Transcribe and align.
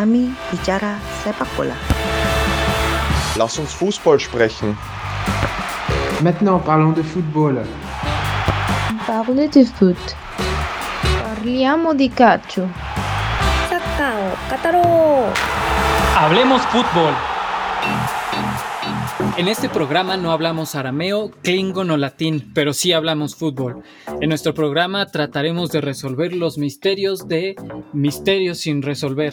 Kami 0.00 0.32
bicara 0.48 0.96
sepak 1.20 1.44
bola. 1.60 1.76
Lass 3.36 3.60
uns 3.60 3.76
Fußball 3.76 4.16
sprechen. 4.16 4.72
Maintenant, 6.24 6.56
parlons 6.56 6.96
de 6.96 7.04
football. 7.04 7.60
Parle 9.04 9.44
de 9.52 9.68
foot. 9.68 10.00
Parliamo 11.20 11.92
di 11.92 12.08
calcio. 12.08 12.64
Hablemos 16.16 16.64
fútbol. 16.72 17.29
En 19.40 19.48
este 19.48 19.70
programa 19.70 20.18
no 20.18 20.32
hablamos 20.32 20.74
arameo, 20.74 21.30
klingon 21.42 21.90
o 21.90 21.96
latín, 21.96 22.50
pero 22.52 22.74
sí 22.74 22.92
hablamos 22.92 23.36
fútbol. 23.36 23.82
En 24.20 24.28
nuestro 24.28 24.52
programa 24.52 25.06
trataremos 25.06 25.72
de 25.72 25.80
resolver 25.80 26.34
los 26.34 26.58
misterios 26.58 27.26
de 27.26 27.56
misterios 27.94 28.58
sin 28.58 28.82
resolver, 28.82 29.32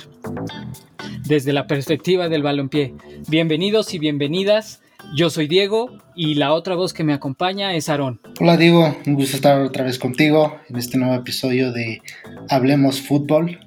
desde 1.26 1.52
la 1.52 1.68
perspectiva 1.68 2.30
del 2.30 2.41
balompié. 2.41 2.94
Bienvenidos 3.27 3.94
y 3.94 3.99
bienvenidas. 3.99 4.82
Yo 5.13 5.30
soy 5.30 5.48
Diego 5.48 5.98
y 6.16 6.35
la 6.35 6.54
otra 6.54 6.76
voz 6.76 6.94
que 6.94 7.04
me 7.04 7.12
acompaña 7.12 7.76
es 7.76 7.90
Aarón. 7.90 8.21
Hola 8.40 8.55
Diego, 8.55 8.96
un 9.05 9.16
gusto 9.16 9.35
estar 9.35 9.60
otra 9.60 9.84
vez 9.84 9.99
contigo 9.99 10.58
en 10.70 10.77
este 10.77 10.98
nuevo 10.98 11.16
episodio 11.16 11.74
de 11.74 12.02
Hablemos 12.49 13.02
Fútbol. 13.02 13.60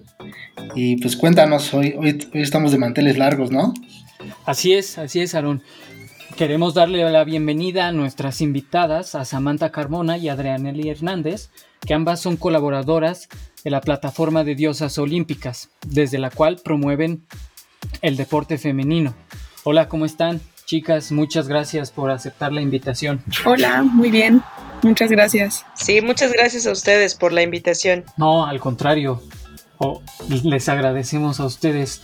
Y 0.74 0.96
pues 1.02 1.18
cuéntanos, 1.18 1.74
hoy, 1.74 1.94
hoy, 1.98 2.18
hoy 2.32 2.40
estamos 2.40 2.72
de 2.72 2.78
manteles 2.78 3.18
largos, 3.18 3.50
¿no? 3.50 3.74
Así 4.46 4.72
es, 4.72 4.98
así 4.98 5.20
es, 5.20 5.34
Aarón. 5.34 5.62
Queremos 6.40 6.72
darle 6.72 7.04
la 7.10 7.22
bienvenida 7.22 7.86
a 7.86 7.92
nuestras 7.92 8.40
invitadas, 8.40 9.14
a 9.14 9.26
Samantha 9.26 9.70
Carmona 9.70 10.16
y 10.16 10.30
Adrianely 10.30 10.88
Hernández, 10.88 11.50
que 11.86 11.92
ambas 11.92 12.22
son 12.22 12.38
colaboradoras 12.38 13.28
de 13.62 13.68
la 13.68 13.82
plataforma 13.82 14.42
de 14.42 14.54
diosas 14.54 14.96
olímpicas, 14.96 15.68
desde 15.86 16.16
la 16.16 16.30
cual 16.30 16.58
promueven 16.64 17.26
el 18.00 18.16
deporte 18.16 18.56
femenino. 18.56 19.14
Hola, 19.64 19.90
¿cómo 19.90 20.06
están? 20.06 20.40
Chicas, 20.64 21.12
muchas 21.12 21.46
gracias 21.46 21.90
por 21.90 22.10
aceptar 22.10 22.54
la 22.54 22.62
invitación. 22.62 23.22
Hola, 23.44 23.82
muy 23.82 24.10
bien. 24.10 24.42
Muchas 24.82 25.10
gracias. 25.10 25.66
Sí, 25.74 26.00
muchas 26.00 26.32
gracias 26.32 26.66
a 26.66 26.72
ustedes 26.72 27.16
por 27.16 27.34
la 27.34 27.42
invitación. 27.42 28.06
No, 28.16 28.46
al 28.46 28.60
contrario. 28.60 29.20
Oh, 29.82 30.02
les 30.44 30.68
agradecemos 30.68 31.40
a 31.40 31.46
ustedes. 31.46 32.02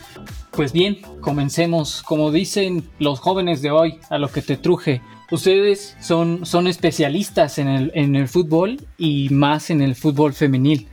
Pues 0.52 0.72
bien, 0.72 1.02
comencemos. 1.20 2.02
Como 2.02 2.32
dicen 2.32 2.88
los 2.98 3.20
jóvenes 3.20 3.60
de 3.60 3.70
hoy, 3.70 3.98
a 4.08 4.16
lo 4.16 4.28
que 4.28 4.40
te 4.40 4.56
truje. 4.56 5.02
Ustedes 5.30 5.94
son, 6.00 6.46
son 6.46 6.68
especialistas 6.68 7.58
en 7.58 7.68
el, 7.68 7.92
en 7.94 8.16
el 8.16 8.28
fútbol 8.28 8.80
y 8.96 9.28
más 9.28 9.68
en 9.68 9.82
el 9.82 9.94
fútbol 9.94 10.32
femenil. 10.32 10.88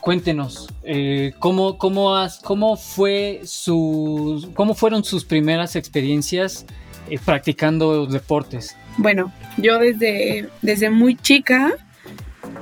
Cuéntenos, 0.00 0.68
eh, 0.84 1.34
¿cómo, 1.40 1.78
cómo, 1.78 2.14
has, 2.14 2.38
cómo, 2.38 2.76
fue 2.76 3.40
su, 3.44 4.52
¿cómo 4.54 4.72
fueron 4.72 5.02
sus 5.02 5.24
primeras 5.24 5.74
experiencias 5.74 6.64
eh, 7.10 7.18
practicando 7.24 8.06
deportes? 8.06 8.76
Bueno, 8.98 9.32
yo 9.56 9.80
desde, 9.80 10.48
desde 10.62 10.90
muy 10.90 11.16
chica 11.16 11.72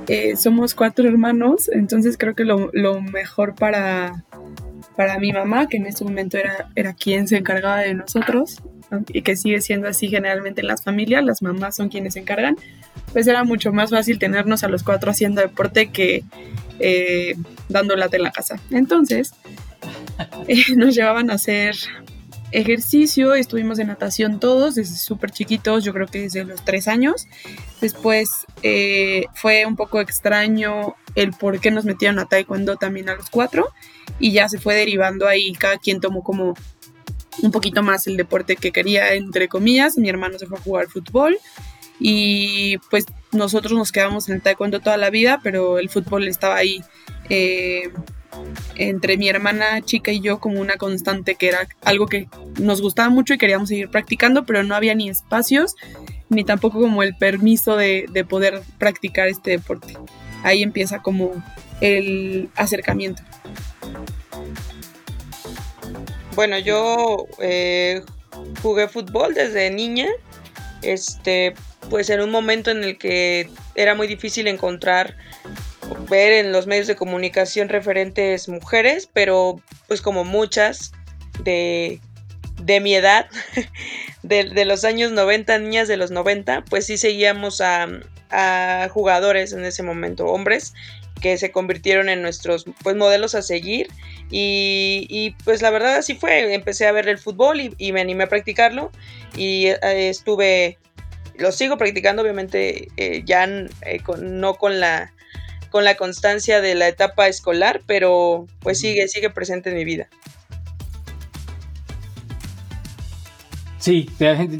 eh, 0.07 0.35
somos 0.35 0.75
cuatro 0.75 1.07
hermanos, 1.07 1.69
entonces 1.69 2.17
creo 2.17 2.35
que 2.35 2.43
lo, 2.43 3.01
mejor 3.01 3.55
para, 3.55 4.23
para 4.95 5.19
mi 5.19 5.31
mamá, 5.31 5.67
que 5.67 5.77
en 5.77 5.85
ese 5.85 6.03
momento 6.03 6.37
era, 6.37 6.69
era 6.75 6.93
quien 6.93 7.27
se 7.27 7.37
encargaba 7.37 7.79
de 7.79 7.93
nosotros, 7.93 8.61
y 9.07 9.21
que 9.21 9.35
sigue 9.35 9.61
siendo 9.61 9.87
así 9.87 10.07
generalmente 10.07 10.61
en 10.61 10.67
las 10.67 10.83
familias, 10.83 11.23
las 11.23 11.41
mamás 11.41 11.75
son 11.75 11.89
quienes 11.89 12.13
se 12.13 12.19
encargan, 12.19 12.55
pues 13.13 13.27
era 13.27 13.43
mucho 13.43 13.71
más 13.73 13.89
fácil 13.89 14.19
tenernos 14.19 14.63
a 14.63 14.67
los 14.67 14.83
cuatro 14.83 15.11
haciendo 15.11 15.41
deporte 15.41 15.87
que 15.87 16.23
eh, 16.79 17.35
dando 17.69 17.95
lata 17.95 18.17
en 18.17 18.23
la 18.23 18.31
casa. 18.31 18.59
Entonces, 18.69 19.33
eh, 20.47 20.75
nos 20.75 20.95
llevaban 20.95 21.31
a 21.31 21.35
hacer 21.35 21.75
ejercicio, 22.51 23.33
estuvimos 23.33 23.79
en 23.79 23.87
natación 23.87 24.39
todos, 24.39 24.75
desde 24.75 24.95
súper 24.95 25.31
chiquitos, 25.31 25.83
yo 25.83 25.93
creo 25.93 26.07
que 26.07 26.21
desde 26.21 26.43
los 26.45 26.63
tres 26.63 26.87
años. 26.87 27.27
Después 27.81 28.29
eh, 28.63 29.25
fue 29.33 29.65
un 29.65 29.75
poco 29.75 29.99
extraño 29.99 30.95
el 31.15 31.31
por 31.31 31.59
qué 31.59 31.71
nos 31.71 31.85
metieron 31.85 32.19
a 32.19 32.25
taekwondo 32.25 32.75
también 32.77 33.09
a 33.09 33.15
los 33.15 33.29
cuatro 33.29 33.69
y 34.19 34.31
ya 34.31 34.47
se 34.49 34.59
fue 34.59 34.75
derivando 34.75 35.27
ahí, 35.27 35.53
cada 35.53 35.77
quien 35.77 35.99
tomó 35.99 36.23
como 36.23 36.53
un 37.41 37.51
poquito 37.51 37.83
más 37.83 38.07
el 38.07 38.17
deporte 38.17 38.55
que 38.55 38.71
quería, 38.71 39.13
entre 39.13 39.47
comillas. 39.47 39.97
Mi 39.97 40.09
hermano 40.09 40.39
se 40.39 40.47
fue 40.47 40.57
a 40.57 40.61
jugar 40.61 40.87
fútbol 40.87 41.37
y 41.99 42.77
pues 42.89 43.05
nosotros 43.31 43.73
nos 43.73 43.91
quedamos 43.91 44.29
en 44.29 44.35
el 44.35 44.41
taekwondo 44.41 44.79
toda 44.79 44.97
la 44.97 45.09
vida, 45.09 45.39
pero 45.43 45.79
el 45.79 45.89
fútbol 45.89 46.27
estaba 46.27 46.55
ahí 46.55 46.81
eh, 47.29 47.91
entre 48.75 49.17
mi 49.17 49.29
hermana 49.29 49.81
chica 49.81 50.11
y 50.11 50.21
yo 50.21 50.39
como 50.39 50.59
una 50.59 50.77
constante 50.77 51.35
que 51.35 51.47
era 51.47 51.67
algo 51.83 52.07
que 52.07 52.27
nos 52.59 52.81
gustaba 52.81 53.09
mucho 53.09 53.33
y 53.33 53.37
queríamos 53.37 53.69
seguir 53.69 53.89
practicando, 53.89 54.45
pero 54.45 54.63
no 54.63 54.75
había 54.75 54.95
ni 54.95 55.09
espacios 55.09 55.75
ni 56.29 56.43
tampoco 56.43 56.79
como 56.79 57.03
el 57.03 57.15
permiso 57.15 57.75
de, 57.75 58.05
de 58.11 58.25
poder 58.25 58.61
practicar 58.77 59.27
este 59.27 59.51
deporte. 59.51 59.97
Ahí 60.43 60.63
empieza 60.63 61.01
como 61.01 61.31
el 61.81 62.49
acercamiento. 62.55 63.23
Bueno, 66.35 66.57
yo 66.59 67.27
eh, 67.39 68.01
jugué 68.61 68.87
fútbol 68.87 69.33
desde 69.33 69.71
niña. 69.71 70.07
Este, 70.81 71.53
pues 71.89 72.09
en 72.09 72.21
un 72.21 72.29
momento 72.29 72.71
en 72.71 72.83
el 72.83 72.97
que 72.97 73.49
era 73.75 73.95
muy 73.95 74.07
difícil 74.07 74.47
encontrar 74.47 75.15
ver 76.09 76.33
en 76.33 76.51
los 76.51 76.67
medios 76.67 76.87
de 76.87 76.95
comunicación 76.95 77.69
referentes 77.69 78.47
mujeres, 78.49 79.09
pero 79.11 79.61
pues 79.87 80.01
como 80.01 80.23
muchas 80.23 80.91
de, 81.43 81.99
de 82.61 82.79
mi 82.79 82.95
edad, 82.95 83.27
de, 84.23 84.45
de, 84.45 84.65
los 84.65 84.83
años 84.83 85.11
90, 85.11 85.57
niñas 85.59 85.87
de 85.87 85.97
los 85.97 86.11
90, 86.11 86.65
pues 86.69 86.85
sí 86.85 86.97
seguíamos 86.97 87.61
a, 87.61 87.87
a 88.29 88.89
jugadores 88.91 89.53
en 89.53 89.65
ese 89.65 89.83
momento, 89.83 90.25
hombres, 90.25 90.73
que 91.21 91.37
se 91.37 91.51
convirtieron 91.51 92.09
en 92.09 92.21
nuestros 92.21 92.65
pues, 92.83 92.95
modelos 92.95 93.35
a 93.35 93.41
seguir. 93.41 93.87
Y, 94.29 95.35
pues 95.43 95.61
la 95.61 95.69
verdad 95.69 95.95
así 95.95 96.15
fue, 96.15 96.53
empecé 96.53 96.87
a 96.87 96.91
ver 96.91 97.07
el 97.07 97.17
fútbol 97.17 97.61
y, 97.61 97.73
y 97.77 97.91
me 97.91 98.01
animé 98.01 98.25
a 98.25 98.29
practicarlo 98.29 98.91
y 99.37 99.67
eh, 99.67 100.09
estuve, 100.09 100.77
lo 101.37 101.51
sigo 101.51 101.77
practicando 101.77 102.21
obviamente 102.21 102.89
eh, 102.97 103.21
ya 103.23 103.45
eh, 103.45 103.99
con, 104.03 104.39
no 104.39 104.55
con 104.55 104.79
la, 104.79 105.13
con 105.69 105.83
la 105.83 105.95
constancia 105.95 106.61
de 106.61 106.75
la 106.75 106.87
etapa 106.87 107.27
escolar, 107.27 107.81
pero 107.85 108.47
pues 108.59 108.79
sigue, 108.79 109.07
sigue 109.07 109.29
presente 109.29 109.69
en 109.69 109.75
mi 109.75 109.85
vida. 109.85 110.07
Sí, 113.77 114.09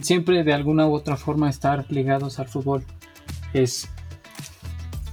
siempre 0.02 0.44
de 0.44 0.54
alguna 0.54 0.86
u 0.86 0.94
otra 0.94 1.18
forma 1.18 1.50
estar 1.50 1.86
ligados 1.90 2.38
al 2.38 2.48
fútbol 2.48 2.84
es 3.54 3.90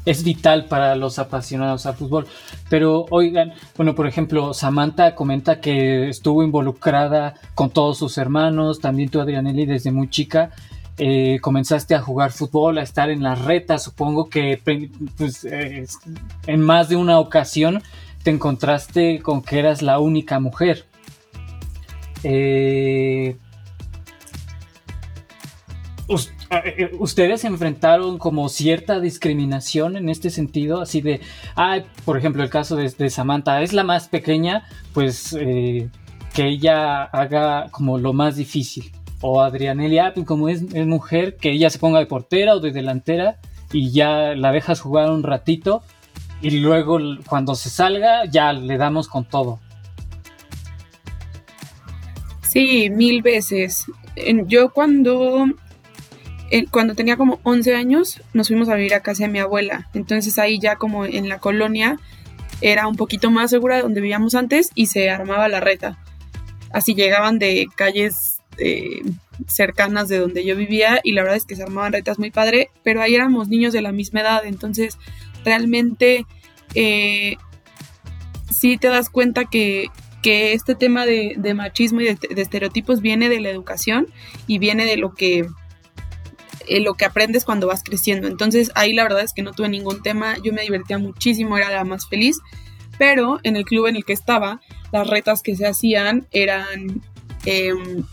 es 0.04 0.24
vital 0.24 0.66
para 0.66 0.96
los 0.96 1.18
apasionados 1.18 1.86
al 1.86 1.94
fútbol. 1.94 2.26
Pero 2.68 3.06
oigan, 3.10 3.52
bueno, 3.76 3.94
por 3.94 4.06
ejemplo, 4.06 4.54
Samantha 4.54 5.14
comenta 5.14 5.60
que 5.60 6.08
estuvo 6.08 6.42
involucrada 6.42 7.34
con 7.54 7.70
todos 7.70 7.98
sus 7.98 8.18
hermanos, 8.18 8.80
también 8.80 9.10
tú, 9.10 9.20
Adrianelli, 9.20 9.66
desde 9.66 9.92
muy 9.92 10.08
chica. 10.10 10.50
Eh, 10.98 11.38
comenzaste 11.40 11.94
a 11.94 12.02
jugar 12.02 12.32
fútbol, 12.32 12.78
a 12.78 12.82
estar 12.82 13.08
en 13.08 13.22
las 13.22 13.42
retas, 13.42 13.82
supongo 13.82 14.28
que 14.28 14.60
pues, 15.16 15.44
eh, 15.44 15.86
en 16.46 16.60
más 16.60 16.90
de 16.90 16.96
una 16.96 17.18
ocasión 17.18 17.82
te 18.22 18.30
encontraste 18.30 19.20
con 19.20 19.42
que 19.42 19.58
eras 19.58 19.82
la 19.82 19.98
única 19.98 20.38
mujer. 20.38 20.84
Eh, 22.24 23.36
¿Ustedes 26.98 27.44
enfrentaron 27.44 28.18
como 28.18 28.48
cierta 28.48 29.00
discriminación 29.00 29.96
en 29.96 30.10
este 30.10 30.28
sentido? 30.28 30.82
Así 30.82 31.00
de, 31.00 31.20
ah, 31.56 31.78
por 32.04 32.18
ejemplo, 32.18 32.42
el 32.42 32.50
caso 32.50 32.76
de, 32.76 33.10
Samantha, 33.10 33.62
es 33.62 33.72
la 33.72 33.84
más 33.84 34.08
pequeña, 34.08 34.68
pues 34.92 35.34
eh, 35.38 35.88
que 36.34 36.46
ella 36.46 37.04
haga 37.04 37.68
como 37.70 37.98
lo 37.98 38.12
más 38.12 38.36
difícil. 38.36 38.92
O 39.22 39.40
Adrianelia, 39.40 40.12
como 40.26 40.50
es, 40.50 40.62
es, 40.74 40.86
mujer, 40.86 41.36
que 41.36 41.52
ella 41.52 41.70
se 41.70 41.78
ponga 41.78 42.00
de 42.00 42.06
portera 42.06 42.54
o 42.54 42.60
de 42.60 42.72
delantera 42.72 43.38
y 43.72 43.90
ya 43.90 44.34
la 44.34 44.52
dejas 44.52 44.80
jugar 44.80 45.10
un 45.10 45.22
ratito 45.22 45.82
y 46.42 46.50
luego 46.50 46.98
cuando 47.26 47.54
se 47.54 47.70
salga 47.70 48.24
ya 48.26 48.52
le 48.52 48.76
damos 48.76 49.08
con 49.08 49.24
todo. 49.24 49.60
Sí, 52.42 52.90
mil 52.90 53.22
veces. 53.22 53.86
Yo 54.46 54.72
cuando 54.72 55.46
cuando 56.70 56.94
tenía 56.94 57.16
como 57.16 57.40
11 57.44 57.74
años 57.74 58.20
nos 58.34 58.48
fuimos 58.48 58.68
a 58.68 58.74
vivir 58.74 58.92
a 58.92 59.00
casa 59.00 59.24
de 59.24 59.30
mi 59.30 59.38
abuela. 59.38 59.88
Entonces 59.94 60.38
ahí 60.38 60.58
ya 60.58 60.76
como 60.76 61.06
en 61.06 61.28
la 61.28 61.38
colonia 61.38 61.98
era 62.60 62.86
un 62.86 62.96
poquito 62.96 63.30
más 63.30 63.50
segura 63.50 63.76
de 63.76 63.82
donde 63.82 64.00
vivíamos 64.00 64.34
antes 64.34 64.70
y 64.74 64.86
se 64.86 65.08
armaba 65.08 65.48
la 65.48 65.60
reta. 65.60 65.98
Así 66.70 66.94
llegaban 66.94 67.38
de 67.38 67.66
calles 67.74 68.31
eh, 68.58 69.02
cercanas 69.46 70.08
de 70.08 70.18
donde 70.18 70.44
yo 70.44 70.56
vivía 70.56 71.00
y 71.02 71.12
la 71.12 71.22
verdad 71.22 71.36
es 71.36 71.46
que 71.46 71.56
se 71.56 71.62
armaban 71.62 71.92
retas 71.92 72.18
muy 72.18 72.30
padre, 72.30 72.70
pero 72.82 73.02
ahí 73.02 73.14
éramos 73.14 73.48
niños 73.48 73.72
de 73.72 73.82
la 73.82 73.92
misma 73.92 74.20
edad, 74.20 74.44
entonces 74.44 74.98
realmente 75.44 76.26
eh, 76.74 77.36
sí 78.50 78.76
te 78.76 78.88
das 78.88 79.10
cuenta 79.10 79.44
que 79.44 79.88
que 80.22 80.52
este 80.52 80.74
tema 80.74 81.04
de, 81.04 81.36
machismo 81.54 82.00
y 82.00 82.04
de, 82.04 82.18
estereotipos 82.36 83.00
viene 83.00 83.28
de 83.28 83.40
la 83.40 83.50
educación 83.50 84.06
y 84.46 84.58
viene 84.58 84.86
de 84.86 84.96
lo 84.96 85.14
que 85.14 85.44
eh, 86.68 86.80
lo 86.80 86.94
que 86.94 87.04
aprendes 87.04 87.44
cuando 87.44 87.66
vas 87.66 87.82
creciendo. 87.82 88.28
Entonces 88.28 88.70
ahí 88.76 88.92
la 88.92 89.02
verdad 89.02 89.22
es 89.22 89.32
que 89.32 89.42
no 89.42 89.52
tuve 89.52 89.68
ningún 89.68 90.00
tema, 90.00 90.36
yo 90.42 90.52
me 90.52 90.62
divertía 90.62 90.96
muchísimo, 90.98 91.58
era 91.58 91.70
la 91.70 91.84
más 91.84 92.08
feliz, 92.08 92.38
pero 92.98 93.40
en 93.42 93.56
el 93.56 93.64
club 93.64 93.88
en 93.88 93.96
el 93.96 94.04
que 94.04 94.12
estaba, 94.12 94.60
las 94.92 95.08
retas 95.08 95.42
que 95.42 95.56
se 95.56 95.66
hacían 95.66 96.28
eran 96.30 97.02
em, 97.44 98.04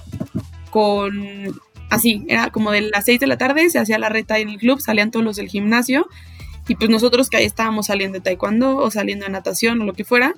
con, 0.70 1.60
así, 1.90 2.26
era 2.28 2.50
como 2.52 2.72
de 2.72 2.82
las 2.82 3.06
6 3.06 3.20
de 3.20 3.28
la 3.28 3.38
tarde, 3.38 3.70
se 3.70 3.80
hacía 3.80 4.00
la 4.00 4.10
reta 4.10 4.40
en 4.40 4.50
el 4.50 4.58
club, 4.58 4.80
salían 4.80 5.12
todos 5.12 5.26
los 5.26 5.36
del 5.36 5.50
gimnasio 5.50 6.08
y 6.68 6.76
pues 6.76 6.90
nosotros 6.90 7.30
que 7.30 7.38
ahí 7.38 7.46
estábamos 7.46 7.88
saliendo 7.88 8.20
de 8.20 8.22
taekwondo 8.22 8.78
o 8.78 8.92
saliendo 8.92 9.26
de 9.26 9.32
natación 9.32 9.82
o 9.82 9.86
lo 9.86 9.94
que 9.94 10.06
fuera, 10.06 10.36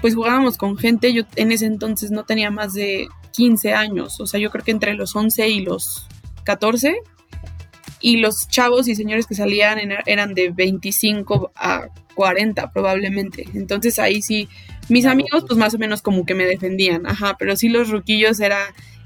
pues 0.00 0.14
jugábamos 0.14 0.56
con 0.56 0.76
gente, 0.76 1.12
yo 1.12 1.22
en 1.36 1.52
ese 1.52 1.66
entonces 1.66 2.10
no 2.10 2.24
tenía 2.24 2.50
más 2.50 2.74
de 2.74 3.06
15 3.32 3.72
años, 3.72 4.20
o 4.20 4.26
sea, 4.26 4.40
yo 4.40 4.50
creo 4.50 4.64
que 4.64 4.72
entre 4.72 4.94
los 4.94 5.14
11 5.14 5.48
y 5.48 5.60
los 5.60 6.08
14 6.44 6.96
y 8.00 8.16
los 8.16 8.48
chavos 8.48 8.88
y 8.88 8.96
señores 8.96 9.26
que 9.26 9.36
salían 9.36 9.78
eran 10.06 10.34
de 10.34 10.50
25 10.50 11.52
a 11.54 11.86
40 12.14 12.72
probablemente. 12.72 13.46
Entonces 13.54 13.98
ahí 14.00 14.20
sí, 14.20 14.48
mis 14.88 15.06
amigos 15.06 15.44
pues 15.46 15.56
más 15.58 15.72
o 15.74 15.78
menos 15.78 16.02
como 16.02 16.26
que 16.26 16.34
me 16.34 16.44
defendían, 16.44 17.06
ajá, 17.06 17.36
pero 17.38 17.56
sí 17.56 17.68
los 17.68 17.88
ruquillos 17.88 18.40
era, 18.40 18.58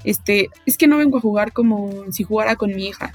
este, 0.09 0.49
es 0.65 0.77
que 0.77 0.87
no 0.87 0.97
vengo 0.97 1.17
a 1.17 1.21
jugar 1.21 1.51
como 1.51 2.11
si 2.11 2.23
jugara 2.23 2.55
con 2.55 2.73
mi 2.73 2.87
hija. 2.87 3.13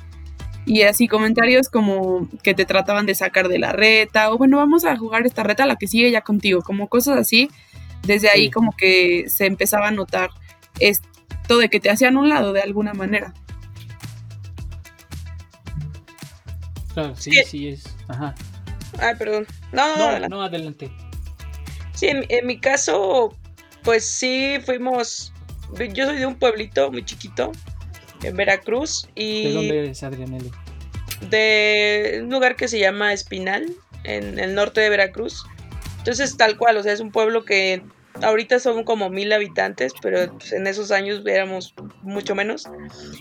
Y 0.65 0.83
así 0.83 1.09
comentarios 1.09 1.69
como 1.69 2.29
que 2.43 2.55
te 2.55 2.65
trataban 2.65 3.07
de 3.07 3.15
sacar 3.15 3.49
de 3.49 3.59
la 3.59 3.73
reta, 3.73 4.31
o 4.31 4.39
bueno, 4.39 4.59
vamos 4.59 4.85
a 4.85 4.97
jugar 4.97 5.27
esta 5.27 5.43
reta, 5.43 5.67
la 5.67 5.77
que 5.77 5.89
sigue 5.89 6.11
ya 6.11 6.21
contigo, 6.21 6.63
como 6.63 6.89
cosas 6.89 7.19
así. 7.19 7.51
Desde 8.03 8.29
ahí 8.29 8.51
como 8.51 8.77
que 8.77 9.25
se 9.29 9.47
empezaba 9.47 9.89
a 9.89 9.91
notar 9.91 10.31
esto 10.81 11.59
de 11.59 11.69
que 11.69 11.81
te 11.81 11.91
hacían 11.91 12.17
un 12.17 12.29
lado 12.29 12.53
de 12.53 12.61
alguna 12.61 12.93
manera. 12.95 13.33
Claro, 16.95 17.17
sí, 17.17 17.31
sí, 17.47 17.69
es. 17.69 17.85
Ajá. 18.09 18.35
Ay, 18.99 19.15
perdón. 19.17 19.47
No, 19.73 20.19
no, 20.19 20.29
no, 20.29 20.43
adelante. 20.43 20.91
Sí, 21.95 22.09
en, 22.09 22.47
mi 22.47 22.59
caso, 22.59 23.35
pues 23.83 24.05
sí 24.05 24.59
fuimos. 24.65 25.32
Yo 25.93 26.07
soy 26.07 26.19
de 26.19 26.27
un 26.27 26.37
pueblito 26.37 26.91
muy 26.91 27.05
chiquito, 27.05 27.53
en 28.23 28.37
Veracruz. 28.37 29.09
Y 29.15 29.45
¿De 29.45 29.53
dónde 29.53 29.79
eres, 29.79 30.03
Adrianelli? 30.03 30.51
De 31.31 32.21
un 32.23 32.31
lugar 32.31 32.57
que 32.57 32.69
se 32.69 32.79
llama 32.79 33.13
Espinal, 33.13 33.67
en 34.05 34.39
el 34.39 34.55
norte 34.55 34.81
de 34.81 34.91
Veracruz. 34.91 35.45
Entonces, 35.99 36.37
tal 36.37 36.57
cual, 36.57 36.77
o 36.77 36.83
sea, 36.83 36.93
es 36.93 37.01
un 37.01 37.13
pueblo 37.13 37.45
que 37.45 37.83
ahorita 38.21 38.59
son 38.59 38.85
como 38.85 39.09
mil 39.09 39.33
habitantes, 39.33 39.93
pero 40.03 40.33
pues, 40.33 40.53
en 40.53 40.67
esos 40.67 40.91
años 40.91 41.23
éramos 41.27 41.75
mucho 42.03 42.35
menos. 42.35 42.69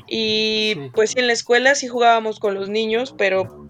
Y 0.07 0.75
pues 0.93 1.15
en 1.15 1.27
la 1.27 1.33
escuela 1.33 1.75
sí 1.75 1.87
jugábamos 1.87 2.39
con 2.39 2.55
los 2.55 2.69
niños, 2.69 3.13
pero 3.17 3.67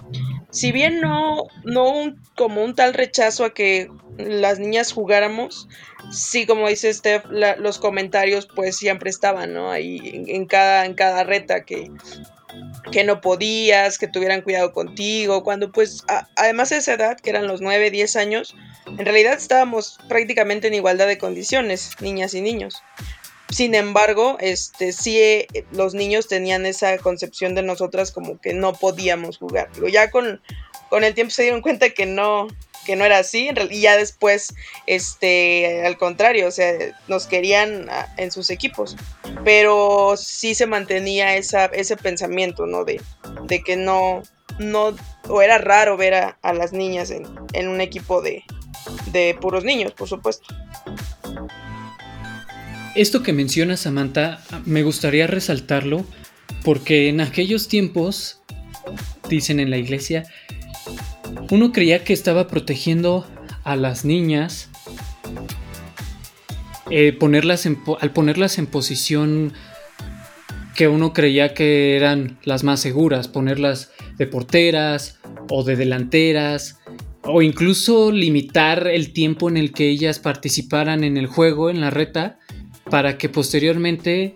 si 0.52 0.72
bien 0.72 1.00
no, 1.00 1.48
no 1.64 2.16
como 2.36 2.64
un 2.64 2.76
tal 2.76 2.94
rechazo 2.94 3.46
a 3.46 3.54
que 3.54 3.90
las 4.18 4.60
niñas 4.60 4.92
jugáramos, 4.92 5.68
sí 6.12 6.46
como 6.46 6.68
dice 6.68 6.94
Steph, 6.94 7.26
los 7.30 7.80
comentarios 7.80 8.48
pues 8.54 8.78
siempre 8.78 9.10
estaban, 9.10 9.54
¿no? 9.54 9.72
Ahí 9.72 10.26
en, 10.28 10.46
cada, 10.46 10.86
en 10.86 10.94
cada 10.94 11.24
reta 11.24 11.64
que, 11.64 11.90
que 12.92 13.04
no 13.04 13.22
podías, 13.22 13.98
que 13.98 14.08
tuvieran 14.08 14.42
cuidado 14.42 14.74
contigo, 14.74 15.44
cuando 15.44 15.72
pues 15.72 16.04
además 16.36 16.70
de 16.70 16.78
esa 16.78 16.94
edad, 16.94 17.18
que 17.18 17.30
eran 17.30 17.48
los 17.48 17.62
9, 17.62 17.90
10 17.90 18.16
años, 18.18 18.56
en 18.86 19.06
realidad 19.06 19.34
estábamos 19.34 19.98
prácticamente 20.10 20.68
en 20.68 20.74
igualdad 20.74 21.08
de 21.08 21.18
condiciones, 21.18 21.92
niñas 22.02 22.34
y 22.34 22.42
niños. 22.42 22.84
Sin 23.52 23.76
embargo, 23.76 24.38
este 24.40 24.94
sí 24.94 25.20
eh, 25.20 25.48
los 25.72 25.94
niños 25.94 26.28
tenían 26.28 26.66
esa 26.66 26.98
concepción 26.98 27.54
de 27.54 27.62
nosotras 27.62 28.12
como 28.12 28.40
que 28.40 28.54
no 28.54 28.74
podíamos 28.74 29.38
jugar. 29.38 29.70
Digo, 29.74 29.90
ya 29.90 30.10
con, 30.10 30.42
con 30.90 31.04
el 31.04 31.14
tiempo 31.14 31.32
se 31.32 31.44
dieron 31.44 31.62
cuenta 31.62 31.90
que 31.90 32.06
no, 32.06 32.48
que 32.86 32.96
no 32.96 33.04
era 33.04 33.20
así, 33.20 33.50
y 33.70 33.82
ya 33.82 33.98
después, 33.98 34.54
este, 34.88 35.86
al 35.86 35.98
contrario, 35.98 36.48
o 36.48 36.52
sea, 36.52 36.74
nos 37.10 37.28
querían 37.28 37.88
ah, 37.90 38.08
en 38.18 38.32
sus 38.32 38.50
equipos, 38.50 38.96
pero 39.44 40.16
sí 40.18 40.56
se 40.56 40.66
mantenía 40.66 41.36
esa, 41.36 41.66
ese 41.66 41.98
pensamiento, 41.98 42.66
¿no? 42.66 42.86
De, 42.86 43.02
de 43.44 43.62
que 43.62 43.76
no, 43.76 44.24
no, 44.60 44.96
o 45.28 45.42
era 45.42 45.58
raro 45.58 45.98
ver 45.98 46.14
a, 46.14 46.38
a 46.42 46.54
las 46.54 46.72
niñas 46.72 47.12
en, 47.12 47.28
en 47.52 47.68
un 47.68 47.82
equipo 47.82 48.22
de, 48.22 48.44
de 49.08 49.38
puros 49.40 49.66
niños, 49.66 49.92
por 49.92 50.08
supuesto. 50.08 50.46
Esto 52.96 53.24
que 53.24 53.32
menciona 53.32 53.78
Samantha, 53.78 54.44
me 54.66 54.84
gustaría 54.84 55.26
resaltarlo 55.26 56.06
porque 56.64 57.08
en 57.08 57.22
aquellos 57.22 57.70
tiempos, 57.70 58.42
dicen 59.30 59.62
en 59.62 59.70
la 59.70 59.78
iglesia, 59.78 60.26
uno 61.50 61.72
creía 61.72 62.04
que 62.04 62.12
estaba 62.12 62.48
protegiendo 62.48 63.26
a 63.64 63.78
las 63.78 64.04
niñas 64.04 64.70
eh, 66.90 67.14
ponerlas 67.14 67.66
al 67.66 68.12
ponerlas 68.12 68.58
en 68.58 68.68
posición 68.68 69.54
que 70.76 70.90
uno 70.90 71.14
creía 71.14 71.54
que 71.54 71.96
eran 71.96 72.40
las 72.44 72.66
más 72.66 72.82
seguras, 72.82 73.30
ponerlas 73.30 73.92
de 74.18 74.28
porteras 74.28 75.20
o 75.50 75.64
de 75.64 75.78
delanteras 75.78 76.80
o 77.24 77.42
incluso 77.42 78.12
limitar 78.12 78.88
el 78.88 79.14
tiempo 79.14 79.48
en 79.48 79.56
el 79.56 79.72
que 79.72 79.88
ellas 79.88 80.20
participaran 80.20 81.06
en 81.06 81.16
el 81.16 81.28
juego, 81.28 81.70
en 81.70 81.80
la 81.80 81.90
reta, 81.90 82.40
para 82.92 83.18
que 83.18 83.30
posteriormente 83.30 84.36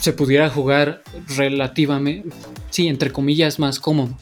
se 0.00 0.14
pudiera 0.14 0.48
jugar 0.48 1.02
relativamente, 1.36 2.30
sí, 2.70 2.88
entre 2.88 3.12
comillas, 3.12 3.58
más 3.58 3.80
cómodo. 3.80 4.16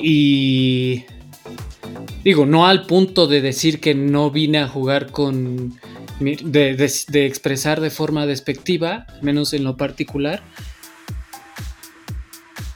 Y 0.00 1.04
digo, 2.24 2.46
no 2.46 2.66
al 2.66 2.86
punto 2.86 3.26
de 3.26 3.42
decir 3.42 3.80
que 3.80 3.94
no 3.94 4.30
vine 4.30 4.58
a 4.58 4.68
jugar 4.68 5.10
con... 5.10 5.78
De, 6.20 6.74
de 6.74 7.26
expresar 7.26 7.80
de 7.80 7.88
forma 7.88 8.26
despectiva, 8.26 9.06
menos 9.22 9.54
en 9.54 9.64
lo 9.64 9.78
particular, 9.78 10.42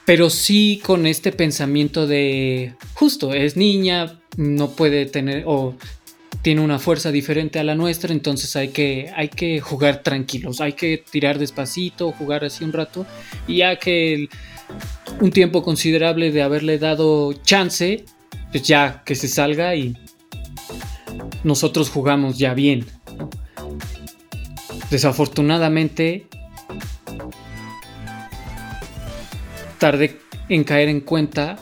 pero 0.07 0.31
sí 0.31 0.81
con 0.83 1.07
este 1.07 1.31
pensamiento 1.31 2.07
de 2.07 2.75
justo, 2.95 3.35
es 3.35 3.59
niña, 3.59 4.19
no 4.39 4.71
puede 4.71 5.05
tener 5.05 5.45
o 5.47 5.77
tiene 6.45 6.61
una 6.61 6.79
fuerza 6.79 7.11
diferente 7.11 7.59
a 7.59 7.65
la 7.65 7.75
nuestra, 7.75 8.13
entonces 8.13 8.55
hay 8.55 8.69
que, 8.69 9.11
hay 9.17 9.31
que 9.31 9.61
jugar 9.61 10.03
tranquilos, 10.03 10.61
hay 10.61 10.75
que 10.75 10.99
tirar 10.99 11.39
despacito, 11.39 12.13
jugar 12.13 12.45
así 12.45 12.65
un 12.65 12.75
rato, 12.75 13.07
y 13.49 13.57
ya 13.57 13.77
que 13.77 14.29
un 15.23 15.31
tiempo 15.31 15.63
considerable 15.63 16.33
de 16.33 16.43
haberle 16.43 16.79
dado 16.79 17.33
chance, 17.33 18.05
pues 18.53 18.63
ya 18.63 19.03
que 19.07 19.15
se 19.15 19.27
salga 19.27 19.75
y 19.75 19.97
nosotros 21.45 21.89
jugamos 21.89 22.37
ya 22.37 22.53
bien. 22.53 22.85
Desafortunadamente, 24.91 26.27
tardé 29.79 30.19
en 30.51 30.63
caer 30.63 30.91
en 30.91 31.01
cuenta, 31.01 31.57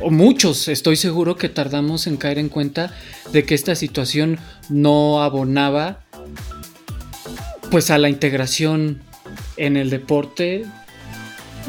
o 0.00 0.10
muchos 0.10 0.68
estoy 0.68 0.96
seguro 0.96 1.36
que 1.36 1.48
tardamos 1.48 2.06
en 2.06 2.16
caer 2.16 2.38
en 2.38 2.48
cuenta 2.48 2.94
de 3.32 3.44
que 3.44 3.54
esta 3.54 3.74
situación 3.74 4.38
no 4.68 5.22
abonaba 5.22 6.00
pues 7.70 7.90
a 7.90 7.98
la 7.98 8.08
integración 8.08 9.02
en 9.56 9.76
el 9.76 9.90
deporte 9.90 10.64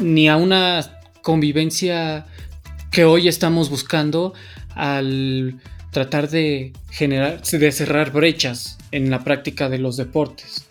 ni 0.00 0.28
a 0.28 0.36
una 0.36 0.98
convivencia 1.22 2.26
que 2.90 3.04
hoy 3.04 3.28
estamos 3.28 3.70
buscando 3.70 4.34
al 4.74 5.60
tratar 5.90 6.28
de 6.28 6.72
generar 6.90 7.42
de 7.42 7.72
cerrar 7.72 8.12
brechas 8.12 8.78
en 8.90 9.10
la 9.10 9.22
práctica 9.24 9.68
de 9.68 9.78
los 9.78 9.96
deportes. 9.96 10.66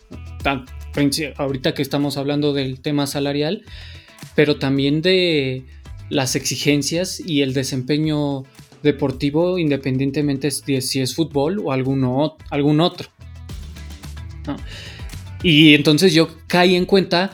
Ahorita 1.37 1.73
que 1.73 1.81
estamos 1.81 2.17
hablando 2.17 2.53
del 2.53 2.81
tema 2.81 3.07
salarial, 3.07 3.63
pero 4.35 4.57
también 4.57 5.01
de 5.01 5.63
las 6.11 6.35
exigencias 6.35 7.19
y 7.19 7.41
el 7.41 7.53
desempeño 7.53 8.43
deportivo 8.83 9.57
independientemente 9.57 10.49
de 10.65 10.81
si 10.81 10.99
es 10.99 11.15
fútbol 11.15 11.59
o 11.63 11.71
algún 11.71 12.03
otro. 12.03 13.09
Y 15.41 15.73
entonces 15.73 16.13
yo 16.13 16.27
caí 16.47 16.75
en 16.75 16.85
cuenta, 16.85 17.31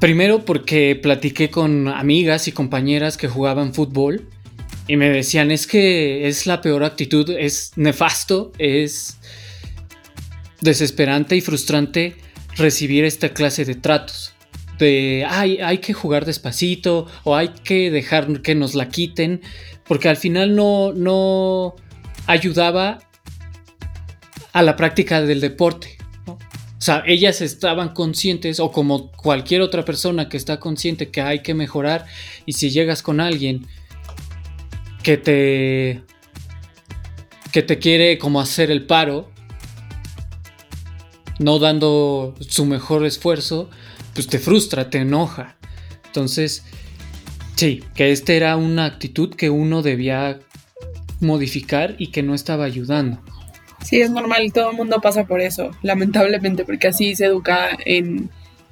primero 0.00 0.44
porque 0.44 0.98
platiqué 1.00 1.50
con 1.50 1.86
amigas 1.88 2.48
y 2.48 2.52
compañeras 2.52 3.16
que 3.16 3.28
jugaban 3.28 3.72
fútbol 3.72 4.28
y 4.88 4.96
me 4.96 5.08
decían 5.10 5.50
es 5.50 5.66
que 5.66 6.26
es 6.26 6.46
la 6.46 6.60
peor 6.60 6.82
actitud, 6.82 7.30
es 7.30 7.72
nefasto, 7.76 8.52
es 8.58 9.18
desesperante 10.60 11.36
y 11.36 11.40
frustrante 11.42 12.16
recibir 12.56 13.04
esta 13.04 13.28
clase 13.28 13.64
de 13.64 13.76
tratos. 13.76 14.34
De 14.78 15.26
ay, 15.28 15.58
hay 15.58 15.78
que 15.78 15.92
jugar 15.92 16.24
despacito 16.24 17.06
o 17.24 17.34
hay 17.34 17.48
que 17.48 17.90
dejar 17.90 18.42
que 18.42 18.54
nos 18.54 18.74
la 18.74 18.88
quiten, 18.88 19.42
porque 19.84 20.08
al 20.08 20.16
final 20.16 20.54
no, 20.54 20.92
no, 20.92 21.74
ayudaba 22.26 23.00
a 24.52 24.62
la 24.62 24.76
práctica 24.76 25.20
del 25.22 25.40
deporte. 25.40 25.98
O 26.26 26.80
sea, 26.80 27.02
ellas 27.06 27.40
estaban 27.40 27.92
conscientes, 27.92 28.60
o 28.60 28.70
como 28.70 29.10
cualquier 29.10 29.62
otra 29.62 29.84
persona 29.84 30.28
que 30.28 30.36
está 30.36 30.60
consciente 30.60 31.10
que 31.10 31.20
hay 31.20 31.42
que 31.42 31.54
mejorar, 31.54 32.06
y 32.46 32.52
si 32.52 32.70
llegas 32.70 33.02
con 33.02 33.20
alguien 33.20 33.66
que 35.02 35.16
te 35.16 36.02
que 37.50 37.62
te 37.62 37.78
quiere 37.78 38.18
como 38.18 38.40
hacer 38.40 38.70
el 38.70 38.84
paro, 38.86 39.30
no 41.38 41.58
dando 41.58 42.34
su 42.40 42.66
mejor 42.66 43.06
esfuerzo, 43.06 43.70
pues 44.18 44.26
te 44.26 44.40
frustra, 44.40 44.90
te 44.90 44.98
enoja. 44.98 45.54
Entonces, 46.06 46.64
sí, 47.54 47.84
que 47.94 48.10
esta 48.10 48.32
era 48.32 48.56
una 48.56 48.84
actitud 48.84 49.32
que 49.32 49.48
uno 49.48 49.80
debía 49.80 50.40
modificar 51.20 51.94
y 51.98 52.08
que 52.08 52.24
no 52.24 52.34
estaba 52.34 52.64
ayudando. 52.64 53.20
Sí, 53.84 54.00
es 54.00 54.10
normal, 54.10 54.52
todo 54.52 54.72
el 54.72 54.76
mundo 54.76 55.00
pasa 55.00 55.24
por 55.24 55.40
eso, 55.40 55.70
lamentablemente, 55.82 56.64
porque 56.64 56.88
así 56.88 57.14
se 57.14 57.26
educa 57.26 57.68
en, 57.86 58.28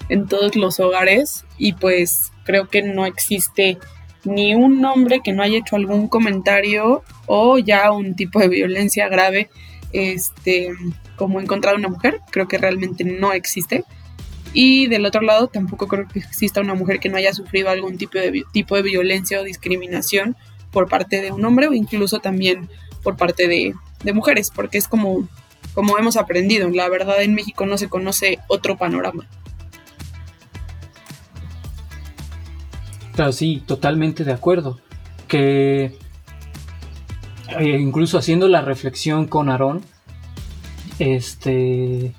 en 0.08 0.26
todos 0.26 0.56
los 0.56 0.80
hogares 0.80 1.44
y 1.58 1.74
pues 1.74 2.32
creo 2.42 2.68
que 2.68 2.82
no 2.82 3.06
existe 3.06 3.78
ni 4.24 4.56
un 4.56 4.84
hombre 4.84 5.20
que 5.22 5.32
no 5.32 5.44
haya 5.44 5.58
hecho 5.58 5.76
algún 5.76 6.08
comentario 6.08 7.04
o 7.26 7.58
ya 7.58 7.92
un 7.92 8.16
tipo 8.16 8.40
de 8.40 8.48
violencia 8.48 9.06
grave 9.06 9.48
este 9.92 10.72
como 11.14 11.40
encontrar 11.40 11.76
una 11.76 11.86
mujer 11.86 12.20
creo 12.32 12.48
que 12.48 12.58
realmente 12.58 13.04
no 13.04 13.32
existe 13.32 13.84
y 14.58 14.86
del 14.86 15.04
otro 15.04 15.20
lado 15.20 15.48
tampoco 15.48 15.86
creo 15.86 16.08
que 16.08 16.18
exista 16.18 16.62
una 16.62 16.74
mujer 16.74 16.98
que 16.98 17.10
no 17.10 17.18
haya 17.18 17.34
sufrido 17.34 17.68
algún 17.68 17.98
tipo 17.98 18.18
de 18.18 18.42
tipo 18.52 18.74
de 18.74 18.82
violencia 18.82 19.40
o 19.40 19.44
discriminación 19.44 20.34
por 20.70 20.88
parte 20.88 21.20
de 21.20 21.30
un 21.30 21.44
hombre 21.44 21.68
o 21.68 21.74
incluso 21.74 22.20
también 22.20 22.68
por 23.02 23.16
parte 23.16 23.48
de, 23.48 23.74
de 24.02 24.12
mujeres 24.14 24.50
porque 24.50 24.78
es 24.78 24.88
como 24.88 25.28
como 25.74 25.98
hemos 25.98 26.16
aprendido 26.16 26.70
la 26.70 26.88
verdad 26.88 27.22
en 27.22 27.34
México 27.34 27.66
no 27.66 27.76
se 27.76 27.88
conoce 27.88 28.38
otro 28.48 28.78
panorama 28.78 29.28
Claro, 33.16 33.32
sí, 33.32 33.62
totalmente 33.66 34.24
de 34.24 34.32
acuerdo. 34.32 34.78
Que 35.26 35.96
eh, 37.58 37.78
incluso 37.80 38.18
haciendo 38.18 38.46
la 38.46 38.60
reflexión 38.60 39.26
con 39.26 39.48
Aarón, 39.48 39.82
este. 40.98 42.14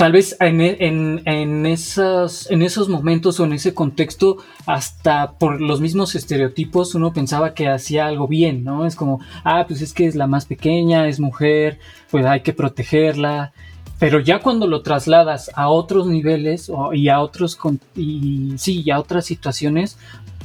Tal 0.00 0.12
vez 0.12 0.34
en, 0.40 0.62
en, 0.62 1.20
en, 1.26 1.66
esos, 1.66 2.50
en 2.50 2.62
esos 2.62 2.88
momentos 2.88 3.38
o 3.38 3.44
en 3.44 3.52
ese 3.52 3.74
contexto, 3.74 4.38
hasta 4.64 5.32
por 5.32 5.60
los 5.60 5.82
mismos 5.82 6.14
estereotipos, 6.14 6.94
uno 6.94 7.12
pensaba 7.12 7.52
que 7.52 7.68
hacía 7.68 8.06
algo 8.06 8.26
bien, 8.26 8.64
¿no? 8.64 8.86
Es 8.86 8.96
como, 8.96 9.20
ah, 9.44 9.66
pues 9.68 9.82
es 9.82 9.92
que 9.92 10.06
es 10.06 10.14
la 10.14 10.26
más 10.26 10.46
pequeña, 10.46 11.06
es 11.06 11.20
mujer, 11.20 11.80
pues 12.10 12.24
hay 12.24 12.40
que 12.40 12.54
protegerla. 12.54 13.52
Pero 13.98 14.20
ya 14.20 14.38
cuando 14.40 14.66
lo 14.66 14.80
trasladas 14.80 15.50
a 15.54 15.68
otros 15.68 16.06
niveles 16.06 16.72
y 16.94 17.10
a 17.10 17.20
otros 17.20 17.58
y 17.94 18.54
sí, 18.56 18.82
y 18.82 18.90
a 18.92 18.98
otras 18.98 19.26
situaciones, 19.26 19.98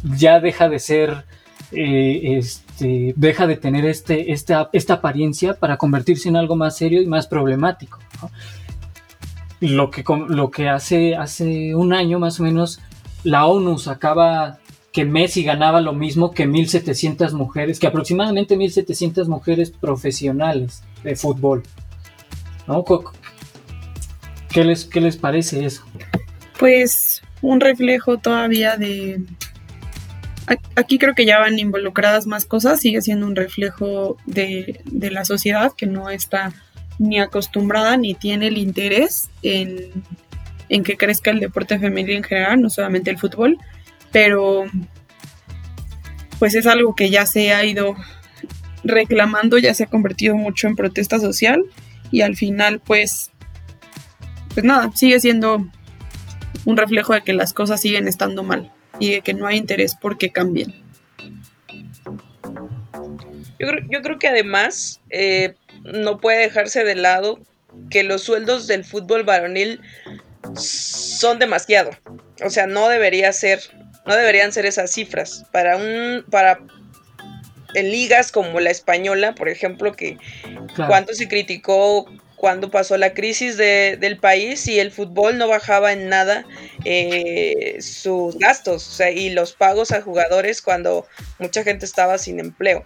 ya 0.03 0.41
deja 0.41 0.67
de 0.67 0.79
ser, 0.79 1.24
eh, 1.71 2.35
este, 2.39 3.13
deja 3.15 3.47
de 3.47 3.55
tener 3.55 3.85
este, 3.85 4.33
esta, 4.33 4.69
esta 4.74 4.95
apariencia 4.95 5.53
para 5.53 5.77
convertirse 5.77 6.27
en 6.27 6.35
algo 6.35 6.57
más 6.57 6.75
serio 6.75 7.01
y 7.01 7.07
más 7.07 7.25
problemático. 7.25 8.00
Lo 9.62 9.89
que, 9.89 10.03
lo 10.27 10.51
que 10.51 10.69
hace, 10.69 11.15
hace 11.15 11.75
un 11.75 11.93
año 11.93 12.19
más 12.19 12.39
o 12.39 12.43
menos 12.43 12.81
la 13.24 13.45
ONU 13.45 13.77
sacaba 13.79 14.59
que 14.91 15.03
Messi 15.03 15.43
ganaba 15.43 15.81
lo 15.81 15.91
mismo 15.91 16.31
que 16.31 16.47
1.700 16.47 17.33
mujeres, 17.33 17.79
que 17.79 17.88
aproximadamente 17.88 18.55
1.700 18.55 19.27
mujeres 19.27 19.71
profesionales 19.71 20.83
de 21.03 21.17
fútbol. 21.17 21.63
¿no? 22.67 22.85
¿Qué 24.50 24.63
les, 24.63 24.85
¿Qué 24.85 25.01
les 25.01 25.17
parece 25.17 25.65
eso? 25.65 25.83
Pues 26.57 27.21
un 27.41 27.59
reflejo 27.59 28.19
todavía 28.19 28.77
de... 28.77 29.21
Aquí 30.75 31.00
creo 31.00 31.15
que 31.15 31.25
ya 31.25 31.39
van 31.39 31.57
involucradas 31.57 32.27
más 32.27 32.45
cosas, 32.45 32.79
sigue 32.79 33.01
siendo 33.01 33.25
un 33.25 33.35
reflejo 33.35 34.15
de, 34.25 34.79
de 34.85 35.12
la 35.12 35.25
sociedad 35.25 35.74
que 35.75 35.88
no 35.88 36.09
está 36.09 36.53
ni 36.97 37.19
acostumbrada 37.19 37.97
ni 37.97 38.13
tiene 38.13 38.47
el 38.47 38.57
interés 38.57 39.29
en, 39.41 39.91
en 40.69 40.83
que 40.83 40.97
crezca 40.97 41.31
el 41.31 41.39
deporte 41.39 41.79
femenino 41.79 42.17
en 42.17 42.23
general, 42.23 42.61
no 42.61 42.69
solamente 42.69 43.11
el 43.11 43.17
fútbol, 43.17 43.57
pero 44.11 44.65
pues 46.39 46.55
es 46.55 46.67
algo 46.67 46.95
que 46.95 47.09
ya 47.09 47.25
se 47.25 47.53
ha 47.53 47.63
ido 47.65 47.95
reclamando, 48.83 49.57
ya 49.57 49.73
se 49.73 49.83
ha 49.83 49.87
convertido 49.87 50.35
mucho 50.35 50.67
en 50.67 50.75
protesta 50.75 51.19
social 51.19 51.63
y 52.11 52.21
al 52.21 52.35
final 52.35 52.79
pues 52.79 53.31
pues 54.53 54.65
nada, 54.65 54.89
sigue 54.95 55.19
siendo 55.19 55.67
un 56.63 56.77
reflejo 56.77 57.13
de 57.13 57.21
que 57.21 57.33
las 57.33 57.53
cosas 57.53 57.81
siguen 57.81 58.07
estando 58.07 58.41
mal 58.43 58.71
y 58.99 59.11
de 59.11 59.21
que 59.21 59.33
no 59.33 59.47
hay 59.47 59.57
interés 59.57 59.95
por 59.95 60.17
que 60.17 60.31
cambien. 60.31 60.73
Yo 63.59 64.01
creo, 64.01 64.19
que 64.19 64.27
además 64.27 65.01
eh, 65.09 65.55
no 65.86 66.20
puede 66.20 66.39
dejarse 66.39 66.84
de 66.84 66.96
lado 66.96 67.39
que 67.89 68.04
los 68.04 68.24
sueldos 68.24 68.68
del 68.68 68.84
fútbol 68.84 69.24
varonil 69.24 69.82
son 70.56 71.39
demasiado. 71.39 71.92
O 72.44 72.50
sea, 72.50 72.68
no 72.68 72.89
debería 72.89 73.32
ser, 73.34 73.62
no 74.06 74.15
deberían 74.15 74.51
ser 74.51 74.65
esas 74.65 74.92
cifras. 74.92 75.46
Para 75.51 75.77
un, 75.77 76.25
para 76.30 76.60
en 77.75 77.92
ligas 77.92 78.32
como 78.32 78.60
la 78.60 78.72
española, 78.72 79.36
por 79.36 79.50
ejemplo, 79.50 79.96
que 79.96 80.18
cuánto 80.88 81.13
se 81.13 81.27
criticó 81.27 82.10
cuando 82.36 82.70
pasó 82.70 82.98
la 82.98 83.13
crisis 83.13 83.58
del 83.58 84.18
país 84.18 84.68
y 84.68 84.80
el 84.80 84.92
fútbol 84.92 85.38
no 85.38 85.48
bajaba 85.48 85.94
en 85.94 86.10
nada 86.10 86.46
eh, 86.84 87.77
sus 87.80 88.38
gastos 88.38 89.01
y 89.13 89.30
los 89.30 89.54
pagos 89.54 89.92
a 89.92 90.01
jugadores 90.01 90.62
cuando 90.62 91.08
mucha 91.39 91.63
gente 91.63 91.86
estaba 91.86 92.18
sin 92.18 92.39
empleo. 92.39 92.84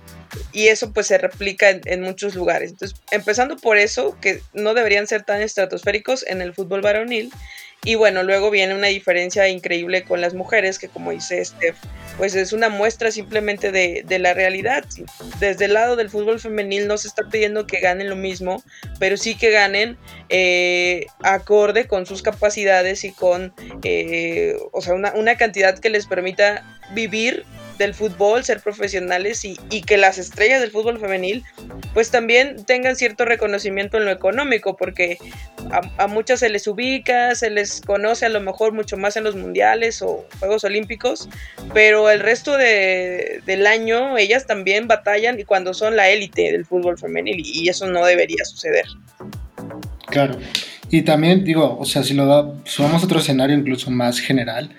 Y 0.52 0.68
eso 0.68 0.94
pues 0.94 1.08
se 1.08 1.18
replica 1.18 1.70
en, 1.70 1.82
en, 1.86 2.02
muchos 2.02 2.36
lugares. 2.36 2.72
Entonces, 2.72 3.00
empezando 3.12 3.58
por 3.58 3.78
eso, 3.78 4.18
que 4.22 4.42
no 4.54 4.74
deberían 4.74 5.08
ser 5.08 5.24
tan 5.24 5.42
estratosféricos 5.42 6.26
en 6.28 6.42
el 6.42 6.54
fútbol 6.54 6.82
varonil, 6.82 7.32
y 7.86 7.96
bueno, 7.96 8.24
luego 8.24 8.52
viene 8.52 8.76
una 8.76 8.88
diferencia 8.88 9.48
increíble 9.48 10.04
con 10.04 10.20
las 10.20 10.34
mujeres, 10.34 10.80
que 10.80 10.90
como 10.90 11.12
dice 11.12 11.44
Steph, 11.44 11.78
pues 12.18 12.36
es 12.36 12.52
una 12.52 12.68
muestra 12.68 13.10
simplemente 13.12 13.72
de, 13.72 14.04
de, 14.06 14.20
la 14.20 14.34
realidad. 14.34 14.86
Desde 15.40 15.66
el 15.66 15.74
lado 15.74 15.96
del 15.96 16.10
fútbol 16.10 16.40
femenil 16.42 16.88
no 16.88 16.98
se 16.98 17.08
está 17.08 17.24
pidiendo 17.24 17.66
que 17.66 17.80
ganen 17.80 18.10
lo 18.10 18.18
mismo, 18.18 18.62
pero 19.00 19.16
sí 19.16 19.36
que 19.36 19.52
ganen 19.52 19.98
eh, 20.30 21.08
acorde 21.24 21.88
con 21.88 22.06
sus 22.06 22.22
capacidades 22.22 23.04
y 23.04 23.12
con, 23.12 23.54
eh, 23.84 24.56
o 24.72 24.82
sea, 24.82 24.94
una, 24.94 25.14
una 25.14 25.36
cantidad 25.38 25.78
que 25.80 25.90
les 25.90 26.06
permita 26.06 26.64
vivir 26.94 27.46
del 27.80 27.96
fútbol, 27.96 28.44
ser 28.44 28.60
profesionales 28.60 29.44
y, 29.44 29.56
que 29.82 29.98
las 29.98 30.18
estrellas 30.18 30.62
del 30.62 30.70
fútbol 30.70 31.00
femenil 31.00 31.44
pues 31.94 32.12
también 32.12 32.64
tengan 32.66 32.96
cierto 32.98 33.26
reconocimiento 33.26 33.98
en 33.98 34.06
lo 34.06 34.12
económico, 34.12 34.76
porque 34.76 35.18
a, 35.98 36.08
muchas 36.08 36.42
se 36.42 36.50
les 36.50 36.68
ubica, 36.68 37.34
se 37.34 37.50
les 37.50 37.82
conoce 37.82 38.26
a 38.26 38.30
lo 38.30 38.42
mejor 38.42 38.74
mucho 38.74 38.98
más 38.98 39.16
en 39.16 39.24
los 39.24 39.36
mundiales 39.36 40.02
o 40.02 40.28
Juegos 40.40 40.66
Olímpicos, 40.66 41.30
pero 41.74 42.10
el 42.12 42.20
resto 42.20 42.58
de, 42.58 43.42
del 43.46 43.66
año 43.66 44.18
ellas 44.18 44.46
también 44.46 44.88
batallan 44.88 45.40
y 45.40 45.46
cuando 45.46 45.74
son 45.74 45.96
la 45.96 46.10
élite 46.10 46.52
del 46.52 46.66
fútbol 46.66 47.00
femenil 47.00 47.42
y 47.44 47.70
eso 47.70 47.88
no 47.88 48.06
debería 48.06 48.44
suceder. 48.44 48.86
Claro. 50.10 50.40
Y 50.92 51.04
también 51.04 51.44
digo, 51.44 51.78
o 51.78 51.86
sea, 51.86 52.04
si 52.04 52.14
lo 52.14 52.26
da, 52.26 52.52
si 52.66 52.82
vamos 52.82 53.02
a 53.02 53.06
otro 53.06 53.20
escenario 53.20 53.56
incluso 53.56 53.92
más 53.92 54.20
general, 54.20 54.72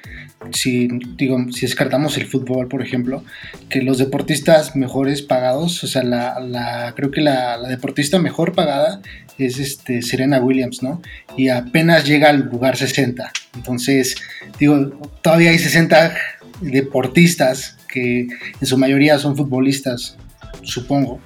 si, 0.52 0.88
digo, 1.16 1.38
si 1.52 1.66
descartamos 1.66 2.16
el 2.16 2.26
fútbol, 2.26 2.66
por 2.66 2.82
ejemplo, 2.82 3.22
que 3.68 3.82
los 3.82 3.98
deportistas 3.98 4.74
mejores 4.74 5.22
pagados, 5.22 5.84
o 5.84 5.86
sea, 5.86 6.02
la, 6.02 6.40
la 6.40 6.94
creo 6.96 7.10
que 7.10 7.20
la, 7.20 7.56
la, 7.58 7.68
deportista 7.68 8.18
mejor 8.18 8.54
pagada 8.54 9.02
es 9.38 9.58
este, 9.58 10.02
Serena 10.02 10.40
Williams, 10.40 10.82
¿no? 10.82 11.00
Y 11.36 11.48
apenas 11.48 12.06
llega 12.06 12.30
al 12.30 12.48
lugar 12.50 12.76
60. 12.76 13.30
Entonces, 13.54 14.16
digo, 14.58 14.90
todavía 15.22 15.50
hay 15.50 15.58
60 15.58 16.14
deportistas 16.60 17.76
que 17.88 18.26
en 18.60 18.66
su 18.66 18.78
mayoría 18.78 19.18
son 19.18 19.36
futbolistas, 19.36 20.16
supongo, 20.62 21.20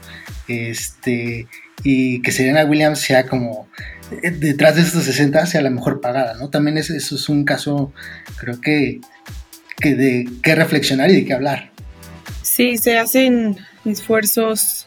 este, 0.49 1.47
y 1.83 2.21
que 2.23 2.33
Serena 2.33 2.65
Williams 2.65 3.01
sea 3.01 3.27
como 3.27 3.69
detrás 4.11 4.77
de 4.77 4.83
estos 4.83 5.05
60 5.05 5.47
sea 5.47 5.63
la 5.63 5.71
mejor 5.71 6.01
pagada, 6.01 6.35
¿no? 6.35 6.51
También 6.51 6.79
es, 6.79 6.91
eso 6.91 7.17
es 7.17 7.29
un 7.29 7.45
caso, 7.45 7.93
creo 8.37 8.61
que, 8.61 9.01
que 9.79 9.95
de 9.95 10.29
qué 10.43 10.55
reflexionar 10.55 11.11
y 11.11 11.17
de 11.17 11.25
qué 11.25 11.33
hablar. 11.33 11.71
Sí, 12.43 12.77
se 12.79 12.99
hacen 12.99 13.57
esfuerzos, 13.85 14.87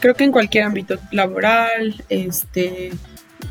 creo 0.00 0.14
que 0.14 0.24
en 0.24 0.32
cualquier 0.32 0.64
ámbito 0.64 0.98
laboral, 1.10 2.04
este, 2.08 2.90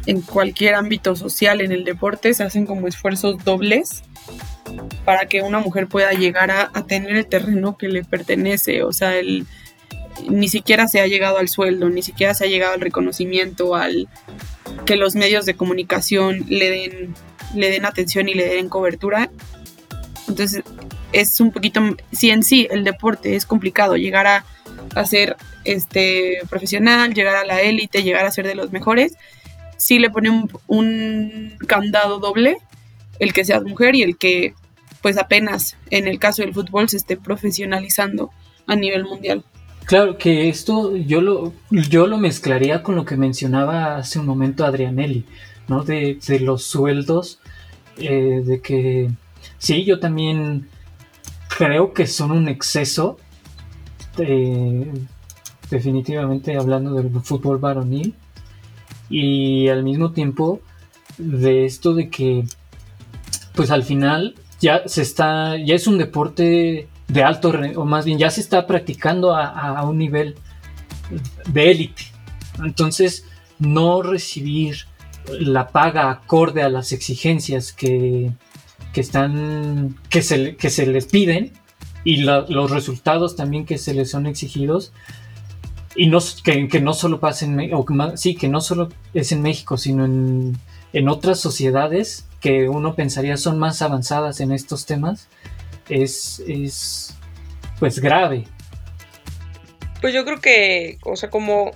en 0.05 0.21
cualquier 0.21 0.75
ámbito 0.75 1.15
social, 1.15 1.62
en 1.62 1.71
el 1.71 1.83
deporte, 1.83 2.33
se 2.33 2.43
hacen 2.43 2.65
como 2.65 2.88
esfuerzos 2.88 3.43
dobles 3.43 4.03
para 5.05 5.27
que 5.27 5.41
una 5.41 5.59
mujer 5.59 5.88
pueda 5.88 6.12
llegar 6.12 6.51
a 6.51 6.86
tener 6.86 7.15
el 7.15 7.25
terreno 7.25 7.77
que 7.77 7.88
le 7.88 8.03
pertenece, 8.03 8.83
o 8.83 8.91
sea, 8.91 9.15
el 9.15 9.47
ni 10.29 10.47
siquiera 10.47 10.88
se 10.88 11.00
ha 11.00 11.07
llegado 11.07 11.38
al 11.38 11.50
sueldo, 11.50 11.89
ni 11.89 12.01
siquiera 12.01 12.33
se 12.33 12.45
ha 12.45 12.47
llegado 12.47 12.74
al 12.74 12.81
reconocimiento, 12.81 13.75
al 13.75 14.07
que 14.86 14.95
los 14.95 15.15
medios 15.15 15.45
de 15.45 15.55
comunicación 15.55 16.45
le 16.47 16.69
den, 16.69 17.15
le 17.55 17.69
den 17.69 17.86
atención 17.86 18.29
y 18.29 18.33
le 18.33 18.47
den 18.47 18.69
cobertura. 18.69 19.29
Entonces 20.27 20.63
es 21.13 21.39
un 21.39 21.51
poquito, 21.51 21.81
si 22.12 22.29
en 22.31 22.43
sí 22.43 22.67
el 22.69 22.83
deporte 22.83 23.36
es 23.36 23.45
complicado, 23.45 23.95
llegar 23.95 24.27
a, 24.27 24.45
a 24.95 25.05
ser 25.05 25.38
este, 25.63 26.39
profesional, 26.50 27.13
llegar 27.13 27.36
a 27.36 27.45
la 27.45 27.62
élite, 27.62 28.03
llegar 28.03 28.25
a 28.25 28.31
ser 28.31 28.45
de 28.45 28.55
los 28.55 28.71
mejores, 28.71 29.13
sí 29.77 30.00
le 30.00 30.09
pone 30.09 30.29
un, 30.29 30.51
un 30.67 31.57
candado 31.67 32.19
doble 32.19 32.57
el 33.19 33.33
que 33.33 33.45
seas 33.45 33.63
mujer 33.63 33.95
y 33.95 34.03
el 34.03 34.17
que 34.17 34.53
pues 35.01 35.17
apenas 35.17 35.77
en 35.89 36.07
el 36.07 36.19
caso 36.19 36.41
del 36.41 36.53
fútbol 36.53 36.89
se 36.89 36.97
esté 36.97 37.17
profesionalizando 37.17 38.31
a 38.65 38.75
nivel 38.75 39.05
mundial. 39.05 39.43
Claro 39.88 40.17
que 40.17 40.50
esto 40.50 40.98
yo 40.98 41.22
lo, 41.22 41.53
yo 41.72 42.08
lo 42.08 42.17
mezclaría 42.17 42.84
con 42.84 42.96
lo 42.98 43.06
que 43.06 43.15
mencionaba 43.15 43.96
hace 43.96 44.20
un 44.20 44.25
momento 44.25 44.65
Adrianelli, 44.65 45.24
¿no? 45.70 45.86
De, 45.86 46.20
de 46.27 46.39
los 46.41 46.63
sueldos, 46.63 47.39
eh, 47.98 48.44
de 48.46 48.60
que 48.60 49.10
sí, 49.58 49.86
yo 49.86 50.01
también 50.01 50.67
creo 51.58 51.94
que 51.94 52.06
son 52.06 52.32
un 52.32 52.50
exceso, 52.50 53.17
eh, 54.17 54.91
definitivamente 55.70 56.58
hablando 56.58 56.94
del 56.94 57.10
fútbol 57.22 57.58
varonil, 57.58 58.13
y 59.10 59.70
al 59.70 59.84
mismo 59.84 60.12
tiempo 60.12 60.60
de 61.17 61.63
esto 61.63 61.94
de 61.94 62.10
que, 62.10 62.44
pues 63.56 63.72
al 63.72 63.84
final 63.84 64.36
ya 64.60 64.86
se 64.86 65.01
está, 65.01 65.56
ya 65.56 65.75
es 65.75 65.88
un 65.88 65.98
deporte 65.98 66.89
de 67.08 67.24
alto, 67.24 67.54
o 67.76 67.86
más 67.86 68.06
bien 68.06 68.18
ya 68.18 68.30
se 68.30 68.42
está 68.42 68.68
practicando 68.68 69.36
a, 69.36 69.84
un 69.84 69.98
nivel 69.98 70.36
de 71.48 71.72
élite. 71.72 72.04
Entonces, 72.64 73.26
no 73.60 74.02
recibir 74.02 74.86
la 75.40 75.70
paga 75.70 76.10
acorde 76.10 76.62
a 76.62 76.70
las 76.70 76.92
exigencias 76.92 77.72
que, 77.74 78.32
están, 78.94 79.96
que 80.10 80.22
se, 80.22 80.56
que 80.56 80.70
se 80.70 80.88
les 80.88 81.06
piden 81.06 81.54
y 82.04 82.18
los 82.18 82.72
resultados 82.72 83.36
también 83.36 83.66
que 83.66 83.78
se 83.78 83.94
les 83.94 84.10
son 84.10 84.28
exigidos, 84.28 84.94
y 85.96 86.08
no, 86.08 86.20
que, 86.44 86.80
no 86.80 86.94
solo 86.94 87.20
pasa 87.20 87.46
en 87.46 88.18
sí, 88.18 88.36
que 88.36 88.48
no 88.48 88.62
solo 88.62 88.90
es 89.14 89.32
en 89.32 89.42
México, 89.42 89.78
sino 89.78 90.06
en, 90.06 90.58
en 90.94 91.10
otras 91.10 91.40
sociedades 91.40 92.28
que 92.40 92.70
uno 92.70 92.94
pensaría 92.94 93.36
son 93.36 93.58
más 93.58 93.82
avanzadas 93.82 94.40
en 94.40 94.52
estos 94.52 94.86
temas, 94.86 95.28
es, 95.89 96.41
es 96.48 97.13
pues 97.79 98.00
grave. 98.00 98.46
Pues 100.01 100.13
yo 100.13 100.25
creo 100.25 100.39
que, 100.39 100.98
o 101.03 101.15
sea, 101.15 101.29
como, 101.29 101.72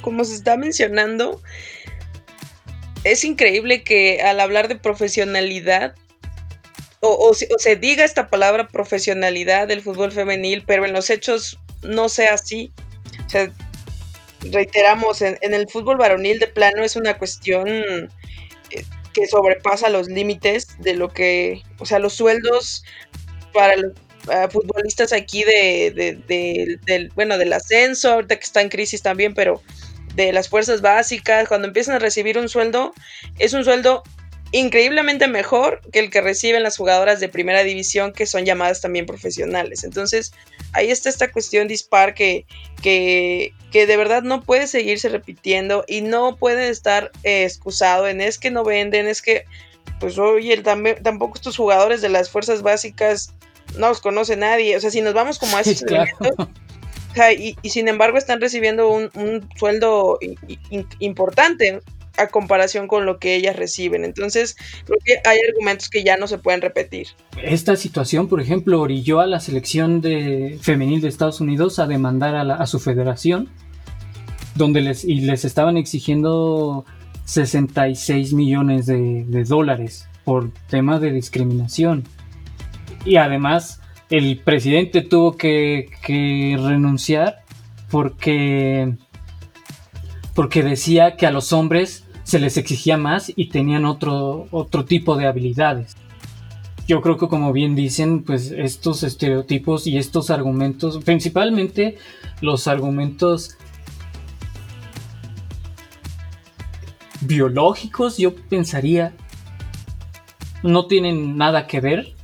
como 0.00 0.24
se 0.24 0.34
está 0.34 0.56
mencionando, 0.56 1.42
es 3.04 3.24
increíble 3.24 3.82
que 3.82 4.22
al 4.22 4.40
hablar 4.40 4.68
de 4.68 4.76
profesionalidad, 4.76 5.94
o, 7.00 7.32
se 7.34 7.76
diga 7.76 8.04
esta 8.04 8.28
palabra 8.28 8.68
profesionalidad 8.68 9.68
del 9.68 9.82
fútbol 9.82 10.10
femenil, 10.10 10.64
pero 10.66 10.84
en 10.84 10.92
los 10.92 11.10
hechos 11.10 11.58
no 11.82 12.08
sea 12.08 12.34
así. 12.34 12.72
O 13.26 13.28
sea, 13.28 13.52
reiteramos, 14.50 15.22
en, 15.22 15.38
en 15.40 15.54
el 15.54 15.68
fútbol 15.68 15.98
varonil 15.98 16.38
de 16.38 16.48
plano 16.48 16.82
es 16.82 16.96
una 16.96 17.16
cuestión 17.18 17.68
eh, 17.68 18.84
que 19.12 19.26
sobrepasa 19.26 19.88
los 19.88 20.08
límites 20.08 20.76
de 20.80 20.94
lo 20.94 21.12
que, 21.12 21.62
o 21.78 21.86
sea, 21.86 21.98
los 21.98 22.14
sueldos 22.14 22.84
para 23.56 23.76
los 23.76 23.92
futbolistas 24.50 25.12
aquí 25.12 25.44
de, 25.44 26.18
del, 26.26 27.10
bueno, 27.14 27.38
del 27.38 27.52
ascenso, 27.52 28.12
ahorita 28.12 28.36
que 28.36 28.44
está 28.44 28.60
en 28.60 28.68
crisis 28.68 29.02
también, 29.02 29.34
pero 29.34 29.62
de 30.14 30.32
las 30.32 30.48
fuerzas 30.48 30.80
básicas, 30.80 31.46
cuando 31.48 31.68
empiezan 31.68 31.94
a 31.94 31.98
recibir 31.98 32.38
un 32.38 32.48
sueldo, 32.48 32.92
es 33.38 33.52
un 33.52 33.64
sueldo 33.64 34.02
increíblemente 34.52 35.26
mejor 35.26 35.80
que 35.92 35.98
el 35.98 36.10
que 36.10 36.20
reciben 36.20 36.62
las 36.62 36.76
jugadoras 36.76 37.20
de 37.20 37.28
primera 37.28 37.62
división 37.62 38.12
que 38.12 38.26
son 38.26 38.44
llamadas 38.44 38.80
también 38.80 39.04
profesionales. 39.04 39.84
Entonces, 39.84 40.32
ahí 40.72 40.90
está 40.90 41.08
esta 41.08 41.30
cuestión 41.30 41.68
dispar 41.68 42.14
que, 42.14 42.46
que, 42.82 43.52
que 43.72 43.86
de 43.86 43.96
verdad 43.96 44.22
no 44.22 44.42
puede 44.42 44.66
seguirse 44.66 45.08
repitiendo 45.08 45.84
y 45.86 46.00
no 46.00 46.36
puede 46.36 46.68
estar 46.68 47.10
eh, 47.22 47.44
excusado 47.44 48.08
en 48.08 48.20
es 48.20 48.38
que 48.38 48.50
no 48.50 48.64
venden, 48.64 49.08
es 49.08 49.20
que, 49.20 49.44
pues 50.00 50.18
oye, 50.18 50.62
tampoco 51.02 51.34
estos 51.34 51.56
jugadores 51.56 52.00
de 52.00 52.08
las 52.08 52.30
fuerzas 52.30 52.62
básicas 52.62 53.34
no 53.76 53.88
los 53.88 54.00
conoce 54.00 54.36
nadie. 54.36 54.76
O 54.76 54.80
sea, 54.80 54.90
si 54.90 55.00
nos 55.00 55.14
vamos 55.14 55.38
como 55.38 55.56
a 55.56 55.60
ese 55.60 55.84
y, 57.38 57.68
sin 57.68 57.88
embargo 57.88 58.18
están 58.18 58.40
recibiendo 58.40 58.90
un, 58.90 59.48
sueldo 59.56 60.18
importante 60.98 61.80
a 62.18 62.28
comparación 62.28 62.88
con 62.88 63.04
lo 63.04 63.18
que 63.18 63.36
ellas 63.36 63.56
reciben. 63.56 64.04
Entonces, 64.04 64.56
creo 64.86 64.98
que 65.04 65.28
hay 65.28 65.38
argumentos 65.48 65.90
que 65.90 66.02
ya 66.02 66.16
no 66.16 66.26
se 66.26 66.38
pueden 66.38 66.62
repetir. 66.62 67.08
Esta 67.42 67.76
situación, 67.76 68.28
por 68.28 68.40
ejemplo, 68.40 68.80
orilló 68.80 69.20
a 69.20 69.26
la 69.26 69.38
selección 69.38 70.00
de 70.00 70.58
femenil 70.62 71.02
de 71.02 71.08
Estados 71.08 71.40
Unidos 71.40 71.78
a 71.78 71.86
demandar 71.86 72.34
a, 72.34 72.66
su 72.66 72.78
federación, 72.78 73.50
donde 74.54 74.80
les, 74.80 75.04
y 75.04 75.20
les 75.20 75.44
estaban 75.44 75.76
exigiendo 75.76 76.86
66 77.26 78.32
millones 78.32 78.86
de, 78.86 79.24
de 79.26 79.44
dólares 79.44 80.08
por 80.24 80.50
tema 80.68 80.98
de 80.98 81.12
discriminación 81.12 82.04
y 83.06 83.16
además 83.16 83.80
el 84.10 84.38
presidente 84.38 85.00
tuvo 85.00 85.36
que, 85.36 85.88
renunciar 86.58 87.42
porque, 87.90 88.94
porque 90.34 90.62
decía 90.62 91.16
que 91.16 91.26
a 91.26 91.30
los 91.30 91.52
hombres 91.52 92.04
se 92.24 92.40
les 92.40 92.56
exigía 92.56 92.96
más 92.96 93.32
y 93.34 93.48
tenían 93.48 93.84
otro, 93.84 94.48
otro 94.50 94.84
tipo 94.84 95.16
de 95.16 95.26
habilidades. 95.26 95.96
Yo 96.88 97.00
creo 97.00 97.16
que 97.16 97.28
como 97.28 97.52
bien 97.52 97.74
dicen, 97.74 98.22
pues 98.22 98.50
estos 98.50 99.02
estereotipos 99.02 99.86
y 99.86 99.98
estos 99.98 100.30
argumentos, 100.30 100.98
principalmente 101.04 101.96
los 102.40 102.68
argumentos 102.68 103.56
biológicos, 107.20 108.18
yo 108.18 108.34
pensaría, 108.34 109.14
no 110.62 110.86
tienen 110.86 111.36
nada 111.36 111.66
que 111.66 111.80
ver 111.80 112.15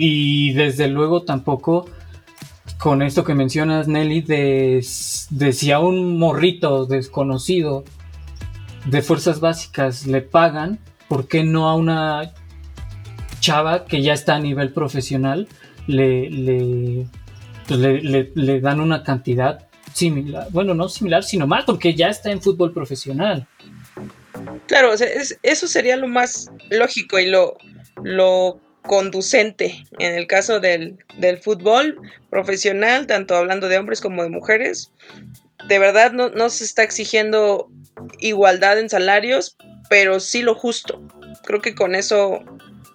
y 0.00 0.54
desde 0.54 0.88
luego 0.88 1.24
tampoco 1.24 1.86
con 2.78 3.02
esto 3.02 3.22
que 3.22 3.34
mencionas, 3.34 3.86
Nelly, 3.86 4.22
de, 4.22 4.80
si 4.82 5.70
a 5.70 5.78
un 5.78 6.18
morrito 6.18 6.86
desconocido 6.86 7.84
de 8.86 9.02
fuerzas 9.02 9.40
básicas 9.40 10.06
le 10.06 10.22
pagan, 10.22 10.78
¿por 11.06 11.28
qué 11.28 11.44
no 11.44 11.68
a 11.68 11.74
una 11.74 12.32
chava 13.40 13.84
que 13.84 14.00
ya 14.00 14.14
está 14.14 14.36
a 14.36 14.40
nivel 14.40 14.72
profesional 14.72 15.48
le, 15.86 16.30
le, 16.30 17.06
pues 17.68 18.62
dan 18.62 18.80
una 18.80 19.02
cantidad 19.02 19.68
similar? 19.92 20.46
Bueno, 20.50 20.72
no 20.72 20.88
similar, 20.88 21.24
sino 21.24 21.46
más, 21.46 21.66
porque 21.66 21.94
ya 21.94 22.08
está 22.08 22.30
en 22.30 22.40
fútbol 22.40 22.72
profesional. 22.72 23.46
Claro, 24.66 24.94
eso 24.94 25.66
sería 25.66 25.98
lo 25.98 26.08
más 26.08 26.50
lógico 26.70 27.18
y 27.18 27.26
lo, 27.26 27.58
lo 28.02 28.62
conducente 28.82 29.84
en 29.98 30.14
el 30.14 30.26
caso 30.26 30.60
del, 30.60 30.98
fútbol 31.42 32.00
profesional, 32.30 33.06
tanto 33.06 33.36
hablando 33.36 33.68
de 33.68 33.78
hombres 33.78 34.00
como 34.00 34.22
de 34.22 34.30
mujeres. 34.30 34.92
De 35.68 35.78
verdad 35.78 36.12
no, 36.12 36.30
no 36.30 36.48
se 36.50 36.64
está 36.64 36.82
exigiendo 36.82 37.68
igualdad 38.18 38.78
en 38.78 38.88
salarios, 38.88 39.56
pero 39.88 40.20
sí 40.20 40.42
lo 40.42 40.54
justo. 40.54 41.02
Creo 41.44 41.60
que 41.60 41.74
con 41.74 41.94
eso 41.94 42.42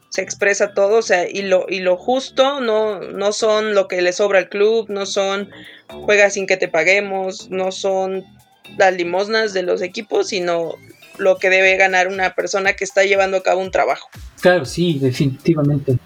se 0.10 0.22
expresa 0.22 0.74
todo, 0.74 1.00
o 1.00 1.02
sea, 1.02 1.30
y 1.30 1.42
lo, 1.42 1.66
y 1.68 1.80
lo 1.80 1.98
justo 1.98 2.62
no, 2.62 3.02
no 3.02 3.34
son 3.34 3.76
lo 3.76 3.88
que 3.88 4.02
le 4.02 4.14
sobra 4.14 4.40
al 4.40 4.50
club, 4.50 4.90
no 4.90 5.06
son 5.06 5.52
juegas 5.90 6.34
sin 6.34 6.48
que 6.48 6.58
te 6.58 6.70
paguemos, 6.70 7.50
no 7.50 7.72
son 7.72 8.24
las 8.78 8.94
limosnas 8.94 9.54
de 9.54 9.64
los 9.64 9.82
equipos, 9.82 10.30
sino 10.30 10.76
lo 11.18 11.38
que 11.38 11.50
debe 11.50 11.76
ganar 11.78 12.08
una 12.08 12.36
persona 12.36 12.74
que 12.74 12.84
está 12.84 13.04
llevando 13.04 13.38
a 13.38 13.44
cabo 13.44 13.62
un 13.62 13.72
trabajo. 13.72 14.10
Claro, 14.42 14.66
sí, 14.66 15.00
definitivamente. 15.00 15.98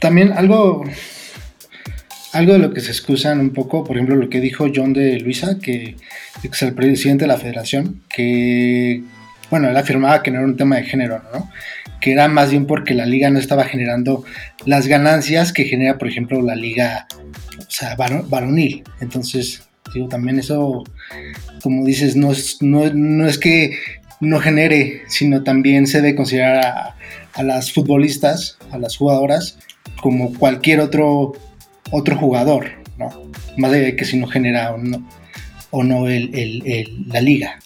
También 0.00 0.32
algo, 0.32 0.84
algo 2.32 2.52
de 2.52 2.58
lo 2.58 2.72
que 2.72 2.80
se 2.80 2.90
excusan 2.90 3.40
un 3.40 3.50
poco, 3.52 3.84
por 3.84 3.96
ejemplo, 3.96 4.16
lo 4.16 4.28
que 4.28 4.40
dijo 4.40 4.66
John 4.74 4.92
de 4.92 5.18
Luisa, 5.20 5.58
que 5.58 5.96
es 6.42 6.62
el 6.62 6.74
presidente 6.74 7.24
de 7.24 7.28
la 7.28 7.38
federación, 7.38 8.02
que, 8.08 9.02
bueno, 9.50 9.68
él 9.68 9.76
afirmaba 9.76 10.22
que 10.22 10.30
no 10.30 10.38
era 10.38 10.46
un 10.46 10.56
tema 10.56 10.76
de 10.76 10.84
género, 10.84 11.22
¿no? 11.32 11.50
Que 12.00 12.12
era 12.12 12.28
más 12.28 12.50
bien 12.50 12.66
porque 12.66 12.94
la 12.94 13.06
liga 13.06 13.30
no 13.30 13.38
estaba 13.38 13.64
generando 13.64 14.24
las 14.64 14.86
ganancias 14.86 15.52
que 15.52 15.64
genera, 15.64 15.98
por 15.98 16.08
ejemplo, 16.08 16.42
la 16.42 16.54
liga 16.54 17.06
o 17.58 17.70
sea, 17.70 17.96
varonil. 17.96 18.84
Entonces, 19.00 19.66
digo, 19.94 20.08
también 20.08 20.38
eso, 20.38 20.84
como 21.62 21.84
dices, 21.84 22.16
no 22.16 22.32
es, 22.32 22.58
no, 22.60 22.92
no 22.92 23.26
es 23.26 23.38
que 23.38 23.78
no 24.20 24.40
genere, 24.40 25.02
sino 25.08 25.42
también 25.42 25.86
se 25.86 26.00
debe 26.00 26.16
considerar 26.16 26.94
a, 27.34 27.42
las 27.42 27.72
futbolistas, 27.72 28.58
a 28.70 28.78
las 28.78 28.96
jugadoras, 28.96 29.58
como 30.00 30.32
cualquier 30.34 30.80
otro, 30.80 31.34
otro 31.90 32.16
jugador. 32.16 32.70
¿no? 32.96 33.10
Más 33.56 33.72
de 33.72 33.94
que 33.94 34.04
si 34.04 34.16
no 34.16 34.26
genera 34.26 34.74
o 34.74 34.78
no, 34.78 35.04
no 35.84 36.06
la 36.08 37.20
liga. 37.20 37.58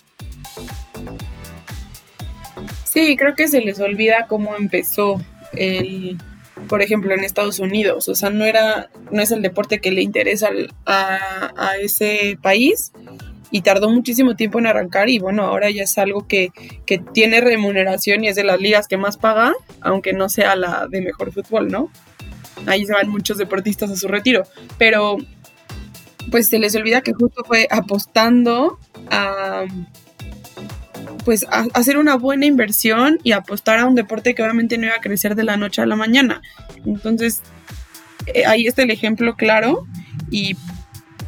Sí, 2.84 3.16
creo 3.16 3.34
que 3.36 3.46
se 3.46 3.60
les 3.60 3.78
olvida 3.78 4.26
cómo 4.28 4.56
empezó 4.56 5.20
el, 5.52 6.18
por 6.68 6.82
ejemplo, 6.82 7.14
en 7.14 7.22
Estados 7.22 7.60
Unidos. 7.60 8.08
O 8.08 8.16
sea, 8.16 8.30
no 8.30 8.44
era, 8.44 8.90
no 9.12 9.22
es 9.22 9.30
el 9.30 9.42
deporte 9.42 9.80
que 9.80 9.92
le 9.92 10.02
interesa 10.02 10.48
a 10.86 11.76
ese 11.80 12.36
país 12.42 12.90
y 13.50 13.62
tardó 13.62 13.90
muchísimo 13.90 14.36
tiempo 14.36 14.58
en 14.58 14.66
arrancar 14.66 15.08
y 15.08 15.18
bueno, 15.18 15.44
ahora 15.44 15.70
ya 15.70 15.82
es 15.82 15.98
algo 15.98 16.26
que, 16.26 16.50
que, 16.86 16.98
tiene 16.98 17.40
remuneración 17.40 18.24
y 18.24 18.28
es 18.28 18.36
de 18.36 18.44
las 18.44 18.60
ligas 18.60 18.86
que 18.86 18.96
más 18.96 19.16
paga, 19.16 19.52
aunque 19.80 20.12
no 20.12 20.28
sea 20.28 20.56
la 20.56 20.86
de 20.88 21.00
mejor 21.02 21.32
fútbol, 21.32 21.68
¿no? 21.68 21.90
Ahí 22.66 22.84
se 22.84 22.92
van 22.92 23.08
muchos 23.08 23.38
deportistas 23.38 23.90
a 23.90 23.96
su 23.96 24.08
retiro, 24.08 24.44
pero 24.78 25.16
pues 26.30 26.48
se 26.48 26.58
les 26.58 26.76
olvida 26.76 27.00
que 27.00 27.12
justo 27.12 27.42
fue 27.44 27.66
apostando 27.70 28.78
a 29.10 29.64
pues 31.24 31.44
a 31.50 31.66
hacer 31.74 31.98
una 31.98 32.16
buena 32.16 32.46
inversión 32.46 33.18
y 33.22 33.32
apostar 33.32 33.78
a 33.78 33.86
un 33.86 33.94
deporte 33.94 34.34
que 34.34 34.42
obviamente 34.42 34.78
no 34.78 34.86
iba 34.86 34.96
a 34.96 35.00
crecer 35.00 35.34
de 35.34 35.44
la 35.44 35.56
noche 35.56 35.82
a 35.82 35.86
la 35.86 35.96
mañana. 35.96 36.40
Entonces, 36.86 37.42
eh, 38.26 38.46
ahí 38.46 38.66
está 38.66 38.82
el 38.82 38.90
ejemplo 38.90 39.34
claro 39.36 39.86
y 40.30 40.56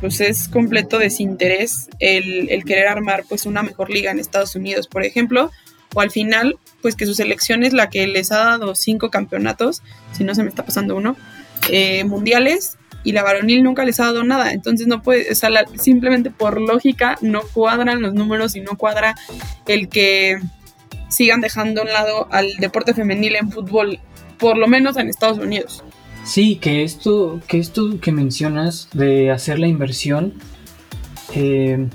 pues 0.02 0.20
es 0.20 0.48
completo 0.48 0.98
desinterés 0.98 1.88
el, 2.00 2.50
el 2.50 2.64
querer 2.64 2.88
armar 2.88 3.22
pues 3.28 3.46
una 3.46 3.62
mejor 3.62 3.88
liga 3.88 4.10
en 4.10 4.18
Estados 4.18 4.56
Unidos, 4.56 4.88
por 4.88 5.04
ejemplo, 5.04 5.52
o 5.94 6.00
al 6.00 6.10
final 6.10 6.58
pues 6.80 6.96
que 6.96 7.06
su 7.06 7.14
selección 7.14 7.62
es 7.62 7.72
la 7.72 7.88
que 7.88 8.08
les 8.08 8.32
ha 8.32 8.38
dado 8.38 8.74
cinco 8.74 9.10
campeonatos, 9.10 9.80
si 10.10 10.24
no 10.24 10.34
se 10.34 10.42
me 10.42 10.48
está 10.48 10.64
pasando 10.64 10.96
uno, 10.96 11.16
eh, 11.70 12.02
mundiales 12.02 12.78
y 13.04 13.12
la 13.12 13.22
varonil 13.22 13.62
nunca 13.62 13.84
les 13.84 14.00
ha 14.00 14.06
dado 14.06 14.24
nada. 14.24 14.52
Entonces 14.52 14.88
no 14.88 15.02
puede, 15.02 15.30
o 15.30 15.34
sea, 15.36 15.50
simplemente 15.76 16.32
por 16.32 16.60
lógica 16.60 17.16
no 17.20 17.42
cuadran 17.52 18.02
los 18.02 18.12
números 18.12 18.56
y 18.56 18.60
no 18.60 18.76
cuadra 18.76 19.14
el 19.68 19.88
que 19.88 20.40
sigan 21.10 21.40
dejando 21.40 21.82
a 21.82 21.84
un 21.84 21.92
lado 21.92 22.26
al 22.32 22.48
deporte 22.58 22.92
femenil 22.92 23.36
en 23.36 23.52
fútbol, 23.52 24.00
por 24.40 24.58
lo 24.58 24.66
menos 24.66 24.96
en 24.96 25.08
Estados 25.08 25.38
Unidos. 25.38 25.84
Sí, 26.24 26.56
que 26.56 26.84
esto, 26.84 27.40
que 27.48 27.58
esto 27.58 27.98
que 28.00 28.12
mencionas 28.12 28.88
de 28.92 29.30
hacer 29.30 29.58
la 29.58 29.66
inversión, 29.66 30.34
eh, 31.34 31.88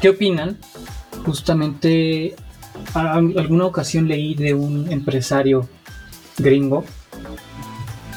¿qué 0.00 0.08
opinan? 0.08 0.58
Justamente, 1.24 2.34
alguna 2.94 3.66
ocasión 3.66 4.08
leí 4.08 4.34
de 4.34 4.54
un 4.54 4.90
empresario 4.90 5.68
gringo 6.38 6.84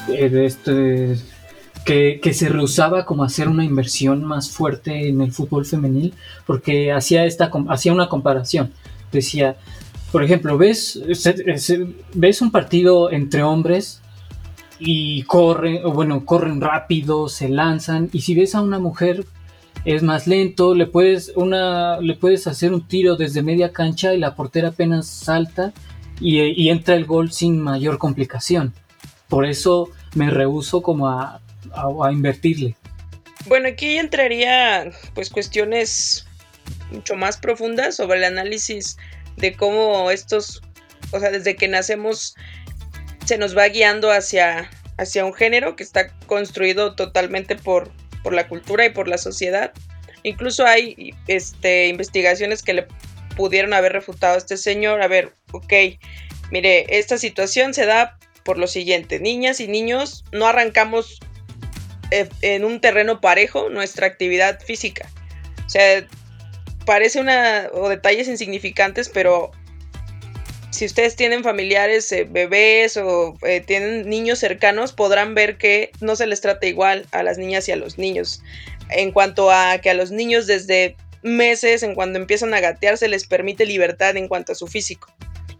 eh, 0.08 0.30
este, 0.44 1.16
que, 1.84 2.34
se 2.34 2.48
rehusaba 2.48 3.04
como 3.04 3.24
hacer 3.24 3.48
una 3.48 3.64
inversión 3.64 4.24
más 4.24 4.50
fuerte 4.50 5.08
en 5.08 5.20
el 5.20 5.32
fútbol 5.32 5.66
femenil 5.66 6.14
porque 6.46 6.92
hacía, 6.92 7.24
esta, 7.26 7.50
hacía 7.68 7.92
una 7.92 8.08
comparación. 8.08 8.72
Decía, 9.10 9.56
por 10.12 10.22
ejemplo, 10.22 10.58
ves, 10.58 11.00
ves 12.14 12.42
un 12.42 12.50
partido 12.50 13.10
entre 13.10 13.42
hombres 13.42 14.02
y 14.78 15.22
corren, 15.22 15.82
bueno, 15.90 16.26
corren 16.26 16.60
rápido, 16.60 17.30
se 17.30 17.48
lanzan, 17.48 18.10
y 18.12 18.20
si 18.20 18.34
ves 18.34 18.54
a 18.54 18.60
una 18.60 18.78
mujer 18.78 19.24
es 19.86 20.02
más 20.02 20.26
lento, 20.26 20.74
le 20.74 20.86
puedes, 20.86 21.32
una, 21.34 21.98
le 22.00 22.14
puedes 22.14 22.46
hacer 22.46 22.72
un 22.72 22.86
tiro 22.86 23.16
desde 23.16 23.42
media 23.42 23.72
cancha 23.72 24.14
y 24.14 24.18
la 24.18 24.34
portera 24.34 24.68
apenas 24.68 25.08
salta 25.08 25.72
y, 26.20 26.68
entra 26.68 26.94
el 26.94 27.04
gol 27.04 27.32
sin 27.32 27.58
mayor 27.58 27.98
complicación. 27.98 28.74
Por 29.28 29.46
eso 29.46 29.90
me 30.14 30.30
rehuso 30.30 30.82
como 30.82 31.08
a, 31.08 31.40
invertirle. 32.12 32.76
Bueno, 33.46 33.68
aquí 33.68 33.96
entraría 33.96 34.92
pues 35.14 35.30
cuestiones 35.30 36.26
mucho 36.92 37.16
más 37.16 37.38
profundas 37.38 37.96
sobre 37.96 38.18
el 38.18 38.24
análisis 38.24 38.98
de 39.36 39.54
cómo 39.54 40.10
estos, 40.10 40.62
o 41.10 41.20
sea, 41.20 41.30
desde 41.30 41.56
que 41.56 41.68
nacemos 41.68 42.34
se 43.24 43.38
nos 43.38 43.56
va 43.56 43.68
guiando 43.68 44.10
hacia, 44.10 44.70
hacia 44.98 45.24
un 45.24 45.34
género 45.34 45.76
que 45.76 45.82
está 45.82 46.08
construido 46.26 46.94
totalmente 46.94 47.56
por, 47.56 47.90
por 48.22 48.34
la 48.34 48.48
cultura 48.48 48.84
y 48.86 48.90
por 48.90 49.08
la 49.08 49.18
sociedad. 49.18 49.72
Incluso 50.22 50.66
hay 50.66 51.14
este, 51.26 51.88
investigaciones 51.88 52.62
que 52.62 52.74
le 52.74 52.86
pudieron 53.36 53.72
haber 53.74 53.92
refutado 53.92 54.34
a 54.34 54.38
este 54.38 54.56
señor. 54.56 55.02
A 55.02 55.08
ver, 55.08 55.32
ok, 55.52 55.72
mire, 56.50 56.86
esta 56.88 57.18
situación 57.18 57.74
se 57.74 57.86
da 57.86 58.18
por 58.44 58.58
lo 58.58 58.66
siguiente, 58.66 59.20
niñas 59.20 59.60
y 59.60 59.68
niños 59.68 60.24
no 60.32 60.46
arrancamos 60.46 61.20
eh, 62.10 62.28
en 62.40 62.64
un 62.64 62.80
terreno 62.80 63.20
parejo 63.20 63.68
nuestra 63.70 64.06
actividad 64.06 64.60
física. 64.60 65.08
O 65.64 65.70
sea, 65.70 66.06
parece 66.92 67.20
una 67.20 67.70
o 67.72 67.88
detalles 67.88 68.28
insignificantes, 68.28 69.08
pero 69.08 69.50
si 70.68 70.84
ustedes 70.84 71.16
tienen 71.16 71.42
familiares, 71.42 72.12
eh, 72.12 72.28
bebés 72.30 72.98
o 72.98 73.34
eh, 73.46 73.62
tienen 73.62 74.10
niños 74.10 74.40
cercanos, 74.40 74.92
podrán 74.92 75.34
ver 75.34 75.56
que 75.56 75.90
no 76.02 76.16
se 76.16 76.26
les 76.26 76.42
trata 76.42 76.66
igual 76.66 77.06
a 77.12 77.22
las 77.22 77.38
niñas 77.38 77.66
y 77.66 77.72
a 77.72 77.76
los 77.76 77.96
niños. 77.96 78.42
En 78.90 79.10
cuanto 79.10 79.50
a 79.50 79.78
que 79.78 79.88
a 79.88 79.94
los 79.94 80.10
niños 80.10 80.46
desde 80.46 80.94
meses, 81.22 81.82
en 81.82 81.94
cuando 81.94 82.18
empiezan 82.18 82.52
a 82.52 82.60
gatear, 82.60 82.98
se 82.98 83.08
les 83.08 83.26
permite 83.26 83.64
libertad 83.64 84.14
en 84.18 84.28
cuanto 84.28 84.52
a 84.52 84.54
su 84.54 84.66
físico 84.66 85.10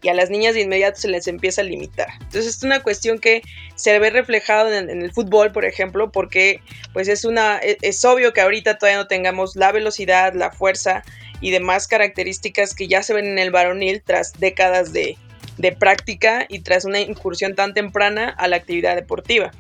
y 0.03 0.09
a 0.09 0.15
las 0.15 0.31
niñas 0.31 0.55
de 0.55 0.63
inmediato 0.63 1.01
se 1.01 1.09
les 1.09 1.29
empieza 1.29 1.61
a 1.61 1.65
limitar. 1.65 2.09
Entonces 2.15 2.47
es 2.57 2.63
una 2.65 2.83
cuestión 2.83 3.19
que 3.19 3.43
se 3.77 3.99
ve 3.99 4.11
reflejado 4.11 4.73
en, 4.75 4.91
el 4.91 5.13
fútbol, 5.13 5.53
por 5.53 5.65
ejemplo, 5.65 6.11
porque 6.11 6.61
pues 6.93 7.09
es 7.09 7.25
una 7.25 7.59
e, 7.59 7.79
es, 7.83 8.05
obvio 8.05 8.33
que 8.33 8.41
ahorita 8.41 8.79
todavía 8.79 8.99
no 8.99 9.07
tengamos 9.07 9.55
la 9.55 9.71
velocidad, 9.71 10.35
la 10.35 10.51
fuerza 10.51 11.05
y 11.41 11.51
demás 11.51 11.87
características 11.87 12.75
que 12.75 12.89
ya 12.89 13.03
se 13.03 13.15
ven 13.15 13.27
en 13.27 13.39
el 13.39 13.53
varonil 13.53 14.03
tras 14.03 14.33
décadas 14.39 14.93
de, 14.93 15.17
práctica 15.79 16.45
y 16.49 16.61
tras 16.61 16.85
una 16.85 16.99
incursión 16.99 17.55
tan 17.55 17.73
temprana 17.73 18.31
a 18.31 18.49
la 18.49 18.57
actividad 18.57 18.97
deportiva. 18.97 19.53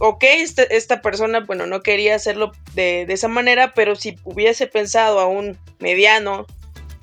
Ok, 0.00 0.24
este, 0.24 0.74
esta, 0.74 1.00
persona, 1.00 1.40
bueno, 1.40 1.66
no 1.66 1.80
quería 1.80 2.16
hacerlo 2.16 2.50
de, 2.74 3.06
de 3.06 3.14
esa 3.14 3.28
manera, 3.28 3.72
pero 3.72 3.94
si 3.94 4.16
hubiese 4.24 4.66
pensado 4.66 5.20
a 5.20 5.26
un 5.26 5.56
mediano, 5.78 6.44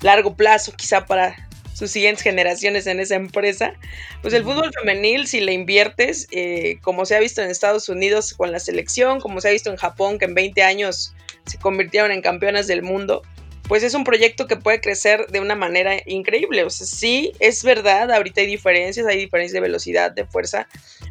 largo 0.02 0.34
plazo, 0.36 0.72
quizá 0.76 1.06
para 1.06 1.48
sus 1.80 1.92
siguientes 1.92 2.22
generaciones 2.22 2.86
en 2.86 3.00
esa 3.00 3.14
empresa. 3.14 3.72
Pues 4.20 4.34
el 4.34 4.44
fútbol 4.44 4.70
femenil, 4.78 5.26
si 5.26 5.40
le 5.40 5.54
inviertes, 5.54 6.28
eh, 6.30 6.76
como 6.82 7.06
se 7.06 7.16
ha 7.16 7.20
visto 7.20 7.40
en 7.40 7.50
Estados 7.50 7.88
Unidos 7.88 8.34
con 8.34 8.52
la 8.52 8.60
selección, 8.60 9.18
como 9.18 9.40
se 9.40 9.48
ha 9.48 9.50
visto 9.50 9.70
en 9.70 9.76
Japón, 9.76 10.18
que 10.18 10.26
en 10.26 10.34
20 10.34 10.62
años 10.62 11.14
se 11.46 11.58
convirtieron 11.58 12.12
en 12.12 12.20
campeonas 12.20 12.66
del 12.66 12.82
mundo, 12.82 13.22
pues 13.66 13.82
es 13.82 13.94
un 13.94 14.04
proyecto 14.04 14.46
que 14.46 14.56
puede 14.56 14.82
crecer 14.82 15.26
de 15.28 15.40
una 15.40 15.54
manera 15.54 15.96
increíble. 16.04 16.64
O 16.64 16.70
sea, 16.70 16.86
sí, 16.86 17.32
es 17.40 17.64
verdad, 17.64 18.12
ahorita 18.12 18.42
hay 18.42 18.46
diferencias, 18.46 19.06
hay 19.06 19.16
diferencias 19.16 19.54
de 19.54 19.60
velocidad, 19.60 20.10
de 20.10 20.26
fuerza, 20.26 20.68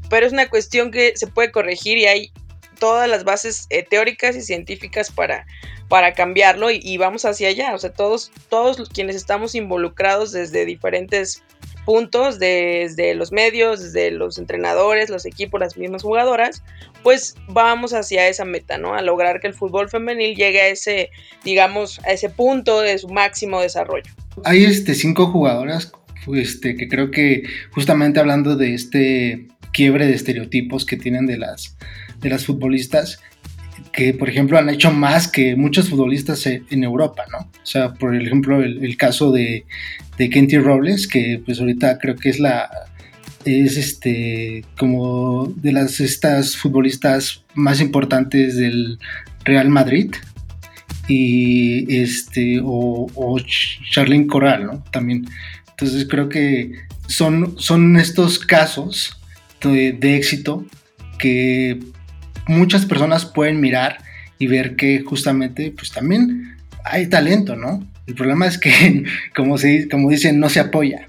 pero 0.07 0.27
es 0.27 0.33
una 0.33 0.49
cuestión 0.49 0.91
que 0.91 1.13
se 1.15 1.25
puede 1.25 1.51
corregir 1.51 1.97
y 1.97 2.05
hay 2.05 2.31
todas 2.79 3.09
las 3.09 3.23
bases 3.23 3.65
eh, 3.71 3.81
teóricas 3.89 4.35
y 4.35 4.41
científicas 4.41 5.11
para, 5.11 5.47
para 5.89 6.13
cambiarlo 6.13 6.69
y, 6.71 6.97
vamos 6.97 7.25
hacia 7.25 7.49
allá. 7.49 7.73
O 7.73 7.77
sea, 7.79 7.91
todos, 7.91 8.31
todos 8.47 8.87
quienes 8.89 9.15
estamos 9.15 9.55
involucrados 9.55 10.31
desde 10.31 10.65
diferentes 10.65 11.43
puntos, 11.83 12.37
desde 12.37 13.15
los 13.15 13.31
medios, 13.31 13.81
desde 13.81 14.11
los 14.11 14.37
entrenadores, 14.37 15.09
los 15.09 15.25
equipos, 15.25 15.59
las 15.59 15.75
mismas 15.75 16.03
jugadoras, 16.03 16.63
pues 17.01 17.35
vamos 17.47 17.93
hacia 17.93 18.27
esa 18.27 18.45
meta, 18.45 18.77
¿no? 18.77 18.93
A 18.93 19.01
lograr 19.01 19.39
que 19.39 19.47
el 19.47 19.55
fútbol 19.55 19.89
femenil 19.89 20.35
llegue 20.35 20.61
a 20.61 20.67
ese, 20.67 21.09
digamos, 21.43 21.99
a 22.05 22.11
ese 22.11 22.29
punto 22.29 22.81
de 22.81 22.99
su 22.99 23.09
máximo 23.09 23.59
desarrollo. 23.59 24.11
Hay 24.45 24.63
este, 24.63 24.93
cinco 24.93 25.27
jugadoras 25.31 25.91
este, 26.35 26.75
que 26.75 26.87
creo 26.87 27.09
que 27.09 27.43
justamente 27.71 28.19
hablando 28.19 28.55
de 28.55 28.75
este 28.75 29.47
quiebre 29.73 30.05
de 30.05 30.13
estereotipos 30.13 30.85
que 30.85 30.97
tienen 30.97 31.25
de 31.25 31.37
las, 31.37 31.75
de 32.19 32.29
las 32.29 32.45
futbolistas, 32.45 33.19
que 33.91 34.13
por 34.13 34.29
ejemplo 34.29 34.57
han 34.57 34.69
hecho 34.69 34.91
más 34.91 35.27
que 35.27 35.55
muchos 35.55 35.89
futbolistas 35.89 36.45
en 36.45 36.83
Europa, 36.83 37.23
¿no? 37.31 37.39
O 37.39 37.65
sea, 37.65 37.93
por 37.93 38.15
ejemplo, 38.15 38.61
el, 38.61 38.97
caso 38.97 39.31
de, 39.31 39.65
de 40.17 40.29
Kenty 40.29 40.57
Robles, 40.57 41.07
que 41.07 41.41
pues 41.43 41.59
ahorita 41.59 41.97
creo 41.99 42.15
que 42.15 42.29
es 42.29 42.39
la 42.39 42.69
es 43.45 43.77
este 43.77 44.65
como 44.77 45.47
de 45.55 45.71
las 45.71 45.99
estas 46.01 46.57
futbolistas 46.57 47.43
más 47.53 47.79
importantes 47.79 48.57
del 48.57 48.99
Real 49.45 49.69
Madrid 49.69 50.13
y 51.07 52.01
este 52.01 52.59
o, 52.63 53.07
o 53.15 53.39
Charlene 53.39 54.27
Corral, 54.27 54.65
¿no? 54.65 54.83
También. 54.91 55.25
Entonces 55.69 56.07
creo 56.09 56.27
que 56.27 56.73
son, 57.07 57.55
son 57.57 57.97
estos 57.97 58.39
casos 58.39 59.19
de 59.61 60.15
éxito 60.15 60.65
que 61.17 61.79
muchas 62.49 62.85
personas 62.85 63.25
pueden 63.25 63.61
mirar 63.61 63.99
y 64.39 64.47
ver 64.47 64.75
que 64.75 65.01
justamente 65.01 65.71
pues 65.71 65.91
también 65.91 66.57
hay 66.83 67.07
talento, 67.07 67.55
¿no? 67.55 67.85
El 68.07 68.15
problema 68.15 68.47
es 68.47 68.57
que, 68.57 69.05
como, 69.35 69.57
se, 69.57 69.87
como 69.87 70.09
dicen, 70.09 70.39
no 70.39 70.49
se 70.49 70.59
apoya. 70.59 71.05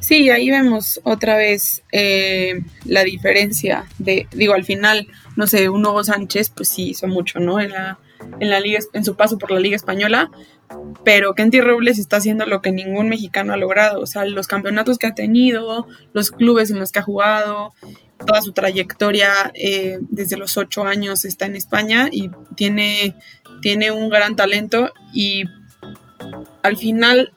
Sí, 0.00 0.30
ahí 0.30 0.50
vemos 0.50 1.00
otra 1.04 1.36
vez 1.36 1.82
eh, 1.92 2.62
la 2.86 3.04
diferencia 3.04 3.84
de, 3.98 4.26
digo, 4.32 4.54
al 4.54 4.64
final, 4.64 5.06
no 5.36 5.46
sé, 5.46 5.68
un 5.68 5.84
Hugo 5.84 6.02
Sánchez, 6.02 6.50
pues 6.50 6.70
sí 6.70 6.90
hizo 6.90 7.06
mucho, 7.06 7.38
¿no? 7.38 7.60
En 7.60 7.70
la, 7.70 7.98
en 8.40 8.48
la 8.48 8.60
liga, 8.60 8.80
en 8.94 9.04
su 9.04 9.14
paso 9.16 9.38
por 9.38 9.50
la 9.50 9.60
Liga 9.60 9.76
Española, 9.76 10.30
pero 11.04 11.34
Kenty 11.34 11.60
Robles 11.60 11.98
está 11.98 12.16
haciendo 12.16 12.46
lo 12.46 12.62
que 12.62 12.72
ningún 12.72 13.08
mexicano 13.08 13.52
ha 13.52 13.56
logrado, 13.56 14.00
o 14.00 14.06
sea, 14.06 14.24
los 14.24 14.46
campeonatos 14.46 14.98
que 14.98 15.06
ha 15.06 15.14
tenido, 15.14 15.86
los 16.12 16.30
clubes 16.30 16.70
en 16.70 16.78
los 16.78 16.92
que 16.92 17.00
ha 17.00 17.02
jugado, 17.02 17.74
toda 18.26 18.42
su 18.42 18.52
trayectoria 18.52 19.50
eh, 19.54 19.98
desde 20.02 20.36
los 20.36 20.56
ocho 20.56 20.84
años 20.84 21.24
está 21.24 21.46
en 21.46 21.56
España 21.56 22.08
y 22.10 22.30
tiene, 22.54 23.14
tiene 23.62 23.90
un 23.90 24.08
gran 24.08 24.36
talento 24.36 24.92
y 25.12 25.44
al 26.62 26.76
final 26.76 27.32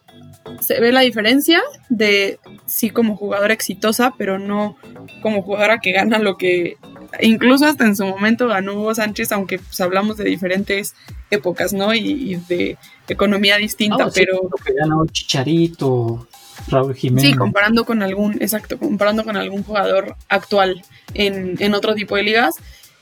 se 0.60 0.80
ve 0.80 0.92
la 0.92 1.02
diferencia 1.02 1.62
de 1.90 2.40
sí 2.66 2.90
como 2.90 3.16
jugadora 3.16 3.54
exitosa, 3.54 4.14
pero 4.18 4.40
no 4.40 4.78
como 5.22 5.42
jugadora 5.42 5.80
que 5.80 5.92
gana 5.92 6.20
lo 6.20 6.38
que 6.38 6.78
incluso 7.22 7.66
hasta 7.66 7.86
en 7.86 7.96
su 7.96 8.06
momento 8.06 8.48
ganó 8.48 8.74
Hugo 8.74 8.96
Sánchez, 8.96 9.32
aunque 9.32 9.60
pues, 9.60 9.80
hablamos 9.80 10.18
de 10.18 10.26
diferentes 10.26 10.96
épocas, 11.30 11.74
¿no? 11.74 11.94
Y, 11.94 12.36
de 12.48 12.78
economía 13.08 13.58
distinta, 13.58 14.10
pero... 14.14 14.42
lo 14.44 14.64
que 14.64 14.74
ganó 14.74 15.06
Chicharito, 15.08 16.28
Raúl 16.68 16.96
Jiménez. 16.96 17.32
Sí, 17.32 17.38
comparando 17.38 17.86
con 17.86 18.02
algún, 18.04 18.34
exacto, 18.42 18.78
comparando 18.78 19.24
con 19.24 19.38
algún 19.38 19.64
jugador 19.64 20.16
actual 20.30 20.84
en, 21.14 21.56
en 21.60 21.74
otro 21.74 21.96
tipo 21.96 22.16
de 22.16 22.24
ligas, 22.24 22.56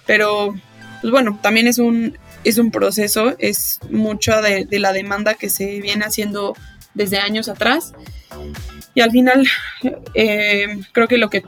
pero 0.05 0.55
pues 1.01 1.11
bueno, 1.11 1.39
también 1.41 1.67
es 1.67 1.79
un, 1.79 2.17
es 2.43 2.57
un 2.57 2.71
proceso, 2.71 3.35
es 3.39 3.79
mucha 3.89 4.41
de, 4.41 4.65
de 4.65 4.79
la 4.79 4.93
demanda 4.93 5.33
que 5.33 5.49
se 5.49 5.81
viene 5.81 6.05
haciendo 6.05 6.55
desde 6.93 7.17
años 7.19 7.49
atrás. 7.49 7.93
Y 8.93 9.01
al 9.01 9.11
final, 9.11 9.47
eh, 10.13 10.67
creo 10.91 11.07
que 11.07 11.17
lo 11.17 11.29
que 11.29 11.43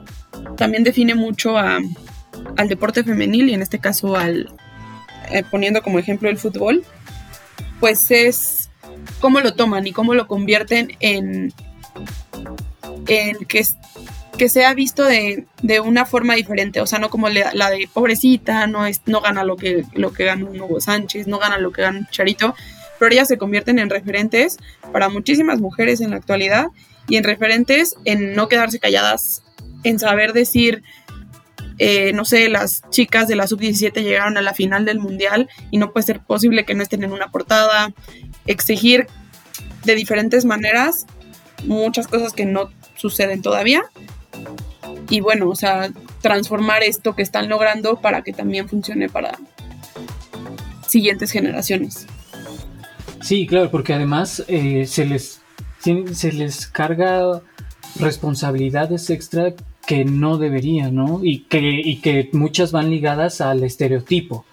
también 0.57 0.83
define 0.83 1.15
mucho 1.15 1.57
al 1.57 1.83
deporte 2.67 3.03
femenil, 3.03 3.49
y 3.49 3.53
en 3.53 3.61
este 3.61 3.79
caso 3.79 4.15
al 4.15 4.49
eh, 5.29 5.43
poniendo 5.49 5.81
como 5.81 5.99
ejemplo 5.99 6.29
el 6.29 6.37
fútbol, 6.37 6.83
pues 7.79 8.11
es 8.11 8.69
cómo 9.19 9.39
lo 9.41 9.53
toman 9.53 9.85
y 9.87 9.91
cómo 9.91 10.13
lo 10.13 10.27
convierten 10.27 10.95
en, 10.99 11.53
en 13.07 13.45
que, 13.45 13.63
que 14.37 14.49
sea 14.49 14.73
visto 14.73 15.03
de, 15.03 15.45
una 15.83 16.05
forma 16.05 16.35
diferente, 16.35 16.81
o 16.81 16.87
sea, 16.87 16.99
no 16.99 17.09
como 17.09 17.29
la, 17.29 17.69
de 17.69 17.89
pobrecita, 17.91 18.67
no, 18.67 18.85
es, 18.85 19.01
no 19.05 19.21
gana 19.21 19.43
lo 19.43 19.55
que, 19.57 19.83
lo 19.93 20.13
que 20.13 20.25
gana 20.25 20.45
Hugo 20.45 20.81
Sánchez, 20.81 21.27
no 21.27 21.39
gana 21.39 21.57
lo 21.57 21.71
que 21.71 21.81
gana 21.81 22.07
Charito, 22.11 22.55
pero 22.99 23.11
ellas 23.11 23.27
se 23.27 23.37
convierten 23.37 23.79
en 23.79 23.89
referentes 23.89 24.57
para 24.91 25.09
muchísimas 25.09 25.59
mujeres 25.59 26.01
en 26.01 26.11
la 26.11 26.17
actualidad 26.17 26.67
y 27.07 27.17
en 27.17 27.23
referentes 27.23 27.95
en 28.05 28.33
no 28.33 28.47
quedarse 28.47 28.79
calladas, 28.79 29.43
en 29.83 29.99
saber 29.99 30.33
decir, 30.33 30.83
eh, 31.79 32.13
no 32.13 32.23
sé, 32.23 32.49
las 32.49 32.81
chicas 32.89 33.27
de 33.27 33.35
la 33.35 33.47
sub-17 33.47 34.03
llegaron 34.03 34.37
a 34.37 34.41
la 34.41 34.53
final 34.53 34.85
del 34.85 34.99
mundial 34.99 35.49
y 35.71 35.77
no 35.77 35.91
puede 35.91 36.05
ser 36.05 36.19
posible 36.21 36.65
que 36.65 36.75
no 36.75 36.83
estén 36.83 37.03
en 37.03 37.11
una 37.11 37.29
portada, 37.31 37.93
exigir 38.45 39.07
de 39.83 39.95
diferentes 39.95 40.45
maneras 40.45 41.05
muchas 41.65 42.07
cosas 42.07 42.33
que 42.33 42.45
no 42.45 42.69
suceden 42.95 43.41
todavía. 43.41 43.83
Y 45.09 45.19
bueno, 45.19 45.49
o 45.49 45.55
sea, 45.55 45.91
transformar 46.21 46.83
esto 46.83 47.15
que 47.15 47.21
están 47.21 47.49
logrando 47.49 47.97
para 47.97 48.21
que 48.21 48.33
también 48.33 48.69
funcione 48.69 49.09
para 49.09 49.37
siguientes 50.87 51.31
generaciones. 51.31 52.07
Sí, 53.21 53.47
claro, 53.47 53.71
porque 53.71 53.93
además 53.93 54.43
eh, 54.47 54.85
se, 54.85 55.05
les, 55.05 55.41
se 55.79 56.31
les 56.31 56.67
carga 56.67 57.41
responsabilidades 57.99 59.09
extra 59.09 59.53
que 59.85 60.05
no 60.05 60.37
deberían, 60.37 60.95
¿no? 60.95 61.19
Y 61.23 61.39
que, 61.39 61.59
y 61.59 61.97
que 61.97 62.29
muchas 62.33 62.71
van 62.71 62.89
ligadas 62.89 63.41
al 63.41 63.63
estereotipo, 63.63 64.45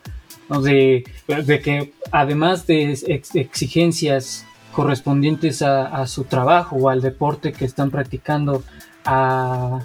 ¿no? 0.48 0.60
de, 0.60 1.04
de, 1.26 1.60
que 1.60 1.92
además 2.10 2.66
de 2.66 2.92
exigencias 3.34 4.44
correspondientes 4.72 5.62
a, 5.62 6.06
su 6.06 6.24
trabajo 6.24 6.76
o 6.76 6.88
al 6.88 7.00
deporte 7.00 7.52
que 7.52 7.64
están 7.64 7.90
practicando 7.90 8.62
a, 9.04 9.80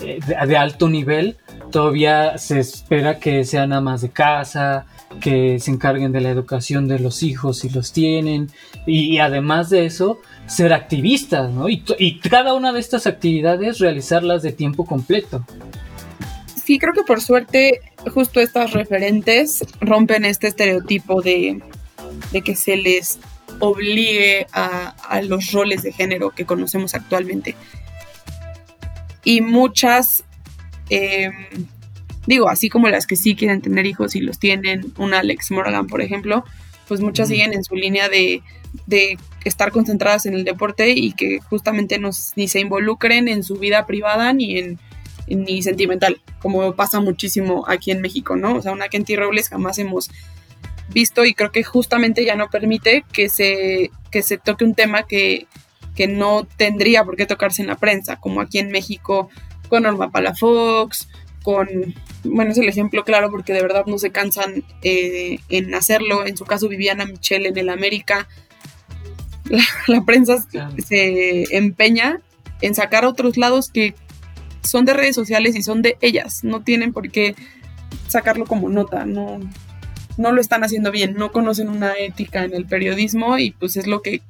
eh, 0.00 0.20
de, 0.26 0.56
alto 0.56 0.88
nivel, 0.88 1.36
todavía 1.70 2.38
se 2.38 2.60
espera 2.60 3.18
que 3.18 3.44
sean 3.44 3.72
amas 3.72 4.00
de 4.00 4.10
casa, 4.10 4.86
que 5.20 5.58
se 5.58 5.70
encarguen 5.70 6.12
de 6.12 6.20
la 6.20 6.30
educación 6.30 6.86
de 6.86 6.98
los 6.98 7.22
hijos 7.22 7.58
si 7.58 7.70
los 7.70 7.92
tienen, 7.92 8.50
y, 8.86 9.18
además 9.18 9.70
de 9.70 9.86
eso, 9.86 10.20
ser 10.46 10.72
activistas, 10.72 11.50
¿no? 11.50 11.68
Y, 11.68 12.20
cada 12.20 12.54
una 12.54 12.72
de 12.72 12.80
estas 12.80 13.06
actividades 13.06 13.78
realizarlas 13.78 14.42
de 14.42 14.52
tiempo 14.52 14.84
completo. 14.84 15.44
Sí, 16.62 16.78
creo 16.78 16.92
que 16.92 17.02
por 17.02 17.22
suerte 17.22 17.80
justo 18.12 18.40
estas 18.40 18.72
referentes 18.72 19.64
rompen 19.80 20.26
este 20.26 20.48
estereotipo 20.48 21.22
de, 21.22 21.62
de 22.30 22.42
que 22.42 22.54
se 22.54 22.76
les 22.76 23.18
obligue 23.60 24.46
a, 24.52 24.88
a, 25.08 25.22
los 25.22 25.52
roles 25.52 25.82
de 25.82 25.92
género 25.92 26.30
que 26.30 26.44
conocemos 26.44 26.94
actualmente. 26.94 27.54
Y 29.24 29.40
muchas 29.40 30.24
eh, 30.90 31.30
digo, 32.26 32.48
así 32.48 32.68
como 32.68 32.88
las 32.88 33.06
que 33.06 33.16
sí 33.16 33.34
quieren 33.34 33.60
tener 33.60 33.86
hijos 33.86 34.14
y 34.14 34.20
los 34.20 34.38
tienen, 34.38 34.92
una 34.98 35.20
Alex 35.20 35.50
Morgan, 35.50 35.86
por 35.86 36.02
ejemplo, 36.02 36.44
pues 36.86 37.00
muchas 37.00 37.28
siguen 37.28 37.52
en 37.52 37.64
su 37.64 37.74
línea 37.74 38.08
de, 38.08 38.42
estar 39.44 39.72
concentradas 39.72 40.26
en 40.26 40.34
el 40.34 40.44
deporte 40.44 40.90
y 40.90 41.12
que 41.12 41.40
justamente 41.40 41.98
ni 42.36 42.48
se 42.48 42.60
involucren 42.60 43.28
en 43.28 43.42
su 43.42 43.56
vida 43.56 43.86
privada 43.86 44.34
ni 44.34 44.58
en, 44.58 44.78
ni 45.26 45.62
sentimental, 45.62 46.20
como 46.38 46.74
pasa 46.74 47.00
muchísimo 47.00 47.64
aquí 47.66 47.92
en 47.92 48.02
México, 48.02 48.36
¿no? 48.36 48.56
O 48.56 48.62
sea, 48.62 48.72
una 48.72 48.88
Kenty 48.88 49.16
Robles 49.16 49.48
jamás 49.48 49.78
hemos 49.78 50.10
visto 50.92 51.24
y 51.24 51.34
creo 51.34 51.52
que 51.52 51.62
justamente 51.62 52.24
ya 52.24 52.36
no 52.36 52.48
permite 52.48 53.04
que 53.12 53.28
se, 53.28 53.90
que 54.10 54.22
se 54.22 54.38
toque 54.38 54.64
un 54.64 54.74
tema 54.74 55.04
que, 55.04 55.46
que 55.94 56.08
no 56.08 56.46
tendría 56.56 57.04
por 57.04 57.16
qué 57.16 57.26
tocarse 57.26 57.62
en 57.62 57.68
la 57.68 57.76
prensa, 57.76 58.16
como 58.16 58.40
aquí 58.40 58.58
en 58.58 58.70
México 58.70 59.28
con 59.68 59.82
Norma 59.82 60.10
Palafox, 60.10 61.08
con, 61.42 61.68
bueno, 62.24 62.50
es 62.50 62.58
el 62.58 62.68
ejemplo 62.68 63.04
claro 63.04 63.30
porque 63.30 63.52
de 63.52 63.62
verdad 63.62 63.84
no 63.86 63.98
se 63.98 64.10
cansan 64.10 64.64
eh, 64.82 65.38
en 65.48 65.74
hacerlo. 65.74 66.26
En 66.26 66.36
su 66.36 66.44
caso, 66.44 66.68
Viviana 66.68 67.06
Michelle 67.06 67.48
en 67.48 67.58
el 67.58 67.68
América. 67.68 68.28
La, 69.86 70.02
prensa 70.06 70.44
se 70.86 71.56
empeña 71.56 72.20
en 72.60 72.74
sacar 72.74 73.04
otros 73.04 73.36
lados 73.36 73.70
que 73.70 73.94
son 74.62 74.84
de 74.84 74.94
redes 74.94 75.14
sociales 75.14 75.56
y 75.56 75.62
son 75.62 75.82
de 75.82 75.96
ellas. 76.00 76.44
No 76.44 76.62
tienen 76.62 76.92
por 76.92 77.10
qué 77.10 77.34
sacarlo 78.08 78.44
como 78.44 78.68
nota. 78.68 79.06
No, 79.06 79.38
no 80.18 80.32
lo 80.32 80.40
están 80.40 80.64
haciendo 80.64 80.90
bien. 80.90 81.14
No 81.14 81.32
conocen 81.32 81.68
una 81.70 81.94
ética 81.96 82.44
en 82.44 82.54
el 82.54 82.66
periodismo 82.66 83.38
y 83.38 83.52
pues 83.52 83.76
es 83.76 83.86
lo 83.86 84.02
que 84.02 84.20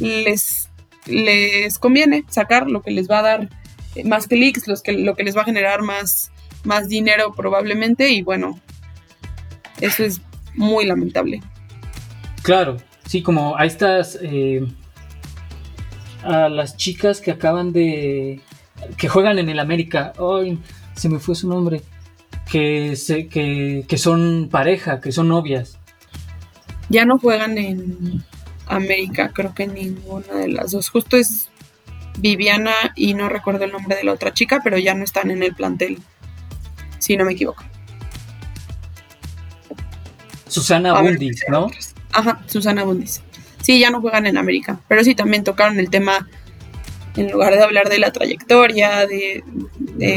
les, 0.00 0.68
les 1.06 1.78
conviene 1.78 2.24
sacar, 2.28 2.68
lo 2.68 2.82
que 2.82 2.90
les 2.90 3.08
va 3.08 3.20
a 3.20 3.22
dar 3.22 3.48
más 4.04 4.26
clics, 4.26 4.66
los 4.66 4.82
que, 4.82 4.92
lo 4.92 5.14
que 5.14 5.22
les 5.22 5.36
va 5.36 5.42
a 5.42 5.46
generar 5.46 5.82
más, 5.82 6.32
más 6.64 6.88
dinero 6.88 7.32
probablemente 7.34 8.10
y 8.10 8.22
bueno, 8.22 8.60
eso 9.80 10.04
es 10.04 10.20
muy 10.54 10.84
lamentable. 10.84 11.40
Claro, 12.42 12.76
sí, 13.06 13.22
como 13.22 13.56
a 13.56 13.64
estas, 13.64 14.18
eh, 14.20 14.66
a 16.24 16.48
las 16.48 16.76
chicas 16.76 17.20
que 17.20 17.30
acaban 17.30 17.72
de, 17.72 18.40
que 18.96 19.08
juegan 19.08 19.38
en 19.38 19.48
el 19.48 19.60
América, 19.60 20.12
hoy 20.18 20.58
se 20.96 21.08
me 21.08 21.20
fue 21.20 21.36
su 21.36 21.48
nombre, 21.48 21.82
que, 22.50 22.96
se, 22.96 23.28
que, 23.28 23.84
que 23.88 23.98
son 23.98 24.48
pareja, 24.50 25.00
que 25.00 25.12
son 25.12 25.28
novias. 25.28 25.78
Ya 26.88 27.04
no 27.04 27.18
juegan 27.18 27.58
en 27.58 28.22
América, 28.66 29.30
creo 29.32 29.54
que 29.54 29.66
ninguna 29.66 30.34
de 30.34 30.48
las 30.48 30.72
dos. 30.72 30.88
Justo 30.88 31.16
es 31.16 31.48
Viviana 32.18 32.72
y 32.94 33.14
no 33.14 33.28
recuerdo 33.28 33.64
el 33.64 33.72
nombre 33.72 33.96
de 33.96 34.04
la 34.04 34.12
otra 34.12 34.32
chica, 34.32 34.60
pero 34.62 34.78
ya 34.78 34.94
no 34.94 35.04
están 35.04 35.30
en 35.30 35.42
el 35.42 35.54
plantel, 35.54 35.98
si 36.98 37.16
no 37.16 37.24
me 37.24 37.32
equivoco. 37.32 37.64
Susana 40.46 41.00
Bundis, 41.00 41.44
¿no? 41.48 41.68
Ajá, 42.12 42.40
Susana 42.46 42.84
Bundis. 42.84 43.22
Sí, 43.60 43.80
ya 43.80 43.90
no 43.90 44.00
juegan 44.00 44.26
en 44.26 44.36
América, 44.36 44.78
pero 44.88 45.02
sí 45.02 45.14
también 45.14 45.42
tocaron 45.42 45.80
el 45.80 45.90
tema, 45.90 46.28
en 47.16 47.30
lugar 47.30 47.54
de 47.54 47.62
hablar 47.62 47.88
de 47.88 47.98
la 47.98 48.12
trayectoria, 48.12 49.06
de, 49.06 49.44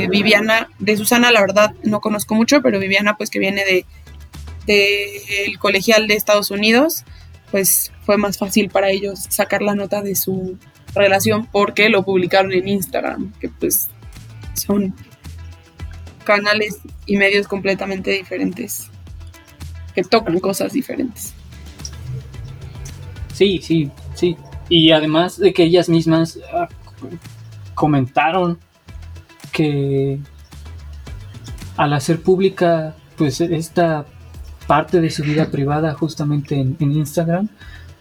Viviana, 0.10 0.70
de 0.80 0.98
Susana 0.98 1.32
la 1.32 1.42
verdad 1.42 1.74
no 1.84 2.02
conozco 2.02 2.36
mucho, 2.36 2.62
pero 2.62 2.80
Viviana 2.80 3.18
pues 3.18 3.30
que 3.30 3.40
viene 3.40 3.64
de 3.66 3.86
del 4.68 5.58
colegial 5.60 6.08
de 6.08 6.16
Estados 6.16 6.52
Unidos, 6.52 7.06
pues 7.52 7.92
fue 8.06 8.18
más 8.18 8.38
fácil 8.38 8.70
para 8.70 8.90
ellos 8.92 9.26
sacar 9.30 9.62
la 9.62 9.76
nota 9.76 10.02
de 10.02 10.16
su 10.16 10.58
relación 10.94 11.48
porque 11.52 11.90
lo 11.90 12.04
publicaron 12.04 12.52
en 12.52 12.68
Instagram, 12.68 13.32
que 13.40 13.50
pues 13.50 13.88
son 14.54 14.94
canales 16.26 16.80
y 17.06 17.16
medios 17.16 17.48
completamente 17.48 18.12
diferentes, 18.12 18.90
que 19.96 20.04
tocan 20.04 20.40
cosas 20.40 20.74
diferentes. 20.74 21.34
Sí, 23.34 23.62
sí, 23.64 23.90
sí. 24.16 24.36
Y 24.68 24.92
además 24.92 25.38
de 25.38 25.54
que 25.54 25.64
ellas 25.64 25.88
mismas, 25.88 26.40
ah, 26.52 26.68
comentaron 27.74 28.60
que 29.52 30.20
al 31.78 31.94
hacer 31.94 32.22
pública 32.22 32.96
pues 33.18 33.42
esta 33.42 34.06
parte 34.68 35.02
de 35.02 35.10
su 35.10 35.24
vida 35.24 35.46
privada 35.52 35.94
justamente 35.94 36.60
en, 36.60 36.78
Instagram, 36.80 37.50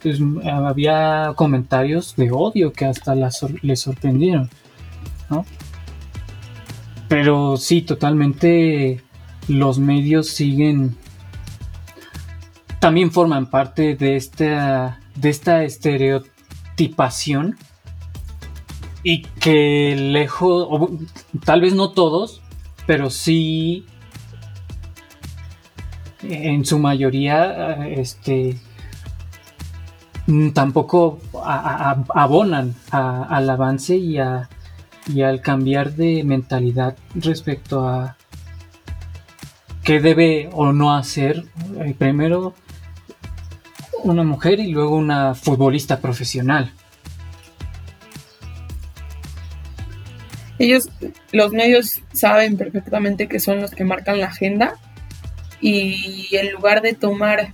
pues 0.03 0.21
había 0.45 1.33
comentarios 1.37 2.15
de 2.17 2.31
odio 2.31 2.73
que 2.73 2.85
hasta 2.85 3.15
le 3.15 3.77
sorprendieron, 3.77 4.51
¿no? 5.31 5.45
Pero 7.09 7.57
sí, 7.57 7.83
totalmente 7.83 9.01
los 9.49 9.79
medios 9.79 10.29
siguen 10.29 10.97
también 12.81 13.11
forman 13.13 13.47
parte 13.47 13.95
de 13.97 14.17
esta 14.17 15.01
de 15.15 15.31
esta 15.31 15.65
estereotipación 15.65 17.57
y 19.09 19.23
que 19.23 19.95
lejos, 19.95 20.91
tal 21.45 21.61
vez 21.61 21.75
no 21.75 21.93
todos, 21.93 22.43
pero 22.89 23.09
sí 23.09 23.87
en 26.23 26.65
su 26.65 26.81
mayoría 26.81 27.87
este 27.87 28.59
tampoco 30.53 31.21
abonan 31.41 32.75
al 32.91 33.49
avance 33.49 33.95
y, 33.97 34.17
y 35.15 35.23
al 35.23 35.41
cambiar 35.41 35.93
de 35.93 36.25
mentalidad 36.25 36.97
respecto 37.15 37.87
a 37.87 38.17
qué 39.85 40.01
debe 40.01 40.51
o 40.53 40.73
no 40.73 40.97
hacer 40.97 41.45
eh, 41.79 41.95
primero 41.97 42.55
una 44.03 44.25
mujer 44.25 44.59
y 44.59 44.73
luego 44.73 44.97
una 44.97 45.37
futbolista 45.37 46.01
profesional. 46.01 46.73
Ellos, 50.59 50.89
los 51.33 51.53
medios 51.53 52.01
saben 52.13 52.57
perfectamente 52.57 53.29
que 53.29 53.41
son 53.41 53.61
los 53.61 53.71
que 53.71 53.85
marcan 53.85 54.21
la 54.21 54.27
agenda 54.27 54.75
y 55.61 56.29
en 56.33 56.53
lugar 56.53 56.83
de 56.83 56.93
tomar 56.95 57.53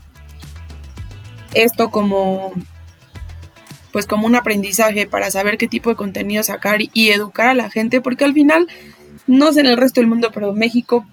esto 1.55 1.91
como 1.91 2.53
pues 3.93 4.07
como 4.07 4.27
un 4.27 4.35
aprendizaje 4.35 5.07
para 5.07 5.31
saber 5.31 5.59
qué 5.59 5.69
tipo 5.69 5.91
de 5.91 5.97
contenido 5.97 6.43
sacar 6.43 6.81
y 6.81 7.11
educar 7.11 7.49
a 7.49 7.55
la 7.55 7.71
gente, 7.71 8.01
porque 8.01 8.25
al 8.25 8.33
final, 8.33 8.67
no 9.27 9.53
sé 9.53 9.61
en 9.61 9.67
el 9.67 9.77
resto 9.77 10.01
del 10.01 10.09
mundo, 10.09 10.31
pero 10.33 10.55
México 10.55 11.07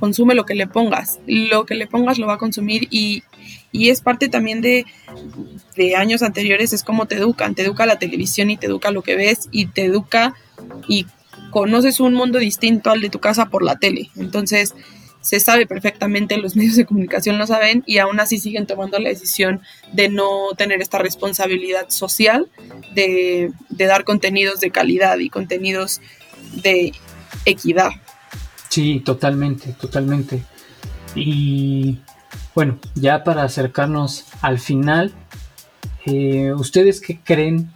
consume 0.00 0.34
lo 0.34 0.46
que 0.46 0.54
le 0.54 0.66
pongas, 0.66 1.20
lo 1.26 1.66
que 1.66 1.74
le 1.74 1.86
pongas 1.86 2.18
lo 2.18 2.26
va 2.26 2.34
a 2.34 2.38
consumir 2.38 2.88
y, 2.90 3.22
y 3.70 3.90
es 3.90 4.00
parte 4.00 4.28
también 4.28 4.62
de, 4.62 4.86
de 5.76 5.94
años 5.94 6.22
anteriores, 6.22 6.72
es 6.72 6.82
como 6.82 7.06
te 7.06 7.16
educan, 7.16 7.54
te 7.54 7.62
educa 7.62 7.84
la 7.84 7.98
televisión 7.98 8.50
y 8.50 8.56
te 8.56 8.66
educa 8.66 8.90
lo 8.90 9.02
que 9.02 9.16
ves 9.16 9.48
y 9.52 9.66
te 9.66 9.84
educa 9.84 10.34
y 10.88 11.06
conoces 11.52 12.00
un 12.00 12.14
mundo 12.14 12.40
distinto 12.40 12.90
al 12.90 13.00
de 13.00 13.10
tu 13.10 13.20
casa 13.20 13.46
por 13.46 13.62
la 13.62 13.76
tele. 13.76 14.10
Entonces, 14.16 14.74
se 15.20 15.38
sabe 15.38 15.66
perfectamente, 15.66 16.36
los 16.36 16.56
medios 16.56 16.74
de 16.74 16.84
comunicación 16.84 17.38
lo 17.38 17.46
saben 17.46 17.84
y 17.86 17.98
aún 17.98 18.18
así 18.18 18.38
siguen 18.38 18.66
tomando 18.66 18.98
la 18.98 19.08
decisión 19.08 19.62
de 19.92 20.08
no 20.08 20.48
tener 20.58 20.82
esta 20.82 20.98
responsabilidad 20.98 21.88
social 21.88 22.48
de, 22.94 23.52
dar 23.70 24.04
contenidos 24.04 24.58
de 24.60 24.70
calidad 24.70 25.18
y 25.18 25.30
contenidos 25.30 26.00
de 26.62 26.92
equidad. 27.44 27.90
Sí, 28.68 29.00
totalmente, 29.00 29.74
totalmente. 29.80 30.42
Y 31.14 31.98
bueno, 32.54 32.78
ya 32.94 33.22
para 33.22 33.44
acercarnos 33.44 34.24
al 34.40 34.58
final, 34.58 35.12
eh, 36.06 36.52
¿ustedes 36.54 37.00
qué 37.00 37.20
creen 37.22 37.70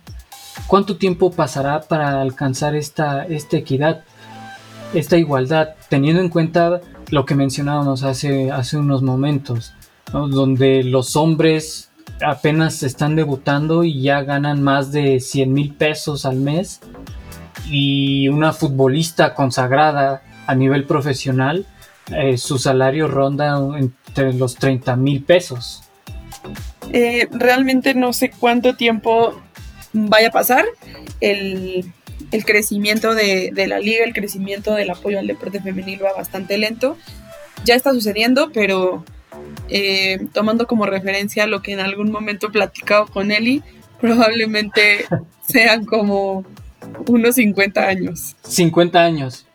¿Cuánto 0.66 0.96
tiempo 0.96 1.30
pasará 1.30 1.80
para 1.80 2.20
alcanzar 2.20 2.74
esta, 2.74 3.24
esta 3.24 3.56
equidad, 3.56 4.04
esta 4.94 5.16
igualdad, 5.16 5.70
teniendo 5.88 6.20
en 6.20 6.28
cuenta 6.28 6.80
lo 7.10 7.24
que 7.24 7.34
mencionábamos 7.34 8.02
hace, 8.02 8.50
hace 8.50 8.76
unos 8.76 9.02
momentos, 9.02 9.74
donde 10.12 10.82
los 10.82 11.16
hombres 11.16 11.90
apenas 12.20 12.82
están 12.82 13.16
debutando 13.16 13.84
y 13.84 14.00
ya 14.02 14.22
ganan 14.22 14.62
más 14.62 14.92
de 14.92 15.20
100 15.20 15.52
mil 15.52 15.74
pesos 15.74 16.24
al 16.24 16.36
mes 16.36 16.80
y 17.68 18.28
una 18.28 18.52
futbolista 18.52 19.34
consagrada 19.34 20.22
a 20.46 20.54
nivel 20.54 20.84
profesional, 20.84 21.66
eh, 22.12 22.38
su 22.38 22.58
salario 22.58 23.08
ronda 23.08 23.60
entre 23.76 24.32
los 24.32 24.54
30 24.56 24.96
mil 24.96 25.24
pesos. 25.24 25.82
Eh, 26.92 27.28
realmente 27.32 27.94
no 27.94 28.12
sé 28.12 28.30
cuánto 28.30 28.76
tiempo 28.76 29.34
vaya 29.96 30.28
a 30.28 30.30
pasar. 30.30 30.64
El, 31.20 31.92
crecimiento 32.44 33.14
de, 33.14 33.52
la 33.66 33.78
liga, 33.78 34.04
el 34.04 34.12
crecimiento 34.12 34.74
del 34.74 34.90
apoyo 34.90 35.18
al 35.18 35.26
deporte 35.26 35.60
femenil 35.60 36.04
va 36.04 36.12
bastante 36.12 36.58
lento. 36.58 36.96
Ya 37.64 37.74
está 37.74 37.92
sucediendo, 37.92 38.50
pero 38.52 39.04
eh, 39.68 40.26
tomando 40.32 40.66
como 40.66 40.86
referencia 40.86 41.46
lo 41.46 41.62
que 41.62 41.72
en 41.72 41.80
algún 41.80 42.10
momento 42.10 42.48
he 42.48 42.50
platicado 42.50 43.06
con 43.06 43.32
Eli, 43.32 43.62
probablemente 44.00 45.06
sean 45.48 45.84
como 45.84 46.44
unos 47.06 47.36
50 47.36 47.86
años. 47.86 48.36
50 48.42 49.02
años. 49.02 49.46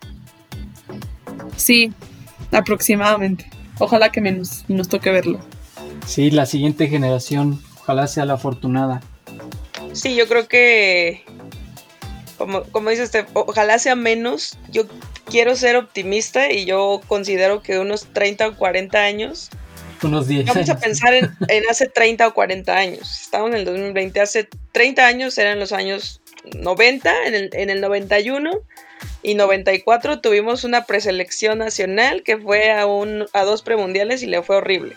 Sí, 1.55 1.93
aproximadamente. 2.51 3.49
Ojalá 3.77 4.11
que 4.11 4.21
menos 4.21 4.65
nos 4.67 4.89
toque 4.89 5.11
verlo. 5.11 5.39
Sí, 6.05 6.31
la 6.31 6.45
siguiente 6.45 6.87
generación, 6.87 7.61
ojalá 7.79 8.07
sea 8.07 8.25
la 8.25 8.33
afortunada. 8.33 9.01
Sí, 9.93 10.15
yo 10.15 10.27
creo 10.27 10.47
que, 10.47 11.23
como, 12.37 12.63
como 12.63 12.89
dice 12.89 13.03
usted, 13.03 13.25
ojalá 13.33 13.79
sea 13.79 13.95
menos. 13.95 14.57
Yo 14.69 14.83
quiero 15.25 15.55
ser 15.55 15.75
optimista 15.75 16.51
y 16.51 16.65
yo 16.65 17.01
considero 17.07 17.61
que 17.61 17.79
unos 17.79 18.07
30 18.13 18.49
o 18.49 18.55
40 18.55 18.97
años. 19.03 19.49
Unos 20.03 20.27
10 20.27 20.45
Vamos 20.45 20.69
a 20.69 20.79
pensar 20.79 21.13
en, 21.13 21.29
hace 21.69 21.87
30 21.87 22.27
o 22.27 22.33
40 22.33 22.75
años. 22.75 23.21
Estamos 23.21 23.49
en 23.49 23.57
el 23.57 23.65
2020. 23.65 24.19
Hace 24.21 24.47
30 24.71 25.05
años 25.05 25.37
eran 25.37 25.59
los 25.59 25.71
años 25.71 26.21
90, 26.55 27.25
en 27.25 27.35
el, 27.35 27.49
en 27.53 27.69
el 27.69 27.81
91 27.81 28.61
y 29.23 29.35
94 29.35 30.21
tuvimos 30.21 30.63
una 30.63 30.85
preselección 30.85 31.59
nacional 31.59 32.23
que 32.23 32.37
fue 32.37 32.71
a, 32.71 32.87
un, 32.87 33.27
a 33.33 33.43
dos 33.43 33.61
premundiales 33.61 34.23
y 34.23 34.27
le 34.27 34.41
fue 34.41 34.55
horrible 34.55 34.95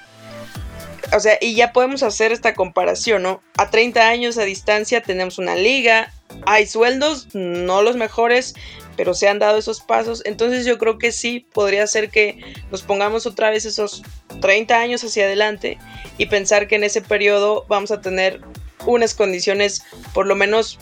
o 1.12 1.20
sea, 1.20 1.38
y 1.40 1.54
ya 1.54 1.72
podemos 1.72 2.02
hacer 2.02 2.32
esta 2.32 2.54
comparación, 2.54 3.22
¿no? 3.22 3.42
A 3.56 3.70
30 3.70 4.08
años 4.08 4.38
a 4.38 4.42
distancia 4.42 5.02
tenemos 5.02 5.38
una 5.38 5.56
liga, 5.56 6.12
hay 6.46 6.66
sueldos, 6.66 7.28
no 7.34 7.82
los 7.82 7.96
mejores, 7.96 8.54
pero 8.96 9.14
se 9.14 9.28
han 9.28 9.38
dado 9.38 9.58
esos 9.58 9.80
pasos. 9.80 10.22
Entonces 10.24 10.66
yo 10.66 10.78
creo 10.78 10.98
que 10.98 11.12
sí 11.12 11.46
podría 11.52 11.86
ser 11.86 12.10
que 12.10 12.38
nos 12.70 12.82
pongamos 12.82 13.26
otra 13.26 13.50
vez 13.50 13.64
esos 13.64 14.02
30 14.40 14.78
años 14.78 15.04
hacia 15.04 15.24
adelante 15.24 15.78
y 16.18 16.26
pensar 16.26 16.68
que 16.68 16.76
en 16.76 16.84
ese 16.84 17.00
periodo 17.00 17.64
vamos 17.68 17.90
a 17.90 18.00
tener 18.00 18.40
unas 18.86 19.14
condiciones 19.14 19.82
por 20.12 20.26
lo 20.26 20.34
menos 20.34 20.78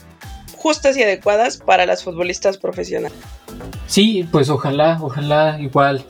justas 0.57 0.97
y 0.97 1.03
adecuadas 1.03 1.59
para 1.59 1.87
las 1.87 2.05
futbolistas 2.05 2.59
profesionales. 2.59 3.19
Sí, 3.87 4.27
pues 4.31 4.49
ojalá, 4.49 4.99
ojalá 5.01 5.59
igual. 5.61 6.05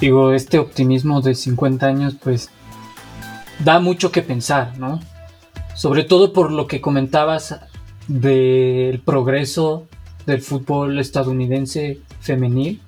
Digo, 0.00 0.32
este 0.32 0.58
optimismo 0.58 1.20
de 1.20 1.34
50 1.34 1.86
años, 1.86 2.16
pues 2.22 2.50
da 3.58 3.80
mucho 3.80 4.12
que 4.12 4.22
pensar, 4.22 4.78
¿no? 4.78 5.00
Sobre 5.74 6.04
todo 6.04 6.32
por 6.32 6.50
lo 6.52 6.66
que 6.66 6.80
comentabas 6.80 7.58
del 8.08 9.00
progreso 9.00 9.88
del 10.26 10.42
fútbol 10.42 10.98
estadounidense 10.98 12.00
femenil, 12.20 12.80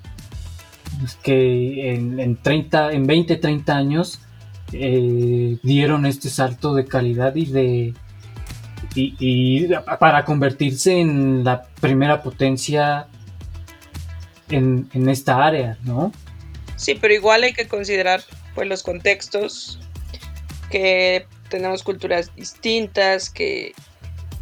que 1.22 1.94
en, 1.94 2.37
30, 2.37 2.92
en 2.92 3.07
20, 3.07 3.37
30 3.37 3.76
años 3.76 4.20
eh, 4.72 5.59
dieron 5.62 6.07
este 6.07 6.28
salto 6.28 6.74
de 6.74 6.87
calidad 6.87 7.35
y 7.37 7.46
de 7.46 7.94
y, 8.94 9.68
para 10.00 10.24
convertirse 10.24 10.98
en 10.98 11.44
la 11.44 11.62
primera 11.81 12.23
potencia 12.23 13.06
en, 14.48 14.88
en, 14.92 15.08
esta 15.08 15.44
área, 15.44 15.79
¿no? 15.85 16.12
Sí, 16.77 16.96
pero 17.00 17.14
igual 17.14 17.42
hay 17.44 17.52
que 17.52 17.69
considerar 17.69 18.23
pues 18.54 18.66
los 18.66 18.83
contextos 18.83 19.79
que 20.71 21.27
tenemos 21.48 21.83
culturas 21.83 22.35
distintas, 22.37 23.31
que 23.31 23.73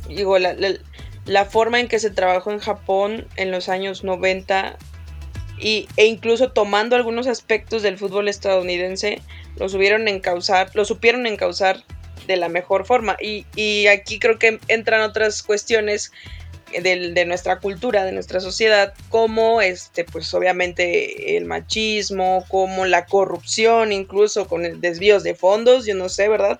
digo, 0.08 0.38
la, 0.38 1.44
forma 1.44 1.80
en 1.80 1.88
que 1.88 1.98
se 1.98 2.10
trabajó 2.10 2.50
en 2.50 2.58
Japón 2.58 3.26
en 3.36 3.50
los 3.50 3.68
años 3.68 4.04
90 4.04 4.76
y, 5.58 5.88
e 5.96 6.06
incluso 6.06 6.52
tomando 6.52 6.96
algunos 6.96 7.26
aspectos 7.26 7.82
del 7.82 7.98
fútbol 7.98 8.28
estadounidense, 8.28 9.22
lo, 9.56 9.68
subieron 9.68 10.06
encauzar, 10.08 10.70
lo 10.74 10.84
supieron 10.84 11.26
encauzar 11.26 11.82
de 12.26 12.36
la 12.36 12.48
mejor 12.48 12.84
forma. 12.84 13.16
Y, 13.20 13.46
y 13.54 13.86
aquí 13.86 14.18
creo 14.18 14.38
que 14.38 14.58
entran 14.68 15.00
otras 15.00 15.42
cuestiones 15.42 16.12
de, 16.72 17.24
nuestra 17.26 17.58
cultura, 17.60 18.04
de 18.04 18.12
nuestra 18.12 18.40
sociedad, 18.40 18.94
como 19.08 19.60
este, 19.60 20.04
pues 20.04 20.32
obviamente 20.34 21.36
el 21.36 21.44
machismo, 21.44 22.44
como 22.48 22.86
la 22.86 23.06
corrupción, 23.06 23.92
incluso 23.92 24.48
con 24.48 24.80
desvíos 24.80 25.22
de 25.22 25.34
fondos, 25.34 25.86
yo 25.86 25.94
no 25.94 26.08
sé, 26.08 26.28
¿verdad? 26.28 26.58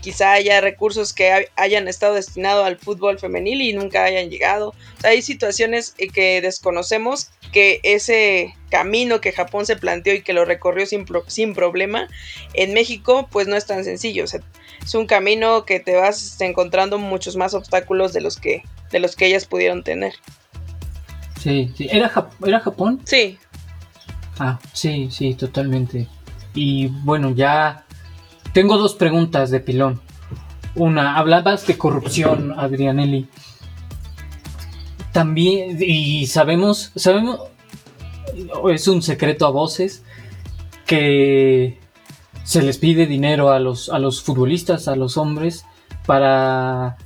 quizá 0.00 0.32
haya 0.32 0.60
recursos 0.60 1.12
que 1.12 1.48
hayan 1.56 1.88
estado 1.88 2.14
destinados 2.14 2.64
al 2.64 2.78
fútbol 2.78 3.18
femenil 3.18 3.60
y 3.60 3.72
nunca 3.72 4.04
hayan 4.04 4.30
llegado. 4.30 4.74
hay 5.02 5.22
situaciones 5.22 5.94
eh, 5.98 6.08
que 6.08 6.40
desconocemos 6.40 7.30
que 7.52 7.80
ese 7.82 8.54
camino 8.70 9.20
que 9.20 9.32
Japón 9.32 9.66
se 9.66 9.76
planteó 9.76 10.14
y 10.14 10.22
que 10.22 10.32
lo 10.32 10.44
recorrió 10.44 10.86
sin, 10.86 11.06
sin 11.26 11.54
problema, 11.54 12.08
en 12.54 12.74
México 12.74 13.28
pues 13.30 13.48
no 13.48 13.56
es 13.56 13.66
tan 13.66 13.84
sencillo. 13.84 14.24
es 14.24 14.94
un 14.94 15.06
camino 15.06 15.64
que 15.64 15.80
te 15.80 15.96
vas 15.96 16.40
encontrando 16.40 16.98
muchos 16.98 17.36
más 17.36 17.54
obstáculos 17.54 18.12
de 18.12 18.20
los 18.20 18.36
que, 18.38 18.62
de 18.90 19.00
los 19.00 19.16
que 19.16 19.26
ellas 19.26 19.44
pudieron 19.44 19.82
tener. 19.82 20.14
Sí, 21.40 21.72
sí. 21.76 21.88
¿Era, 21.90 22.12
¿Era 22.44 22.60
Japón? 22.60 23.00
Sí. 23.04 23.38
Ah, 24.38 24.58
sí, 24.72 25.08
sí, 25.10 25.34
totalmente. 25.34 26.08
Y 26.54 26.88
bueno, 26.88 27.32
ya 27.32 27.84
tengo 28.52 28.76
dos 28.78 28.94
preguntas 28.94 29.50
de 29.50 29.60
pilón. 29.60 30.00
Una, 30.74 31.16
hablabas 31.16 31.66
de 31.66 31.76
corrupción, 31.76 32.54
Adrianelli. 32.56 33.28
También, 35.12 35.76
y 35.80 36.26
sabemos, 36.26 36.92
sabemos, 36.94 37.40
es 38.70 38.86
un 38.86 39.02
secreto 39.02 39.46
a 39.46 39.50
voces 39.50 40.04
que 40.86 41.78
se 42.44 42.62
les 42.62 42.78
pide 42.78 43.06
dinero 43.06 43.50
a 43.50 43.58
los, 43.58 43.88
a 43.88 43.98
los 43.98 44.22
futbolistas, 44.22 44.88
a 44.88 44.96
los 44.96 45.16
hombres, 45.16 45.64
para 46.06 46.96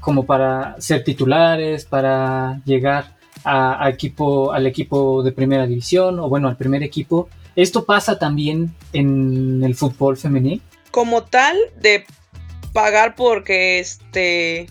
como 0.00 0.24
para 0.24 0.76
ser 0.80 1.04
titulares, 1.04 1.84
para 1.84 2.60
llegar 2.64 3.16
a, 3.44 3.88
equipo, 3.88 4.52
al 4.52 4.66
equipo 4.66 5.22
de 5.22 5.32
primera 5.32 5.66
división 5.66 6.18
o 6.20 6.28
bueno, 6.28 6.48
al 6.48 6.56
primer 6.56 6.82
equipo. 6.82 7.28
¿Esto 7.56 7.84
pasa 7.84 8.18
también 8.18 8.74
en 8.92 9.62
el 9.62 9.74
fútbol 9.74 10.16
femenil? 10.16 10.62
Como 10.90 11.24
tal, 11.24 11.56
de 11.80 12.04
pagar 12.72 13.14
porque 13.14 13.78
este 13.78 14.66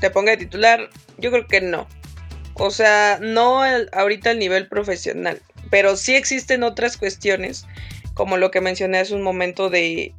te 0.00 0.10
ponga 0.10 0.32
de 0.32 0.38
titular, 0.38 0.88
yo 1.18 1.30
creo 1.30 1.46
que 1.46 1.60
no. 1.60 1.86
O 2.54 2.70
sea, 2.70 3.18
no 3.20 3.60
ahorita 3.92 4.30
al 4.30 4.38
nivel 4.38 4.68
profesional, 4.68 5.40
pero 5.70 5.96
sí 5.96 6.14
existen 6.14 6.64
otras 6.64 6.96
cuestiones, 6.96 7.66
como 8.14 8.36
lo 8.36 8.50
que 8.50 8.60
mencioné 8.60 8.98
hace 8.98 9.14
un 9.14 9.22
momento 9.22 9.70
de 9.70 10.12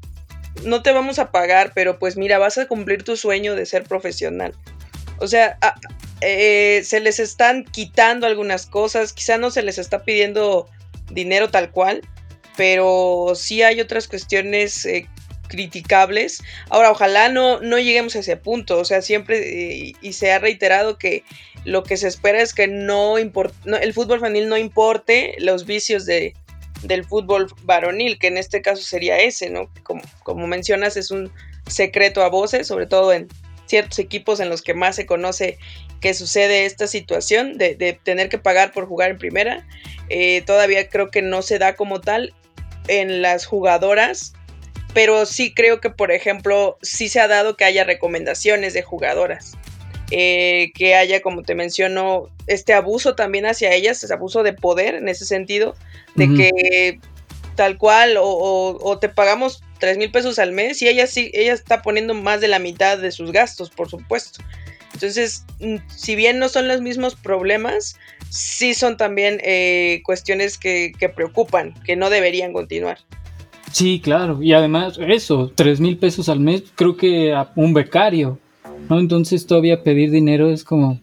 no 0.63 0.83
te 0.83 0.91
vamos 0.91 1.19
a 1.19 1.31
pagar, 1.31 1.71
pero 1.73 1.99
pues 1.99 2.17
mira, 2.17 2.37
vas 2.37 2.57
a 2.57 2.67
cumplir 2.67 3.03
tu 3.03 3.17
sueño 3.17 3.55
de 3.55 3.65
ser 3.65 3.83
profesional. 3.83 4.53
O 5.19 5.27
sea, 5.27 5.57
eh, 6.21 6.81
se 6.83 6.99
les 6.99 7.19
están 7.19 7.65
quitando 7.65 8.27
algunas 8.27 8.65
cosas, 8.65 9.13
quizá 9.13 9.37
no 9.37 9.51
se 9.51 9.63
les 9.63 9.77
está 9.77 10.03
pidiendo 10.03 10.67
dinero 11.11 11.49
tal 11.49 11.71
cual, 11.71 12.01
pero 12.55 13.33
sí 13.35 13.61
hay 13.61 13.81
otras 13.81 14.07
cuestiones 14.07 14.85
eh, 14.85 15.07
criticables. 15.47 16.41
Ahora, 16.69 16.91
ojalá 16.91 17.29
no, 17.29 17.59
no 17.59 17.77
lleguemos 17.77 18.15
a 18.15 18.19
ese 18.19 18.37
punto, 18.37 18.79
o 18.79 18.85
sea, 18.85 19.01
siempre, 19.01 19.89
eh, 19.89 19.93
y 20.01 20.13
se 20.13 20.31
ha 20.31 20.39
reiterado 20.39 20.97
que 20.97 21.23
lo 21.65 21.83
que 21.83 21.97
se 21.97 22.07
espera 22.07 22.41
es 22.41 22.53
que 22.53 22.67
no, 22.67 23.15
no 23.65 23.77
el 23.77 23.93
fútbol 23.93 24.19
femenil 24.19 24.49
no 24.49 24.57
importe 24.57 25.35
los 25.39 25.65
vicios 25.65 26.05
de, 26.05 26.33
del 26.83 27.05
fútbol 27.05 27.47
varonil, 27.63 28.19
que 28.19 28.27
en 28.27 28.37
este 28.37 28.61
caso 28.61 28.81
sería 28.81 29.19
ese, 29.19 29.49
¿no? 29.49 29.69
Como, 29.83 30.01
como 30.23 30.47
mencionas, 30.47 30.97
es 30.97 31.11
un 31.11 31.31
secreto 31.67 32.23
a 32.23 32.29
voces, 32.29 32.67
sobre 32.67 32.85
todo 32.85 33.13
en 33.13 33.27
ciertos 33.65 33.99
equipos 33.99 34.39
en 34.39 34.49
los 34.49 34.61
que 34.61 34.73
más 34.73 34.95
se 34.95 35.05
conoce 35.05 35.57
que 35.99 36.13
sucede 36.13 36.65
esta 36.65 36.85
situación 36.85 37.57
de, 37.57 37.99
tener 38.03 38.27
que 38.27 38.37
pagar 38.37 38.73
por 38.73 38.87
jugar 38.87 39.11
en 39.11 39.17
primera. 39.17 39.65
Eh, 40.09 40.43
todavía 40.45 40.89
creo 40.89 41.09
que 41.09 41.21
no 41.21 41.41
se 41.41 41.59
da 41.59 41.75
como 41.75 42.01
tal 42.01 42.33
en 42.89 43.21
las 43.21 43.45
jugadoras, 43.45 44.33
pero 44.93 45.25
sí 45.25 45.53
creo 45.53 45.79
que, 45.79 45.89
por 45.89 46.11
ejemplo, 46.11 46.77
sí 46.81 47.07
se 47.07 47.21
ha 47.21 47.27
dado 47.29 47.55
que 47.55 47.63
haya 47.63 47.85
recomendaciones 47.85 48.73
de 48.73 48.83
jugadoras. 48.83 49.53
Eh, 50.15 50.71
que 50.75 50.93
haya, 50.93 51.23
como 51.23 51.41
te 51.41 51.55
menciono, 51.55 52.29
este 52.45 52.73
abuso 52.73 53.15
también 53.15 53.47
hacia 53.47 53.73
ellas, 53.73 54.03
ese 54.03 54.13
abuso 54.13 54.43
de 54.43 54.53
poder 54.53 54.93
en 54.93 55.09
ese 55.09 55.25
sentido, 55.25 55.73
de 56.13 56.31
que 56.35 56.99
tal 57.55 57.79
cual 57.79 58.17
o, 58.19 58.97
te 59.01 59.09
pagamos 59.09 59.63
tres 59.79 59.97
mil 59.97 60.11
pesos 60.11 60.37
al 60.37 60.51
mes 60.51 60.83
y 60.83 60.87
ella 60.87 61.07
sí, 61.07 61.31
ella 61.33 61.53
está 61.53 61.81
poniendo 61.81 62.13
más 62.13 62.41
de 62.41 62.47
la 62.47 62.59
mitad 62.59 62.99
de 62.99 63.11
sus 63.11 63.31
gastos, 63.31 63.71
por 63.71 63.89
supuesto. 63.89 64.43
Entonces, 64.93 65.45
mm, 65.59 65.77
si 65.87 66.15
bien 66.15 66.37
no 66.37 66.47
son 66.47 66.67
los 66.67 66.79
mismos 66.79 67.15
problemas, 67.15 67.97
sí 68.29 68.75
son 68.75 68.97
también 68.97 69.39
eh, 69.43 70.03
cuestiones 70.05 70.59
que, 70.59 70.91
que 70.99 71.09
preocupan, 71.09 71.73
que 71.85 71.95
no 71.95 72.11
deberían 72.11 72.53
continuar. 72.53 72.99
Sí, 73.71 73.99
claro. 73.99 74.43
Y 74.43 74.53
además, 74.53 74.99
eso, 74.99 75.51
tres 75.55 75.79
mil 75.79 75.97
pesos 75.97 76.29
al 76.29 76.39
mes, 76.39 76.65
creo 76.75 76.97
que 76.97 77.33
a 77.33 77.51
un 77.55 77.73
becario, 77.73 78.37
¿no? 78.89 78.99
Entonces 78.99 79.45
todavía 79.45 79.83
pedir 79.83 80.11
dinero 80.11 80.49
es 80.49 80.63
como, 80.63 80.99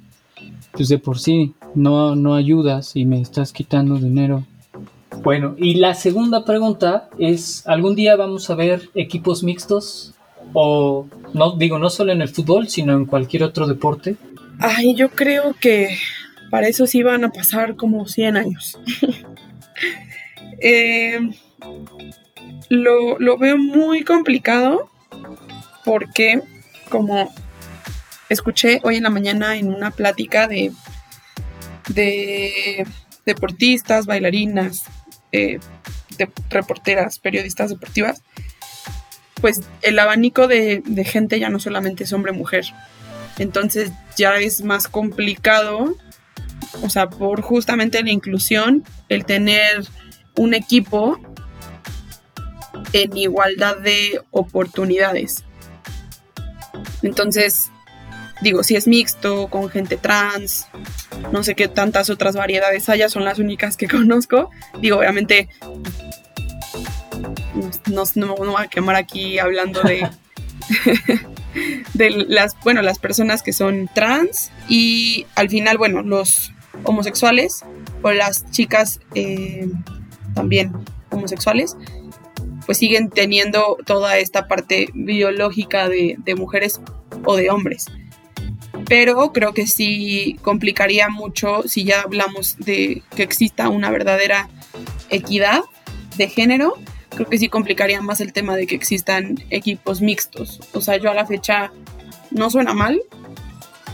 pues 0.73 0.89
de 0.89 0.99
por 0.99 1.19
sí, 1.19 1.55
no, 1.75 2.17
no 2.17 2.35
ayudas 2.35 2.97
y 2.97 3.05
me 3.05 3.21
estás 3.21 3.53
quitando 3.53 3.97
dinero. 3.97 4.45
Bueno, 5.23 5.55
y 5.59 5.75
la 5.75 5.95
segunda 5.95 6.45
pregunta 6.45 7.09
es, 7.19 7.67
¿algún 7.67 7.95
día 7.95 8.17
vamos 8.17 8.49
a 8.49 8.55
ver 8.55 8.89
equipos 8.95 9.43
mixtos? 9.43 10.15
O 10.53 11.07
no 11.35 11.57
digo 11.57 11.79
no 11.79 11.91
solo 11.91 12.13
en 12.13 12.23
el 12.23 12.29
fútbol, 12.29 12.69
sino 12.69 12.95
en 12.95 13.07
cualquier 13.07 13.43
otro 13.43 13.67
deporte. 13.67 14.17
Ay, 14.59 14.95
yo 14.95 15.11
creo 15.11 15.55
que 15.61 15.97
para 16.51 16.69
eso 16.69 16.87
sí 16.87 17.03
van 17.03 17.25
a 17.25 17.31
pasar 17.31 17.77
como 17.77 18.07
100 18.07 18.37
años. 18.37 18.79
Eh, 20.63 21.19
lo, 22.69 23.19
lo 23.19 23.39
veo 23.39 23.57
muy 23.57 24.03
complicado 24.05 24.91
porque 25.87 26.43
como 26.91 27.33
escuché 28.31 28.81
hoy 28.83 28.97
en 28.97 29.03
la 29.03 29.11
mañana 29.11 29.57
en 29.57 29.69
una 29.69 29.91
plática 29.91 30.49
de, 30.49 30.73
de 31.89 32.87
deportistas, 33.27 34.07
bailarinas, 34.07 34.85
eh, 35.33 35.59
de 36.17 36.31
reporteras, 36.49 37.19
periodistas 37.19 37.71
deportivas, 37.71 38.23
pues 39.41 39.63
el 39.83 39.99
abanico 39.99 40.49
de, 40.49 40.83
gente 41.05 41.39
ya 41.39 41.49
no 41.49 41.59
solamente 41.59 42.05
es 42.05 42.13
hombre-mujer. 42.13 42.65
Entonces 43.39 43.93
ya 44.17 44.37
es 44.37 44.63
más 44.63 44.87
complicado, 44.87 45.97
o 46.83 46.91
sea, 46.91 47.09
por 47.09 47.41
justamente 47.43 48.03
la 48.03 48.11
inclusión, 48.11 48.85
el 49.09 49.25
tener 49.25 49.85
un 50.37 50.55
equipo 50.55 51.19
en 52.93 53.17
igualdad 53.17 53.79
de 53.79 54.21
oportunidades. 54.31 55.45
Entonces, 57.03 57.71
digo, 58.41 58.63
si 58.63 58.77
es 58.77 58.87
mixto, 58.87 59.49
con 59.49 59.69
gente 59.69 59.97
trans, 59.97 60.67
no 61.33 61.43
sé 61.43 61.55
qué 61.55 61.69
tantas 61.69 62.11
otras 62.11 62.37
variedades 62.37 62.89
haya, 62.89 63.09
son 63.09 63.25
las 63.25 63.39
únicas 63.39 63.77
que 63.77 63.89
conozco. 63.89 64.51
Digo, 64.81 64.99
obviamente 64.99 65.49
no, 67.91 68.05
me 68.17 68.27
voy 68.35 68.63
a 68.63 68.69
quemar 68.69 68.97
aquí 68.97 69.39
hablando 69.39 69.83
de, 69.83 70.09
de 71.95 72.11
las, 72.11 72.57
bueno, 72.63 72.83
las 72.83 72.99
personas 72.99 73.43
que 73.43 73.53
son 73.53 73.91
trans 73.93 74.51
y 74.69 75.27
al 75.35 75.49
final, 75.49 75.79
bueno, 75.79 76.03
los 76.03 76.53
homosexuales 76.85 77.65
o 78.03 78.11
las 78.13 78.51
chicas 78.51 79.01
eh, 79.15 79.69
también 80.35 80.73
homosexuales, 81.11 81.77
pues 82.65 82.79
siguen 82.79 83.11
teniendo 83.11 83.77
toda 83.85 84.17
esta 84.19 84.47
parte 84.47 84.89
biológica 84.95 85.89
de 85.89 86.35
mujeres 86.37 86.81
o 87.25 87.37
de 87.37 87.51
hombres 87.51 87.87
pero 88.91 89.33
creo 89.33 89.55
que 89.55 89.69
sí 89.69 90.37
complicaría 90.43 91.09
mucho 91.09 91.63
si 91.63 91.85
ya 91.85 92.01
hablamos 92.01 92.57
de 92.59 93.05
que 93.15 93.23
exista 93.23 93.69
una 93.69 93.89
verdadera 93.89 94.49
equidad 95.11 95.61
de 96.17 96.29
género, 96.29 96.75
creo 97.11 97.29
que 97.29 97.39
sí 97.39 97.49
complicaría 97.49 98.01
más 98.01 98.21
el 98.21 98.33
tema 98.33 98.57
de 98.57 98.67
que 98.67 98.75
existan 98.75 99.37
equipos 99.51 100.01
mixtos. 100.01 100.61
O 100.73 100.81
sea, 100.81 100.97
yo 100.97 101.09
a 101.09 101.15
la 101.15 101.25
fecha 101.25 101.71
no 102.33 102.51
suena 102.51 102.75
mal, 102.75 103.01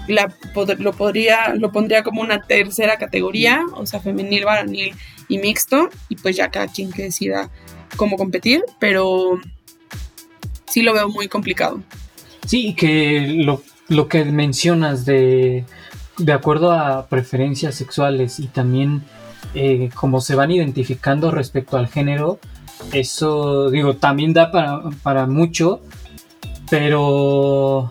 lo, 0.08 0.92
podría, 0.94 1.54
lo 1.54 1.70
pondría 1.72 2.02
como 2.02 2.22
una 2.22 2.40
tercera 2.40 2.96
categoría, 2.96 3.66
o 3.74 3.84
sea, 3.84 4.00
femenil, 4.00 4.46
varonil 4.46 4.94
y 5.28 5.36
mixto, 5.36 5.90
y 6.08 6.16
pues 6.16 6.36
ya 6.36 6.50
cada 6.50 6.68
quien 6.68 6.90
que 6.90 7.02
decida 7.02 7.50
cómo 7.98 8.16
competir, 8.16 8.64
pero 8.78 9.38
sí 10.66 10.80
lo 10.80 10.94
veo 10.94 11.10
muy 11.10 11.28
complicado. 11.28 11.82
Sí, 12.46 12.72
que 12.72 13.34
lo 13.44 13.60
lo 13.88 14.08
que 14.08 14.24
mencionas 14.24 15.04
de, 15.04 15.64
de 16.18 16.32
acuerdo 16.32 16.72
a 16.72 17.06
preferencias 17.06 17.74
sexuales 17.74 18.40
y 18.40 18.46
también 18.48 19.02
eh, 19.54 19.90
cómo 19.94 20.20
se 20.20 20.34
van 20.34 20.50
identificando 20.50 21.30
respecto 21.30 21.76
al 21.76 21.88
género, 21.88 22.38
eso 22.92 23.70
digo, 23.70 23.96
también 23.96 24.32
da 24.32 24.50
para, 25.02 25.26
mucho, 25.26 25.80
pero 26.68 27.90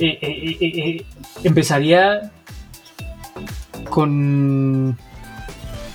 eh, 0.00 0.18
eh, 0.20 1.06
empezaría 1.44 2.32
con 3.88 4.98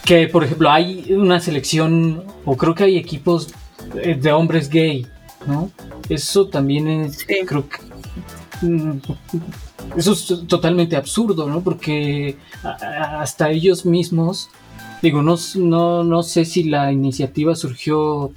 que, 0.05 0.27
por 0.27 0.43
ejemplo, 0.43 0.71
hay 0.71 1.13
una 1.13 1.39
selección, 1.39 2.23
o 2.45 2.55
creo 2.55 2.73
que 2.73 2.85
hay 2.85 2.97
equipos 2.97 3.53
de 3.93 4.31
hombres 4.31 4.69
gay 4.69 5.05
¿no? 5.47 5.71
Eso 6.09 6.47
también 6.47 6.87
es, 6.87 7.25
creo 7.25 7.67
que, 7.67 7.77
eso 9.95 10.13
es 10.13 10.47
totalmente 10.47 10.95
absurdo, 10.95 11.47
¿no? 11.47 11.61
Porque 11.61 12.37
hasta 12.63 13.49
ellos 13.49 13.85
mismos, 13.85 14.49
digo, 15.01 15.21
no, 15.21 15.35
no, 15.55 16.03
no 16.03 16.23
sé 16.23 16.45
si 16.45 16.63
la 16.63 16.91
iniciativa 16.91 17.55
surgió 17.55 18.31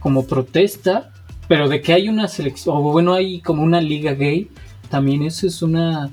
como 0.00 0.26
protesta, 0.26 1.12
pero 1.48 1.68
de 1.68 1.80
que 1.80 1.92
hay 1.92 2.08
una 2.08 2.28
selección, 2.28 2.76
o 2.76 2.80
bueno, 2.80 3.14
hay 3.14 3.40
como 3.40 3.62
una 3.62 3.80
liga 3.80 4.14
gay, 4.14 4.50
también 4.90 5.22
eso 5.22 5.46
es 5.46 5.62
una, 5.62 6.10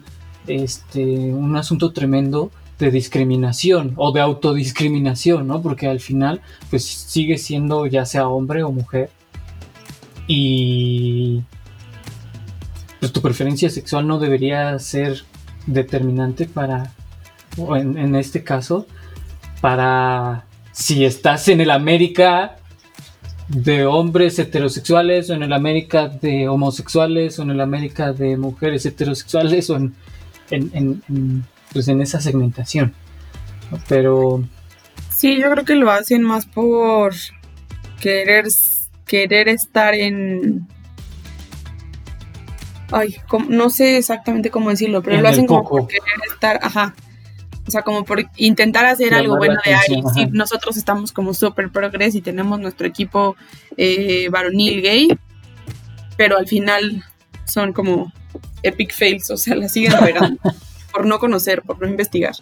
este, 0.48 1.04
un 1.04 1.56
asunto 1.56 1.92
tremendo 1.92 2.52
de 2.80 2.92
discriminación 2.92 3.94
o 3.96 4.12
de 4.12 4.22
autodiscriminación, 4.22 5.48
¿no? 5.48 5.62
Porque 5.62 5.88
al 5.88 6.00
final, 6.00 6.42
pues 6.70 6.86
sigue 6.86 7.38
siendo 7.38 7.86
ya 7.86 8.06
sea 8.06 8.28
hombre 8.28 8.64
o 8.64 8.72
mujer. 8.72 9.10
Y 10.28 11.42
pues, 13.04 13.12
tu 13.12 13.22
preferencia 13.22 13.70
sexual 13.70 14.08
no 14.08 14.18
debería 14.18 14.80
ser 14.80 15.26
determinante 15.66 16.46
para, 16.46 16.94
o 17.58 17.76
en, 17.76 18.16
este 18.16 18.46
caso, 18.46 18.88
para 19.60 20.46
si 20.72 21.04
estás 21.04 21.50
en 21.50 21.60
el 21.60 21.72
América 21.72 22.56
de 23.50 23.86
hombres 23.86 24.40
heterosexuales 24.40 25.30
o 25.30 25.34
en 25.34 25.44
el 25.44 25.52
América 25.52 26.08
de 26.08 26.48
homosexuales 26.48 27.38
o 27.40 27.42
en 27.42 27.50
el 27.50 27.60
América 27.60 28.14
de 28.14 28.38
mujeres 28.38 28.86
heterosexuales 28.86 29.70
o 29.70 29.76
en, 29.76 29.94
en, 30.50 31.44
pues 31.74 31.90
en 31.90 32.00
esa 32.00 32.22
segmentación. 32.22 32.94
Pero... 33.90 34.46
Sí, 35.10 35.42
yo 35.42 35.52
creo 35.52 35.66
que 35.66 35.76
lo 35.76 35.92
hacen 35.92 36.24
más 36.24 36.46
por 36.46 37.14
querer, 38.00 38.46
querer 39.06 39.50
estar 39.50 39.94
en... 39.94 40.70
Ay, 42.94 43.16
no 43.50 43.70
sé 43.72 43.98
exactamente 43.98 44.52
cómo 44.52 44.70
decirlo, 44.70 45.02
pero 45.02 45.20
lo 45.20 45.28
hacen 45.28 45.48
como 45.48 45.68
por 45.68 45.88
querer 45.88 46.04
estar, 46.32 46.60
ajá, 46.62 46.94
o 47.68 47.72
sea, 47.72 47.82
como 47.82 48.04
por 48.04 48.24
intentar 48.36 48.86
hacer 48.86 49.14
algo 49.14 49.38
bueno 49.38 49.60
de 49.66 49.74
ahí. 49.74 50.04
Sí, 50.14 50.28
nosotros 50.32 50.78
estamos 50.78 51.12
como 51.12 51.34
súper 51.34 51.72
progres 51.72 52.14
y 52.14 52.22
tenemos 52.22 52.60
nuestro 52.60 52.86
equipo 52.86 53.36
eh, 53.78 54.28
varonil 54.30 54.82
gay, 54.82 55.08
pero 56.18 56.38
al 56.38 56.48
final 56.48 57.04
son 57.46 57.74
como 57.74 58.14
epic 58.64 58.94
fails, 58.94 59.32
o 59.32 59.38
sea, 59.38 59.56
la 59.56 59.70
siguen 59.70 59.94
pegando 60.04 60.40
por 60.94 61.06
no 61.06 61.20
conocer, 61.20 61.62
por 61.62 61.82
no 61.82 61.88
investigar. 61.88 62.36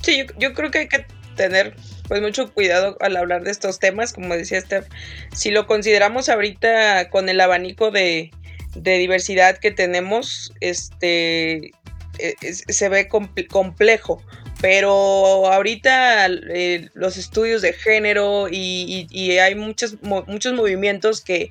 Sí, 0.00 0.18
yo, 0.18 0.24
yo, 0.38 0.54
creo 0.54 0.70
que 0.70 0.78
hay 0.78 0.88
que 0.88 1.04
tener 1.36 1.76
pues 2.08 2.22
mucho 2.22 2.52
cuidado 2.52 2.96
al 3.00 3.16
hablar 3.16 3.42
de 3.42 3.50
estos 3.50 3.78
temas, 3.78 4.12
como 4.12 4.34
decía 4.34 4.60
Steph, 4.60 4.86
si 5.32 5.50
lo 5.50 5.66
consideramos 5.66 6.28
ahorita 6.28 7.10
con 7.10 7.28
el 7.28 7.40
abanico 7.40 7.90
de, 7.90 8.30
de 8.74 8.98
diversidad 8.98 9.58
que 9.58 9.70
tenemos, 9.70 10.52
este 10.60 11.72
e, 12.18 12.34
se 12.42 12.88
ve 12.88 13.08
complejo 13.08 14.22
pero 14.60 15.46
ahorita 15.46 16.26
eh, 16.26 16.90
los 16.92 17.16
estudios 17.16 17.62
de 17.62 17.72
género 17.72 18.48
y, 18.50 19.38
hay 19.38 19.54
muchos, 19.54 19.96
muchos 20.02 20.52
movimientos 20.52 21.22
que, 21.22 21.50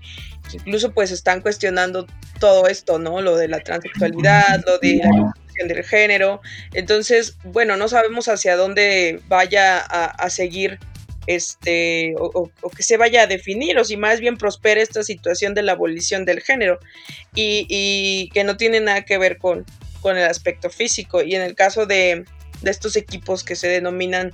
incluso 0.53 0.91
pues 0.91 1.11
están 1.11 1.41
cuestionando 1.41 2.05
todo 2.39 2.67
esto, 2.67 2.99
¿no? 2.99 3.21
Lo 3.21 3.35
de 3.35 3.47
la 3.47 3.59
transexualidad, 3.61 4.63
lo 4.65 4.77
de 4.77 5.01
la 5.03 5.33
cuestión 5.33 5.67
del 5.67 5.83
género. 5.83 6.41
Entonces, 6.73 7.35
bueno, 7.43 7.77
no 7.77 7.87
sabemos 7.87 8.27
hacia 8.27 8.55
dónde 8.55 9.21
vaya 9.27 9.79
a, 9.79 10.29
seguir 10.29 10.79
este, 11.29 12.15
o, 12.17 12.49
que 12.75 12.81
se 12.81 12.97
vaya 12.97 13.21
a 13.21 13.27
definir, 13.27 13.77
o 13.77 13.85
si 13.85 13.97
más 13.97 14.19
bien 14.19 14.35
prospera 14.35 14.81
esta 14.81 15.03
situación 15.03 15.53
de 15.53 15.61
la 15.61 15.73
abolición 15.73 16.25
del 16.25 16.41
género, 16.41 16.79
y, 17.35 18.31
que 18.33 18.43
no 18.43 18.57
tiene 18.57 18.79
nada 18.79 19.05
que 19.05 19.19
ver 19.19 19.37
con, 19.37 19.63
con 20.01 20.17
el 20.17 20.25
aspecto 20.25 20.71
físico. 20.71 21.21
Y 21.21 21.35
en 21.35 21.43
el 21.43 21.53
caso 21.53 21.85
de, 21.85 22.25
de 22.63 22.71
estos 22.71 22.95
equipos 22.95 23.43
que 23.43 23.55
se 23.55 23.67
denominan 23.67 24.33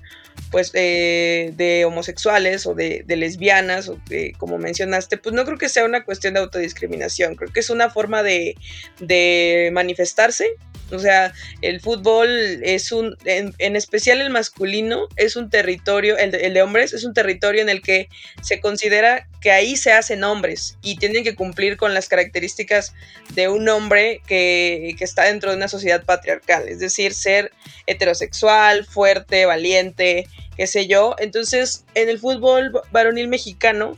pues 0.51 0.71
de 0.71 1.83
homosexuales 1.85 2.65
o 2.65 2.75
de, 2.75 3.03
lesbianas 3.07 3.89
o 3.89 3.99
como 4.37 4.57
mencionaste, 4.57 5.17
pues 5.17 5.35
no 5.35 5.43
creo 5.43 5.57
que 5.57 5.67
sea 5.67 5.83
una 5.83 6.05
cuestión 6.05 6.33
de 6.33 6.39
autodiscriminación, 6.39 7.35
creo 7.35 7.51
que 7.51 7.59
es 7.59 7.69
una 7.69 7.89
forma 7.89 8.23
de, 8.23 8.55
de 8.99 9.69
manifestarse 9.73 10.55
o 10.91 10.99
sea, 10.99 11.33
el 11.61 11.81
fútbol 11.81 12.29
es 12.63 12.91
un, 12.91 13.17
en, 13.25 13.75
especial 13.75 14.21
el 14.21 14.29
masculino, 14.29 15.07
es 15.15 15.35
un 15.35 15.49
territorio, 15.49 16.17
el 16.17 16.31
de, 16.31 16.61
hombres 16.61 16.93
es 16.93 17.03
un 17.03 17.13
territorio 17.13 17.61
en 17.61 17.69
el 17.69 17.81
que 17.81 18.07
se 18.41 18.59
considera 18.59 19.27
que 19.41 19.51
ahí 19.51 19.77
se 19.77 19.91
hacen 19.91 20.23
hombres 20.23 20.77
y 20.83 20.97
tienen 20.97 21.23
que 21.23 21.35
cumplir 21.35 21.77
con 21.77 21.93
las 21.93 22.07
características 22.07 22.93
de 23.33 23.47
un 23.47 23.67
hombre 23.67 24.21
que, 24.27 24.95
que 24.97 25.03
está 25.03 25.23
dentro 25.23 25.49
de 25.49 25.57
una 25.57 25.67
sociedad 25.67 26.03
patriarcal, 26.03 26.67
es 26.67 26.79
decir, 26.79 27.13
ser 27.13 27.51
heterosexual, 27.87 28.85
fuerte, 28.85 29.45
valiente, 29.45 30.27
qué 30.55 30.67
sé 30.67 30.87
yo. 30.87 31.15
Entonces, 31.17 31.85
en 31.95 32.09
el 32.09 32.19
fútbol 32.19 32.71
varonil 32.91 33.27
mexicano, 33.27 33.97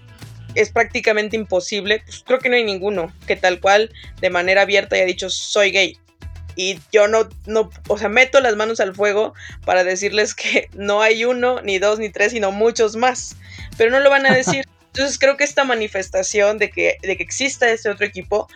es 0.55 0.71
prácticamente 0.71 1.35
imposible, 1.35 2.01
pues 2.05 2.23
creo 2.25 2.39
que 2.39 2.49
no 2.49 2.55
hay 2.55 2.63
ninguno 2.63 3.13
que 3.27 3.35
tal 3.35 3.59
cual 3.59 3.91
de 4.21 4.29
manera 4.31 4.63
abierta 4.63 4.95
haya 4.95 5.05
dicho 5.05 5.29
soy 5.29 5.69
gay 5.69 5.99
y 6.57 6.79
yo 6.91 7.07
no, 7.07 7.29
no, 7.45 7.69
o 7.87 7.97
sea, 7.97 8.09
meto 8.09 8.41
las 8.41 8.55
manos 8.55 8.79
al 8.79 8.95
fuego 8.95 9.35
para 9.63 9.83
decirles 9.83 10.33
que 10.33 10.69
no 10.75 11.01
hay 11.01 11.23
uno, 11.23 11.61
ni 11.61 11.77
dos, 11.77 11.99
ni 11.99 12.09
tres, 12.09 12.33
sino 12.33 12.51
muchos 12.51 12.97
más, 12.97 13.37
pero 13.77 13.91
no 13.91 14.01
lo 14.01 14.09
van 14.09 14.25
a 14.25 14.33
decir. 14.35 14.65
Entonces 14.87 15.19
creo 15.19 15.37
que 15.37 15.43
esta 15.43 15.63
manifestación 15.63 16.57
de 16.57 16.71
que, 16.71 16.97
de 17.03 17.15
que 17.15 17.23
exista 17.23 17.69
este 17.69 17.89
otro 17.89 18.05
equipo 18.05 18.47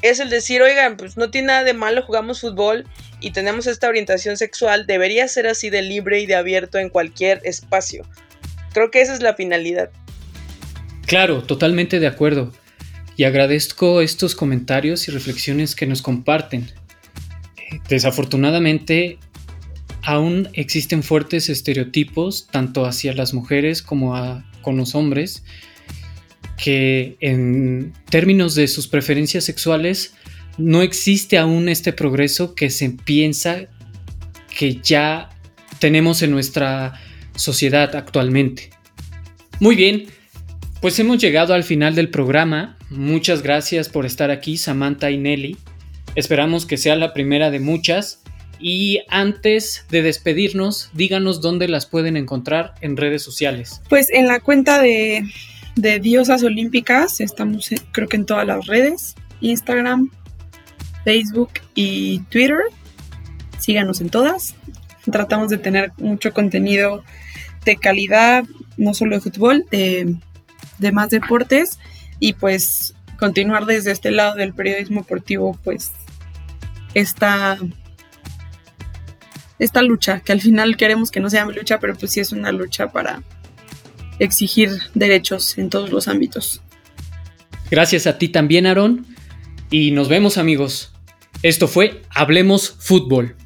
es 0.00 0.18
el 0.18 0.30
decir, 0.30 0.62
oigan, 0.62 0.96
pues 0.96 1.18
no 1.18 1.30
tiene 1.30 1.48
nada 1.48 1.64
de 1.64 1.74
malo, 1.74 2.02
jugamos 2.02 2.40
fútbol 2.40 2.86
y 3.20 3.30
tenemos 3.30 3.66
esta 3.66 3.88
orientación 3.88 4.38
sexual, 4.38 4.86
debería 4.86 5.28
ser 5.28 5.46
así 5.46 5.68
de 5.68 5.82
libre 5.82 6.20
y 6.20 6.26
de 6.26 6.34
abierto 6.34 6.78
en 6.78 6.88
cualquier 6.88 7.40
espacio. 7.44 8.04
Creo 8.72 8.90
que 8.90 9.02
esa 9.02 9.12
es 9.12 9.20
la 9.20 9.34
finalidad. 9.34 9.90
Claro, 11.06 11.42
totalmente 11.42 12.00
de 12.00 12.06
acuerdo. 12.06 12.52
Y 13.16 13.24
agradezco 13.24 14.00
estos 14.00 14.34
comentarios 14.34 15.06
y 15.06 15.12
reflexiones 15.12 15.76
que 15.76 15.86
nos 15.86 16.00
comparten 16.00 16.70
desafortunadamente 17.88 19.18
aún 20.02 20.48
existen 20.52 21.02
fuertes 21.02 21.48
estereotipos 21.48 22.48
tanto 22.50 22.86
hacia 22.86 23.14
las 23.14 23.34
mujeres 23.34 23.82
como 23.82 24.42
con 24.62 24.76
los 24.76 24.94
hombres 24.94 25.44
que 26.56 27.16
en 27.20 27.92
términos 28.08 28.54
de 28.54 28.68
sus 28.68 28.86
preferencias 28.88 29.44
sexuales 29.44 30.14
no 30.58 30.82
existe 30.82 31.38
aún 31.38 31.68
este 31.68 31.92
progreso 31.92 32.54
que 32.54 32.70
se 32.70 32.90
piensa 32.90 33.68
que 34.56 34.80
ya 34.82 35.30
tenemos 35.78 36.22
en 36.22 36.30
nuestra 36.30 37.00
sociedad 37.34 37.96
actualmente. 37.96 38.70
Muy 39.60 39.76
bien, 39.76 40.06
pues 40.80 40.98
hemos 40.98 41.18
llegado 41.18 41.54
al 41.54 41.64
final 41.64 41.94
del 41.94 42.10
programa. 42.10 42.76
Muchas 42.90 43.42
gracias 43.42 43.88
por 43.88 44.04
estar 44.06 44.30
aquí, 44.30 44.56
Samantha 44.56 45.10
y 45.10 45.18
Nelly. 45.18 45.56
Esperamos 46.14 46.66
que 46.66 46.76
sea 46.76 46.96
la 46.96 47.12
primera 47.14 47.50
de 47.50 47.60
muchas. 47.60 48.22
Y 48.58 49.02
antes 49.08 49.86
de 49.90 50.02
despedirnos, 50.02 50.90
díganos 50.92 51.40
dónde 51.40 51.66
las 51.66 51.86
pueden 51.86 52.16
encontrar 52.16 52.74
en 52.80 52.96
redes 52.96 53.22
sociales. 53.22 53.80
Pues 53.88 54.08
en 54.10 54.28
la 54.28 54.38
cuenta 54.38 54.80
de, 54.80 55.24
Diosas 55.74 56.44
Olímpicas, 56.44 57.20
estamos 57.20 57.70
creo 57.90 58.08
que 58.08 58.16
en 58.16 58.26
todas 58.26 58.46
las 58.46 58.66
redes, 58.66 59.16
Instagram, 59.40 60.10
Facebook 61.04 61.50
y 61.74 62.20
Twitter. 62.30 62.58
Síganos 63.58 64.00
en 64.00 64.10
todas. 64.10 64.54
Tratamos 65.10 65.48
de 65.48 65.58
tener 65.58 65.92
mucho 65.96 66.32
contenido 66.32 67.02
de 67.64 67.76
calidad, 67.76 68.44
no 68.76 68.94
solo 68.94 69.16
de 69.16 69.22
fútbol, 69.22 69.64
de, 69.72 70.14
de 70.78 70.92
más 70.92 71.10
deportes 71.10 71.80
y 72.20 72.34
pues 72.34 72.94
continuar 73.18 73.66
desde 73.66 73.90
este 73.90 74.12
lado 74.12 74.36
del 74.36 74.54
periodismo 74.54 75.00
deportivo, 75.00 75.58
pues 75.64 75.90
esta, 76.94 77.58
esta 79.58 79.82
lucha, 79.82 80.20
que 80.20 80.32
al 80.32 80.40
final 80.40 80.76
queremos 80.76 81.10
que 81.10 81.20
no 81.20 81.30
sea 81.30 81.44
lucha, 81.46 81.78
pero 81.80 81.94
pues 81.94 82.12
sí 82.12 82.20
es 82.20 82.32
una 82.32 82.52
lucha 82.52 82.92
para 82.92 83.22
exigir 84.18 84.70
derechos 84.94 85.58
en 85.58 85.70
todos 85.70 85.90
los 85.90 86.08
ámbitos. 86.08 86.62
Gracias 87.70 88.06
a 88.06 88.18
ti 88.18 88.28
también, 88.28 88.66
Aaron, 88.66 89.06
y 89.70 89.92
nos 89.92 90.08
vemos 90.08 90.38
amigos. 90.38 90.92
Esto 91.42 91.66
fue 91.66 92.02
Hablemos 92.10 92.76
Fútbol. 92.78 93.36